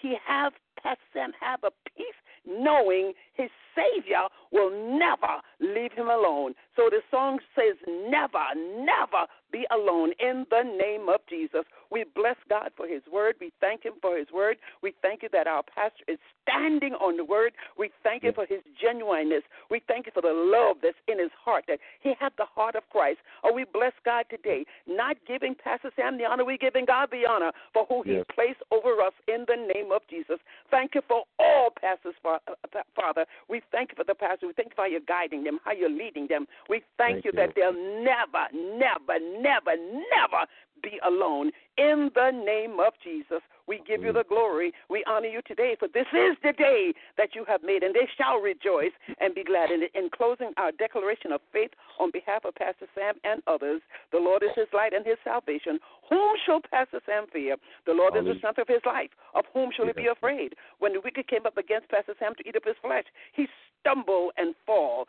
He 0.00 0.16
have 0.26 0.52
Pastor 0.82 1.02
Sam 1.12 1.32
have 1.40 1.64
a 1.64 1.70
peace 1.96 2.14
knowing 2.46 3.12
his 3.34 3.50
Savior 3.74 4.24
will 4.52 4.70
never 4.98 5.40
leave 5.60 5.92
him 5.92 6.08
alone. 6.08 6.54
So 6.76 6.88
the 6.90 7.00
song 7.10 7.38
says, 7.54 7.76
Never, 7.86 8.44
never 8.56 9.26
be 9.52 9.66
alone 9.70 10.12
in 10.18 10.46
the 10.50 10.62
name 10.62 11.08
of 11.08 11.20
Jesus. 11.28 11.64
We 11.90 12.04
bless 12.14 12.36
God 12.48 12.70
for 12.76 12.86
his 12.86 13.02
word. 13.12 13.36
We 13.40 13.52
thank 13.60 13.84
him 13.84 13.94
for 14.00 14.16
his 14.16 14.28
word. 14.32 14.58
We 14.82 14.94
thank 15.02 15.22
you 15.22 15.28
that 15.32 15.46
our 15.46 15.62
pastor 15.62 16.04
is 16.06 16.18
standing 16.42 16.94
on 16.94 17.16
the 17.16 17.24
word. 17.24 17.52
We 17.78 17.90
thank 18.02 18.22
you 18.24 18.32
for 18.32 18.46
his 18.46 18.60
genuineness. 18.80 19.42
We 19.70 19.80
thank 19.88 20.06
you 20.06 20.12
for 20.12 20.22
the 20.22 20.32
love 20.32 20.78
that's 20.82 20.96
in 21.08 21.18
his 21.18 21.30
heart, 21.42 21.64
that 21.68 21.78
he 22.00 22.14
had 22.18 22.32
the 22.38 22.44
heart 22.44 22.74
of 22.74 22.88
Christ. 22.90 23.18
Oh, 23.44 23.52
we 23.52 23.64
bless 23.64 23.92
God 24.04 24.24
today, 24.30 24.64
not 24.86 25.16
giving 25.26 25.54
Pastor 25.54 25.90
Sam 25.96 26.18
the 26.18 26.24
honor, 26.24 26.44
we're 26.44 26.56
giving 26.56 26.84
God 26.84 27.08
the 27.10 27.26
honor 27.28 27.52
for 27.72 27.84
who 27.86 28.02
he 28.02 28.16
Yes. 28.18 28.24
placed 28.34 28.62
over 28.70 29.00
us 29.02 29.12
in 29.26 29.44
the 29.46 29.56
name 29.56 29.92
of 29.92 30.02
Jesus. 30.08 30.38
Thank 30.70 30.94
you 30.94 31.02
for 31.08 31.24
all 31.38 31.70
pastors, 31.70 32.14
Fa- 32.22 32.40
uh, 32.48 32.82
Father. 32.94 33.26
We 33.48 33.60
thank 33.70 33.90
you 33.92 33.96
for 33.96 34.04
the 34.04 34.14
pastor. 34.14 34.46
We 34.46 34.52
thank 34.54 34.70
you 34.70 34.74
for 34.76 34.82
how 34.82 34.88
you're 34.88 35.00
guiding 35.00 35.44
them, 35.44 35.60
how 35.64 35.72
you're 35.72 35.90
leading 35.90 36.26
them. 36.26 36.46
We 36.68 36.82
thank, 36.96 37.22
Thank 37.22 37.24
you 37.26 37.32
you. 37.32 37.38
that 37.38 37.54
they'll 37.54 37.72
never, 37.72 38.46
never, 38.54 39.18
never, 39.40 39.76
never 39.76 40.46
be 40.82 40.98
alone. 41.04 41.50
In 41.76 42.10
the 42.14 42.30
name 42.30 42.80
of 42.80 42.92
Jesus, 43.02 43.42
we 43.66 43.80
give 43.86 44.02
you 44.02 44.10
Mm. 44.10 44.14
the 44.14 44.24
glory. 44.24 44.72
We 44.88 45.04
honor 45.04 45.28
you 45.28 45.42
today, 45.42 45.76
for 45.76 45.88
this 45.88 46.06
is 46.12 46.36
the 46.42 46.52
day 46.52 46.94
that 47.16 47.34
you 47.34 47.44
have 47.44 47.62
made, 47.62 47.82
and 47.82 47.94
they 47.94 48.06
shall 48.16 48.40
rejoice 48.40 48.92
and 49.18 49.34
be 49.34 49.44
glad. 49.44 49.70
In, 49.70 49.82
it. 49.82 49.90
in 49.94 50.08
closing, 50.10 50.52
our 50.56 50.72
declaration 50.72 51.32
of 51.32 51.40
faith 51.52 51.72
on 51.98 52.10
behalf 52.10 52.44
of 52.44 52.54
Pastor 52.54 52.88
Sam 52.94 53.14
and 53.24 53.42
others, 53.46 53.82
the 54.10 54.18
Lord 54.18 54.42
is 54.42 54.54
his 54.54 54.72
light 54.72 54.92
and 54.92 55.04
his 55.04 55.18
salvation. 55.22 55.78
Whom 56.08 56.36
shall 56.44 56.60
Pastor 56.60 57.00
Sam 57.04 57.26
fear? 57.28 57.56
The 57.84 57.92
Lord 57.92 58.16
is 58.16 58.24
the 58.24 58.34
strength 58.36 58.58
of 58.58 58.68
his 58.68 58.84
life. 58.86 59.10
Of 59.34 59.44
whom 59.52 59.70
shall 59.70 59.86
he 59.86 59.92
be 59.92 60.06
afraid? 60.06 60.54
When 60.78 60.92
the 60.94 61.00
wicked 61.00 61.28
came 61.28 61.46
up 61.46 61.56
against 61.58 61.88
Pastor 61.88 62.14
Sam 62.18 62.34
to 62.36 62.48
eat 62.48 62.56
up 62.56 62.64
his 62.64 62.76
flesh, 62.78 63.04
he 63.32 63.46
stumbled 63.80 64.32
and 64.36 64.54
fall. 64.64 65.06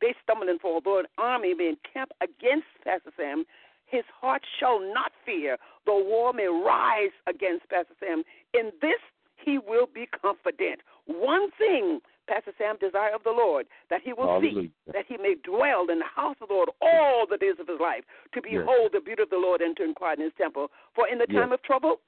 They 0.00 0.14
stumble 0.22 0.48
and 0.48 0.60
fall. 0.60 0.80
Though 0.80 0.98
an 0.98 1.06
army 1.16 1.54
may 1.54 1.68
encamp 1.68 2.12
against 2.20 2.66
Pastor 2.84 3.12
Sam, 3.16 3.44
his 3.92 4.04
heart 4.20 4.42
shall 4.58 4.80
not 4.80 5.12
fear. 5.24 5.56
Though 5.86 6.02
war 6.02 6.32
may 6.32 6.48
rise 6.48 7.14
against 7.28 7.68
Pastor 7.68 7.94
Sam, 8.00 8.24
in 8.54 8.72
this 8.80 8.98
he 9.36 9.58
will 9.58 9.86
be 9.86 10.06
confident. 10.06 10.80
One 11.06 11.50
thing 11.58 12.00
Pastor 12.28 12.52
Sam, 12.56 12.76
desire 12.80 13.14
of 13.14 13.24
the 13.24 13.34
Lord, 13.34 13.66
that 13.90 14.00
he 14.02 14.12
will 14.12 14.26
Hallelujah. 14.26 14.70
seek, 14.70 14.94
that 14.94 15.04
he 15.08 15.16
may 15.18 15.34
dwell 15.42 15.90
in 15.90 15.98
the 15.98 16.12
house 16.14 16.36
of 16.40 16.48
the 16.48 16.54
Lord 16.54 16.70
all 16.80 17.26
the 17.28 17.36
days 17.36 17.58
of 17.58 17.66
his 17.66 17.80
life, 17.80 18.04
to 18.32 18.40
behold 18.40 18.94
the 18.94 19.00
beauty 19.00 19.22
of 19.22 19.30
the 19.30 19.42
Lord 19.42 19.60
and 19.60 19.76
to 19.76 19.84
inquire 19.84 20.14
in 20.14 20.22
his 20.22 20.32
temple. 20.38 20.70
For 20.94 21.08
in 21.08 21.18
the 21.18 21.26
Yes. 21.28 21.42
time 21.42 21.52
of 21.52 21.60
trouble, 21.62 22.00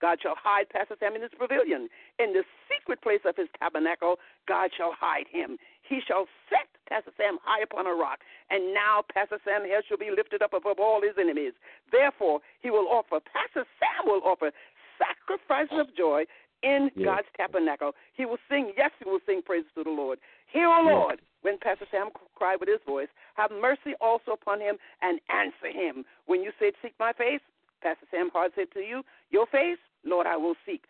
God 0.00 0.20
shall 0.22 0.36
hide 0.36 0.68
Pastor 0.68 0.96
Sam 1.00 1.16
in 1.16 1.22
his 1.22 1.32
pavilion. 1.38 1.88
In 2.18 2.32
the 2.32 2.44
secret 2.70 3.00
place 3.00 3.24
of 3.24 3.36
his 3.36 3.48
tabernacle, 3.58 4.20
God 4.46 4.70
shall 4.76 4.92
hide 4.92 5.26
him. 5.26 5.58
He 5.88 6.00
shall 6.06 6.26
set 6.50 6.66
Pastor 6.88 7.12
Sam 7.16 7.38
high 7.42 7.62
upon 7.62 7.86
a 7.86 7.94
rock. 7.94 8.20
And 8.50 8.74
now 8.74 9.02
Pastor 9.12 9.38
Sam 9.44 9.62
head 9.62 9.84
shall 9.88 9.98
be 9.98 10.10
lifted 10.14 10.42
up 10.42 10.52
above 10.52 10.78
all 10.78 11.02
his 11.02 11.14
enemies. 11.18 11.52
Therefore, 11.90 12.40
he 12.62 12.70
will 12.70 12.88
offer, 12.88 13.20
Pastor 13.20 13.66
Sam 13.78 14.06
will 14.06 14.22
offer 14.24 14.50
sacrifices 14.98 15.78
of 15.78 15.94
joy 15.96 16.24
in 16.62 16.90
Yes. 16.94 17.04
God's 17.04 17.28
tabernacle. 17.36 17.92
He 18.14 18.24
will 18.24 18.38
sing, 18.48 18.72
yes, 18.76 18.90
he 18.98 19.04
will 19.08 19.20
sing 19.26 19.42
praises 19.42 19.70
to 19.76 19.84
the 19.84 19.90
Lord. 19.90 20.18
Hear, 20.50 20.68
O. 20.68 20.82
Lord, 20.82 21.20
when 21.42 21.58
Pastor 21.58 21.86
Sam 21.90 22.08
cried 22.34 22.60
with 22.60 22.68
his 22.68 22.80
voice, 22.86 23.08
have 23.34 23.50
mercy 23.50 23.94
also 24.00 24.32
upon 24.32 24.60
him 24.60 24.76
and 25.02 25.20
answer 25.28 25.68
him. 25.68 26.04
When 26.26 26.42
you 26.42 26.52
said, 26.58 26.72
Seek 26.82 26.94
my 26.98 27.12
face, 27.12 27.40
Pastor 27.82 28.06
Sam 28.10 28.30
Hard 28.32 28.52
said 28.54 28.68
to 28.74 28.80
you, 28.80 29.02
Your 29.30 29.46
face, 29.46 29.78
Lord, 30.04 30.26
I 30.26 30.36
will 30.36 30.54
seek. 30.64 30.84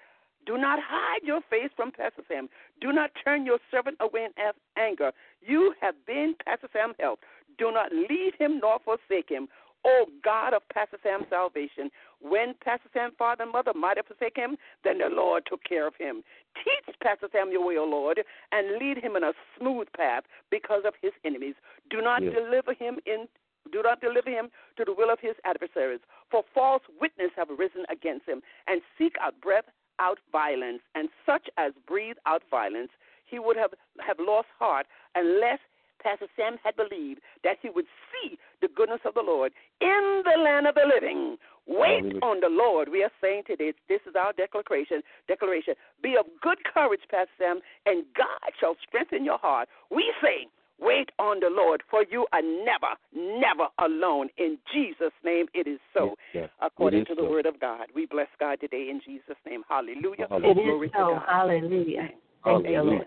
Do 0.46 0.56
not 0.56 0.78
hide 0.80 1.22
your 1.24 1.40
face 1.50 1.70
from 1.74 1.90
Pastor 1.90 2.22
Do 2.80 2.92
not 2.92 3.10
turn 3.22 3.44
your 3.44 3.58
servant 3.70 3.96
away 4.00 4.26
in 4.26 4.52
anger. 4.78 5.12
You 5.42 5.74
have 5.80 5.94
been 6.06 6.34
Pastor 6.44 6.68
Sam's 6.72 6.94
help. 7.00 7.20
Do 7.58 7.72
not 7.72 7.92
leave 7.92 8.34
him 8.38 8.60
nor 8.62 8.78
forsake 8.84 9.28
him. 9.28 9.48
O 9.84 10.06
God 10.24 10.52
of 10.52 10.62
Pastor 10.72 10.98
Sam's 11.02 11.26
salvation, 11.30 11.90
when 12.20 12.54
Pastor 12.64 12.88
Sam's 12.92 13.14
father 13.18 13.44
and 13.44 13.52
mother 13.52 13.72
might 13.74 13.96
have 13.96 14.06
forsaken 14.06 14.42
him, 14.42 14.56
then 14.82 14.98
the 14.98 15.08
Lord 15.08 15.44
took 15.48 15.62
care 15.62 15.86
of 15.86 15.94
him. 15.96 16.22
Teach 16.64 16.96
Pastor 17.00 17.28
Sam 17.30 17.52
your 17.52 17.64
way, 17.64 17.76
O 17.76 17.84
Lord, 17.84 18.20
and 18.50 18.78
lead 18.78 18.98
him 18.98 19.14
in 19.14 19.22
a 19.22 19.32
smooth 19.58 19.86
path 19.96 20.24
because 20.50 20.82
of 20.84 20.94
his 21.00 21.12
enemies. 21.24 21.54
Do 21.90 22.00
not 22.00 22.22
Yes. 22.22 22.34
deliver 22.34 22.72
him 22.72 22.98
in 23.06 23.28
do 23.72 23.82
not 23.82 24.00
deliver 24.00 24.30
him 24.30 24.48
to 24.76 24.84
the 24.84 24.92
will 24.92 25.10
of 25.10 25.18
his 25.18 25.34
adversaries, 25.42 26.00
for 26.30 26.44
false 26.54 26.84
witness 27.00 27.32
have 27.34 27.50
arisen 27.50 27.84
against 27.88 28.24
him, 28.24 28.40
and 28.68 28.80
seek 28.96 29.18
out 29.18 29.40
breath 29.40 29.64
out 30.00 30.18
violence, 30.32 30.80
and 30.94 31.08
such 31.24 31.48
as 31.56 31.72
breathe 31.86 32.16
out 32.26 32.42
violence. 32.50 32.90
He 33.24 33.38
would 33.38 33.56
have, 33.56 33.70
have 34.06 34.18
lost 34.20 34.48
heart 34.58 34.86
unless 35.14 35.58
Pastor 36.02 36.26
Sam 36.36 36.56
had 36.62 36.76
believed 36.76 37.20
that 37.42 37.56
he 37.60 37.70
would 37.70 37.86
see 38.12 38.38
the 38.62 38.68
goodness 38.68 39.00
of 39.04 39.14
the 39.14 39.22
Lord 39.22 39.52
in 39.80 40.22
the 40.24 40.40
land 40.40 40.66
of 40.66 40.74
the 40.76 40.86
living. 40.86 41.36
Wait 41.66 42.04
Hallelujah. 42.04 42.20
on 42.22 42.40
the 42.40 42.48
Lord. 42.48 42.88
We 42.88 43.02
are 43.02 43.10
saying 43.20 43.42
today, 43.46 43.72
this 43.88 44.00
is 44.08 44.14
our 44.14 44.32
declaration. 44.32 45.02
Declaration. 45.26 45.74
Be 46.02 46.14
of 46.16 46.26
good 46.40 46.58
courage, 46.62 47.00
Pastor 47.10 47.32
Sam, 47.38 47.60
and 47.86 48.04
God 48.16 48.52
shall 48.60 48.76
strengthen 48.86 49.24
your 49.24 49.38
heart. 49.38 49.68
We 49.90 50.12
say, 50.22 50.46
wait 50.80 51.10
on 51.18 51.40
the 51.40 51.48
Lord, 51.50 51.82
for 51.90 52.04
you 52.10 52.26
are 52.32 52.42
never, 52.42 52.94
never 53.14 53.68
alone. 53.78 54.28
In 54.38 54.58
Jesus' 54.72 55.12
name, 55.24 55.46
it 55.54 55.66
is 55.66 55.80
so. 55.94 56.14
Yes, 56.34 56.42
yes. 56.42 56.50
According 56.60 57.00
It 57.00 57.08
to 57.08 57.14
the 57.14 57.22
so. 57.22 57.30
word 57.30 57.46
of 57.46 57.60
God, 57.60 57.86
we 57.94 58.06
bless 58.06 58.28
God 58.38 58.60
today 58.60 58.88
in 58.90 59.00
Jesus' 59.04 59.36
name. 59.46 59.62
Hallelujah. 59.68 60.26
Hallelujah. 60.28 60.50
It 60.50 60.64
Glory 60.64 60.86
is 60.86 60.92
to 60.92 60.98
so. 60.98 61.14
God. 61.14 61.22
Hallelujah. 61.28 62.08
Thank 62.44 62.66
you, 62.66 62.72
Hallelujah. 62.72 62.82
Lord. 62.82 63.06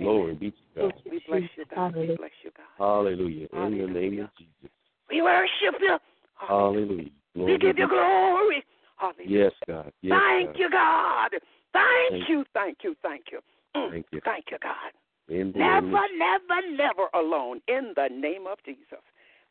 Glory 0.00 0.34
be 0.34 0.50
to 0.50 0.56
God. 0.76 0.94
We 1.04 1.20
bless 1.26 1.42
you, 1.56 1.64
Jesus. 1.64 1.66
God. 1.74 1.86
We 1.86 1.92
Hallelujah. 1.92 2.16
bless 2.16 2.30
you, 2.44 2.50
God. 2.56 2.66
Hallelujah. 2.78 3.48
In 3.52 3.70
the 3.70 3.86
name 3.86 3.88
Hallelujah. 3.88 4.24
of 4.24 4.30
Jesus. 4.38 4.70
We 5.10 5.22
worship 5.22 5.80
you. 5.80 5.98
Hallelujah. 6.36 7.10
Glory 7.34 7.52
We 7.52 7.58
give 7.58 7.78
you 7.78 7.88
glory. 7.88 8.64
Hallelujah. 8.96 9.44
Yes, 9.44 9.52
God. 9.66 9.92
Yes, 10.02 10.18
thank 10.20 10.46
God. 10.52 10.58
you, 10.58 10.70
God. 10.70 11.30
Thank 11.72 12.10
Thank 12.10 12.28
you, 12.28 12.44
thank 12.54 12.78
you, 12.82 12.94
thank 13.02 13.24
you. 13.30 13.40
Mm, 13.76 13.90
Thank 13.90 14.06
you. 14.12 14.20
Thank 14.24 14.44
you, 14.50 14.58
God. 14.62 14.92
Never, 15.28 16.00
never, 16.16 16.68
never 16.70 17.08
alone 17.14 17.60
in 17.68 17.92
the 17.96 18.08
name 18.10 18.46
of 18.46 18.58
Jesus. 18.64 19.02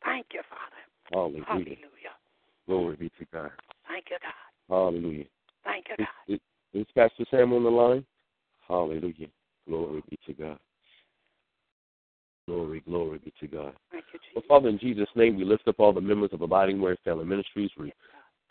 Thank 0.04 0.26
you, 0.32 0.42
Father. 0.48 0.82
Hallelujah. 1.12 1.44
Hallelujah. 1.46 2.14
Glory 2.66 2.96
be 2.96 3.08
to 3.18 3.26
God. 3.32 3.50
Thank 3.88 4.06
you, 4.10 4.16
God. 4.20 4.74
Hallelujah. 4.74 5.24
Thank 5.64 5.86
you, 5.88 5.96
God. 6.04 6.34
is, 6.34 6.40
is 6.74 6.86
Pastor 6.94 7.24
Sam 7.30 7.52
on 7.52 7.62
the 7.62 7.70
line? 7.70 8.04
Hallelujah. 8.66 9.28
Glory 9.68 10.02
be 10.10 10.18
to 10.26 10.32
God. 10.32 10.58
Glory, 12.46 12.80
glory 12.80 13.18
be 13.18 13.32
to 13.40 13.46
God. 13.46 13.72
Thank 13.92 14.04
you, 14.12 14.18
Well, 14.34 14.44
Father, 14.48 14.70
in 14.70 14.78
Jesus' 14.78 15.08
name, 15.14 15.36
we 15.36 15.44
lift 15.44 15.68
up 15.68 15.76
all 15.78 15.92
the 15.92 16.00
members 16.00 16.30
of 16.32 16.40
Abiding 16.40 16.80
Word 16.80 16.98
Family 17.04 17.26
Ministries. 17.26 17.70
We 17.78 17.92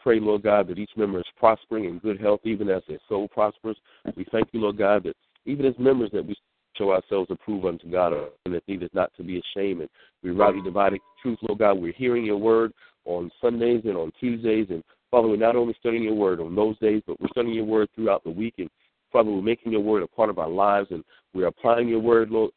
pray, 0.01 0.19
Lord 0.19 0.43
God, 0.43 0.67
that 0.67 0.77
each 0.77 0.91
member 0.95 1.19
is 1.19 1.25
prospering 1.35 1.85
in 1.85 1.97
good 1.99 2.21
health, 2.21 2.41
even 2.43 2.69
as 2.69 2.83
their 2.87 2.99
soul 3.09 3.27
prospers. 3.27 3.77
We 4.15 4.25
thank 4.31 4.49
you, 4.51 4.61
Lord 4.61 4.77
God, 4.77 5.03
that 5.05 5.15
even 5.45 5.65
as 5.65 5.73
members 5.79 6.11
that 6.13 6.25
we 6.25 6.35
show 6.77 6.91
ourselves 6.91 7.29
approved 7.31 7.65
unto 7.65 7.89
God, 7.89 8.13
and 8.45 8.53
that 8.53 8.67
need 8.67 8.83
is 8.83 8.89
not 8.93 9.11
to 9.17 9.23
be 9.23 9.39
ashamed. 9.39 9.81
And 9.81 9.89
we 10.23 10.31
rightly 10.31 10.61
dividing 10.61 10.99
truth, 11.21 11.39
Lord 11.41 11.59
God. 11.59 11.79
We're 11.79 11.93
hearing 11.93 12.25
your 12.25 12.37
word 12.37 12.73
on 13.05 13.31
Sundays 13.41 13.81
and 13.85 13.97
on 13.97 14.11
Tuesdays. 14.19 14.67
And 14.69 14.83
Father, 15.11 15.27
we're 15.27 15.37
not 15.37 15.55
only 15.55 15.75
studying 15.79 16.03
your 16.03 16.15
word 16.15 16.39
on 16.39 16.55
those 16.55 16.77
days, 16.79 17.01
but 17.07 17.19
we're 17.19 17.29
studying 17.29 17.55
your 17.55 17.65
word 17.65 17.89
throughout 17.95 18.23
the 18.23 18.29
week. 18.29 18.55
And 18.57 18.69
Father, 19.11 19.31
we're 19.31 19.41
making 19.41 19.71
your 19.71 19.81
word 19.81 20.03
a 20.03 20.07
part 20.07 20.29
of 20.29 20.39
our 20.39 20.49
lives, 20.49 20.89
and 20.91 21.03
we're 21.33 21.47
applying 21.47 21.87
your 21.87 21.99
word, 21.99 22.29
Lord. 22.29 22.51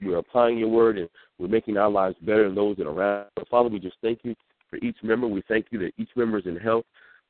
We're 0.00 0.18
applying 0.18 0.58
your 0.58 0.68
word, 0.68 0.98
and 0.98 1.08
we're 1.38 1.48
making 1.48 1.76
our 1.76 1.90
lives 1.90 2.16
better 2.22 2.44
than 2.44 2.56
those 2.56 2.76
that 2.76 2.86
are 2.86 2.90
around. 2.90 3.26
So, 3.38 3.44
Father, 3.50 3.68
we 3.68 3.78
just 3.78 3.96
thank 4.02 4.20
you 4.24 4.34
for 4.68 4.76
each 4.78 4.96
member. 5.02 5.28
We 5.28 5.42
thank 5.46 5.66
you 5.70 5.78
that 5.80 5.92
each 5.96 6.10
member 6.16 6.38
is 6.38 6.46
in 6.46 6.56
health. 6.56 6.84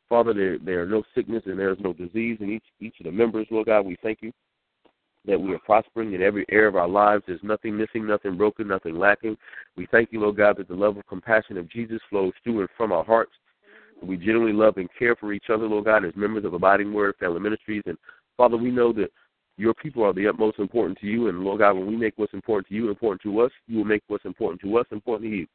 Father, 0.09 0.35
there 0.35 0.59
there 0.59 0.83
are 0.83 0.87
no 0.87 1.03
sickness 1.15 1.43
and 1.47 1.59
there 1.59 1.73
is 1.73 1.79
no 1.81 1.95
disease 1.95 2.37
in 2.41 2.51
each 2.51 2.65
each 2.81 2.95
of 3.01 3.05
the 3.05 3.13
members, 3.13 3.47
Lord 3.51 3.67
God. 3.67 3.87
We 3.87 3.97
thank 4.03 4.19
you 4.21 4.31
that 5.25 5.41
we 5.41 5.55
are 5.55 5.59
prospering 5.61 6.13
in 6.15 6.23
every 6.23 6.45
area 6.51 6.69
of 6.69 6.77
our 6.77 6.89
lives. 6.89 7.23
There's 7.27 7.43
nothing 7.43 7.77
missing, 7.77 8.07
nothing 8.07 8.37
broken, 8.37 8.69
nothing 8.69 8.97
lacking. 8.97 9.37
We 9.77 9.87
thank 9.91 10.13
you, 10.13 10.21
Lord 10.21 10.37
God, 10.37 10.57
that 10.59 10.69
the 10.69 10.75
love 10.75 10.97
and 10.97 11.07
compassion 11.07 11.57
of 11.57 11.71
Jesus 11.71 12.01
flows 12.11 12.33
through 12.43 12.61
and 12.61 12.69
from 12.77 12.93
our 12.93 13.05
hearts. 13.05 13.33
We 14.03 14.17
genuinely 14.17 14.53
love 14.53 14.79
and 14.79 14.89
care 14.99 15.15
for 15.15 15.33
each 15.33 15.45
other, 15.49 15.67
Lord 15.69 15.85
God, 15.85 16.05
as 16.05 16.13
members 16.17 16.45
of 16.45 16.55
Abiding 16.55 16.93
Word 16.93 17.15
Family 17.21 17.39
Ministries. 17.39 17.85
And 17.87 17.97
Father, 18.37 18.57
we 18.57 18.71
know 18.71 18.93
that 18.95 19.13
your 19.57 19.75
people 19.75 20.03
are 20.03 20.13
the 20.13 20.27
utmost 20.27 20.59
important 20.59 20.99
to 20.99 21.07
you. 21.07 21.29
And 21.29 21.41
Lord 21.41 21.61
God, 21.61 21.75
when 21.75 21.87
we 21.87 21.97
make 21.97 22.15
what's 22.17 22.35
important 22.35 22.69
to 22.69 22.75
you 22.75 22.89
important 22.89 23.23
to 23.23 23.41
us, 23.41 23.53
you 23.69 23.79
will 23.79 23.85
make 23.85 24.03
what's 24.09 24.25
important 24.25 24.61
to 24.63 24.77
us 24.77 24.87
important 24.91 25.31
to 25.31 25.37
you. 25.37 25.47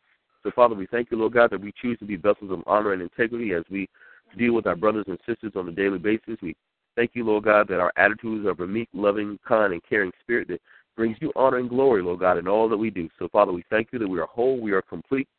So, 0.43 0.51
Father, 0.55 0.75
we 0.75 0.87
thank 0.87 1.11
you, 1.11 1.17
Lord 1.17 1.33
God, 1.33 1.49
that 1.51 1.59
we 1.59 1.73
choose 1.81 1.99
to 1.99 2.05
be 2.05 2.15
vessels 2.15 2.51
of 2.51 2.63
honor 2.67 2.93
and 2.93 3.01
integrity 3.01 3.53
as 3.53 3.63
we 3.69 3.89
deal 4.37 4.53
with 4.53 4.67
our 4.67 4.75
brothers 4.75 5.05
and 5.07 5.17
sisters 5.27 5.53
on 5.55 5.67
a 5.67 5.71
daily 5.71 5.97
basis. 5.97 6.37
We 6.41 6.55
thank 6.97 7.11
you, 7.13 7.23
Lord 7.23 7.45
God, 7.45 7.69
that 7.69 7.79
our 7.79 7.93
attitudes 7.95 8.45
are 8.45 8.49
of 8.49 8.59
a 8.59 8.67
meek, 8.67 8.89
loving, 8.91 9.39
kind, 9.47 9.71
and 9.71 9.81
caring 9.87 10.11
spirit 10.19 10.49
that 10.49 10.59
brings 10.97 11.15
you 11.21 11.31
honor 11.35 11.57
and 11.57 11.69
glory, 11.69 12.01
Lord 12.01 12.19
God, 12.19 12.37
in 12.37 12.47
all 12.47 12.67
that 12.67 12.75
we 12.75 12.89
do. 12.89 13.07
So, 13.19 13.29
Father, 13.29 13.53
we 13.53 13.63
thank 13.69 13.89
you 13.93 13.99
that 13.99 14.07
we 14.07 14.19
are 14.19 14.25
whole, 14.25 14.59
we 14.59 14.71
are 14.71 14.81
complete, 14.81 15.29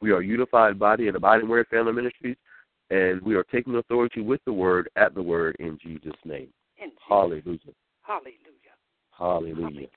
we 0.00 0.12
are 0.12 0.20
a 0.20 0.24
unified 0.24 0.78
body 0.78 1.08
at 1.08 1.16
Abiding 1.16 1.48
Word 1.48 1.66
Family 1.68 1.92
Ministries, 1.92 2.36
and 2.90 3.20
we 3.20 3.34
are 3.34 3.44
taking 3.44 3.74
authority 3.74 4.20
with 4.20 4.40
the 4.46 4.52
word 4.52 4.88
at 4.96 5.14
the 5.14 5.22
word 5.22 5.56
in 5.58 5.78
Jesus' 5.82 6.12
name. 6.24 6.48
In 6.78 6.90
Jesus. 6.90 7.00
Hallelujah. 7.08 7.58
Hallelujah. 8.02 8.38
Hallelujah. 9.10 9.88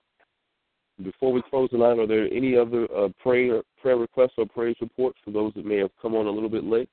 Before 1.02 1.32
we 1.32 1.42
close 1.50 1.70
the 1.72 1.78
line, 1.78 2.00
are 2.00 2.08
there 2.08 2.26
any 2.32 2.56
other 2.56 2.88
uh, 2.96 3.10
prayer 3.20 3.64
prayer 3.82 3.98
requests 3.98 4.34
or 4.38 4.46
praise 4.46 4.76
reports 4.80 5.18
for 5.26 5.32
those 5.32 5.52
that 5.56 5.66
may 5.66 5.78
have 5.78 5.90
come 6.00 6.16
on 6.16 6.28
a 6.28 6.32
little 6.32 6.50
bit 6.50 6.64
late? 6.64 6.90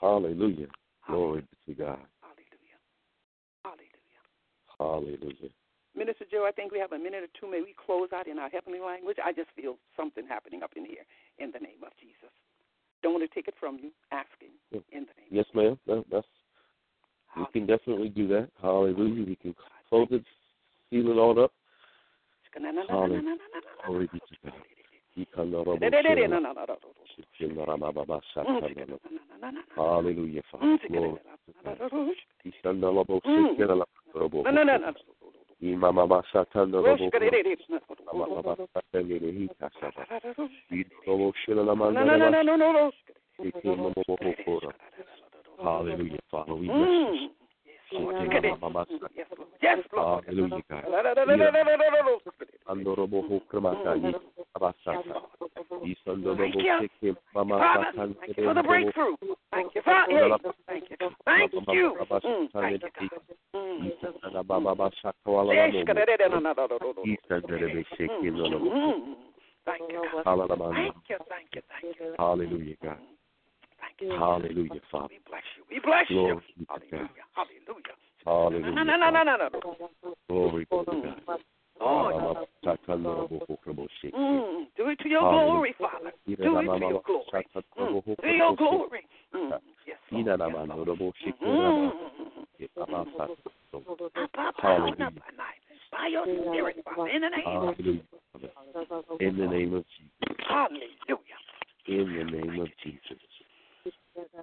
Hallelujah. 0.00 0.26
Hallelujah. 0.40 0.66
Glory 1.06 1.44
to 1.66 1.74
God. 1.74 1.98
Hallelujah. 4.80 5.52
Minister 5.94 6.24
Joe, 6.30 6.46
I 6.48 6.52
think 6.52 6.72
we 6.72 6.78
have 6.78 6.92
a 6.92 6.98
minute 6.98 7.22
or 7.22 7.32
two. 7.36 7.50
May 7.50 7.60
we 7.60 7.74
close 7.76 8.08
out 8.14 8.26
in 8.26 8.38
our 8.38 8.48
heavenly 8.48 8.80
language? 8.80 9.18
I 9.22 9.32
just 9.32 9.50
feel 9.54 9.76
something 9.94 10.24
happening 10.26 10.62
up 10.62 10.72
in 10.74 10.86
here 10.86 11.04
in 11.38 11.52
the 11.52 11.60
name 11.60 11.84
of 11.84 11.92
Jesus. 12.00 12.32
Don't 13.02 13.12
want 13.12 13.28
to 13.28 13.34
take 13.34 13.48
it 13.48 13.54
from 13.60 13.76
you. 13.76 13.90
Asking 14.10 14.56
Yeah. 14.72 14.80
in 14.92 15.04
the 15.04 15.12
name. 15.20 15.28
Yes, 15.30 15.46
ma'am. 15.52 15.78
That, 15.86 16.04
that's 16.08 16.26
we 17.36 17.44
can 17.52 17.66
definitely 17.66 18.08
do 18.08 18.26
that. 18.28 18.50
Hallelujah. 18.60 19.24
We 19.26 19.36
can 19.36 19.54
close 19.88 20.08
it, 20.10 20.24
seal 20.88 21.10
it 21.10 21.18
all 21.18 21.38
up. 21.38 21.52
Hallelujah. 22.88 23.38
Glory 23.86 24.08
be 24.12 24.18
to 24.18 24.36
God. 24.44 24.54
Hallelujah, 29.76 30.42
Father. 30.50 30.78
Glory 30.88 31.18
mm. 33.24 33.56
To 34.12 34.28
God. 34.28 34.96
Imamama 35.62 36.22
Satanda 36.32 36.80
Robo 36.82 37.10
Amamama 38.12 38.56
Satanda 38.74 39.26
Hikasaba. 39.26 40.06
Idobo 40.72 41.32
Shilalamanda 41.44 42.04
Ikimamokora. 43.44 44.72
Hallelujah, 45.62 46.18
Father. 46.30 46.54
We 46.54 46.66
bless 46.66 46.88
you. 46.88 47.30
Father, 57.58 57.86
thank 58.20 58.36
you 58.36 58.44
for 58.44 58.54
the 58.54 58.62
breakthrough. 58.62 59.16
Thank 59.50 59.74
you, 59.74 59.82
Father. 59.82 60.38
Thank 60.66 60.90
you. 60.90 60.96
Thank 61.24 61.42
you. 61.50 61.60
Thank 70.74 70.94
you, 71.08 71.16
thank 71.28 71.48
you, 71.54 71.62
thank 71.68 71.96
you. 72.00 72.14
Hallelujah, 72.18 72.76
God. 72.82 72.98
Hallelujah, 74.00 74.80
Father. 74.90 75.08
We 75.10 75.20
bless 75.28 75.42
you. 75.56 75.64
We 75.70 75.80
bless 75.80 76.10
you. 76.10 76.16
Glory 76.16 76.42
God. 76.66 76.80
Hallelujah. 76.90 77.24
Hallelujah. 77.34 77.96
Hallelujah. 78.24 78.74
No, 78.74 78.82
no, 78.82 78.96
no, 78.96 79.22
no, 79.22 79.36
no, 79.36 79.90
no. 80.02 80.14
Glory 80.28 80.66
to 80.66 80.84
God. 80.84 81.20
Lord. 81.80 82.14
Mm, 84.14 84.66
do 84.76 84.88
it 84.88 84.98
to 85.00 85.08
your 85.08 85.28
glory, 85.28 85.74
Father. 85.78 86.12
Do 86.26 86.58
it 86.58 86.66
to 86.66 86.78
your 86.78 87.02
glory. 87.06 87.46
Mm, 87.78 88.04
to 88.20 88.28
your 88.28 88.56
glory. 88.56 89.00
Mm, 89.34 89.52
yes, 89.86 89.98
Lord. 90.10 90.26
Yes, 90.38 90.56
Lord. 90.76 90.88
Mm. 91.46 91.92
Hallelujah. 94.60 95.10
By 95.90 96.06
your 96.06 96.24
spirit, 96.24 96.76
Father, 96.84 97.10
in 97.10 97.22
the 97.22 97.28
name 97.28 97.46
of 97.46 97.76
Hallelujah. 97.76 98.02
In 99.20 99.36
the 99.36 99.46
name 99.46 99.74
of 99.74 99.84
Jesus. 99.96 100.36
Hallelujah. 100.48 101.38
In 101.86 102.14
the 102.16 102.24
name 102.24 102.60
of 102.60 102.68
Jesus. 102.82 103.29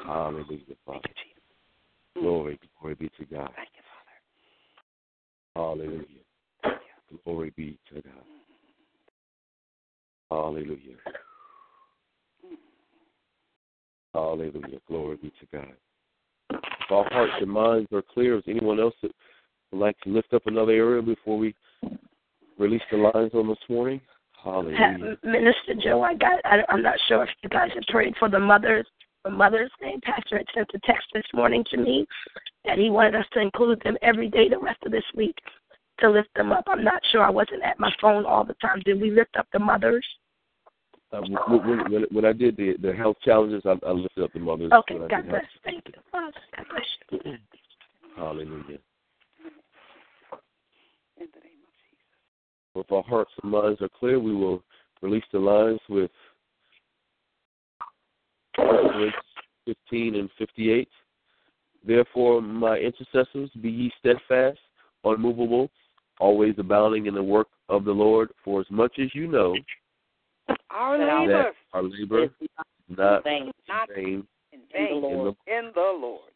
Hallelujah, 0.05 0.75
Father. 0.85 0.99
Thank 1.03 1.15
you, 1.17 1.23
Jesus. 1.23 2.17
Mm. 2.17 2.21
Glory, 2.21 2.59
glory 2.79 2.95
be 2.95 3.09
to 3.19 3.25
God. 3.25 3.51
Thank 3.55 3.69
you, 3.75 3.83
Father. 5.53 5.81
Hallelujah. 5.81 6.23
Thank 6.63 6.81
you. 7.11 7.19
Glory 7.23 7.53
be 7.55 7.77
to 7.89 8.01
God. 8.01 8.23
Hallelujah. 10.29 10.97
Hallelujah. 14.13 14.79
Glory 14.87 15.17
be 15.17 15.31
to 15.39 15.45
God. 15.53 15.73
If 16.49 16.91
our 16.91 17.05
hearts 17.11 17.33
and 17.39 17.49
minds 17.49 17.89
are 17.91 18.01
clear, 18.01 18.37
is 18.37 18.43
anyone 18.47 18.79
else 18.79 18.95
that 19.01 19.11
would 19.71 19.79
like 19.79 19.97
to 20.01 20.09
lift 20.09 20.33
up 20.33 20.47
another 20.47 20.71
area 20.71 21.01
before 21.01 21.37
we 21.37 21.53
release 22.57 22.81
the 22.91 22.97
lines 22.97 23.31
on 23.33 23.47
this 23.47 23.57
morning? 23.69 24.01
Hallelujah. 24.43 25.17
Minister 25.23 25.73
Joe, 25.83 26.01
I 26.03 26.13
got. 26.15 26.39
I, 26.45 26.59
I'm 26.69 26.81
not 26.81 26.97
sure 27.07 27.23
if 27.23 27.29
you 27.43 27.49
guys 27.49 27.69
have 27.73 27.83
prayed 27.89 28.15
for 28.17 28.29
the 28.29 28.39
mothers. 28.39 28.87
For 29.27 29.31
Mother's 29.33 29.71
Day, 29.81 29.95
Pastor 30.03 30.37
had 30.37 30.45
sent 30.55 30.69
a 30.73 30.79
text 30.85 31.05
this 31.13 31.25
morning 31.33 31.65
to 31.71 31.77
me 31.77 32.07
that 32.63 32.77
he 32.77 32.89
wanted 32.89 33.13
us 33.15 33.25
to 33.33 33.41
include 33.41 33.81
them 33.83 33.97
every 34.01 34.29
day 34.29 34.47
the 34.47 34.57
rest 34.57 34.81
of 34.85 34.91
this 34.93 35.03
week 35.15 35.35
to 35.99 36.09
lift 36.09 36.29
them 36.33 36.53
up. 36.53 36.63
I'm 36.67 36.81
not 36.83 37.01
sure. 37.11 37.23
I 37.23 37.29
wasn't 37.29 37.61
at 37.63 37.77
my 37.77 37.91
phone 37.99 38.25
all 38.25 38.45
the 38.45 38.53
time. 38.61 38.81
Did 38.85 39.01
we 39.01 39.11
lift 39.11 39.35
up 39.37 39.45
the 39.51 39.59
mothers? 39.59 40.05
Uh, 41.11 41.21
when, 41.47 41.91
when, 41.91 42.05
when 42.09 42.25
I 42.25 42.31
did 42.31 42.55
the 42.55 42.75
the 42.81 42.93
health 42.93 43.17
challenges, 43.23 43.63
I, 43.65 43.75
I 43.85 43.91
lifted 43.91 44.23
up 44.23 44.31
the 44.31 44.39
mothers. 44.39 44.71
Okay, 44.71 44.97
God 44.97 45.09
bless. 45.09 45.25
health- 45.25 45.43
Thank 45.65 45.83
you. 45.87 45.93
Father. 46.09 46.31
God 46.55 46.65
bless 46.69 47.21
you. 47.25 47.37
Hallelujah. 48.15 48.79
In 51.17 51.27
the 51.33 51.39
name 51.43 51.63
of 51.65 51.73
Jesus. 51.83 52.75
If 52.75 52.91
our 52.93 53.03
hearts 53.03 53.31
and 53.43 53.51
minds 53.51 53.81
are 53.81 53.89
clear, 53.99 54.19
we 54.21 54.33
will 54.33 54.63
release 55.01 55.25
the 55.33 55.39
lines 55.39 55.79
with 55.89 56.11
1 58.57 59.13
15 59.65 60.15
and 60.15 60.29
58. 60.37 60.87
Therefore, 61.85 62.41
my 62.41 62.77
intercessors, 62.77 63.49
be 63.61 63.69
ye 63.69 63.91
steadfast, 63.99 64.59
unmovable, 65.03 65.69
always 66.19 66.55
abounding 66.57 67.05
in 67.05 67.13
the 67.13 67.23
work 67.23 67.47
of 67.69 67.85
the 67.85 67.91
Lord, 67.91 68.29
for 68.43 68.59
as 68.61 68.67
much 68.69 68.99
as 68.99 69.13
you 69.13 69.27
know 69.27 69.55
Our 70.69 70.97
That 70.97 71.09
our 71.09 71.19
labor 71.19 71.43
that 71.43 71.53
our 71.73 71.83
labor 71.83 72.23
is 72.23 72.49
not 72.89 73.23
Thank 73.23 73.53
not 73.67 73.89
vain 73.93 74.25
in 74.51 74.59
In 74.75 75.01
the 75.01 75.07
Lord. 75.07 75.35
in 75.47 75.71
the 75.75 75.97
Lord. 75.99 76.31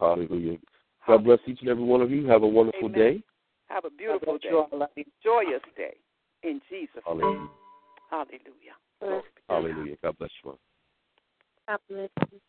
Hallelujah. 0.00 0.58
God 1.06 1.24
bless 1.24 1.38
each 1.46 1.60
and 1.60 1.68
every 1.68 1.84
one 1.84 2.00
of 2.00 2.10
you. 2.10 2.26
Have 2.26 2.42
a 2.42 2.46
wonderful 2.46 2.88
Amen. 2.88 2.92
day. 2.92 3.22
Have 3.68 3.84
a 3.84 3.90
beautiful 3.90 4.38
day. 4.38 4.48
I 4.50 4.76
love. 4.76 4.88
Joyous 5.22 5.62
day. 5.76 5.94
In 6.42 6.60
Jesus' 6.68 7.02
name. 7.06 7.06
Hallelujah. 7.06 7.48
Hallelujah. 8.10 8.76
Glory 9.00 9.22
be 9.22 9.40
to 9.40 9.46
God. 9.48 9.54
Hallelujah. 9.54 9.96
God 10.02 10.18
bless 10.18 10.30
you. 10.44 10.58
God. 11.68 12.40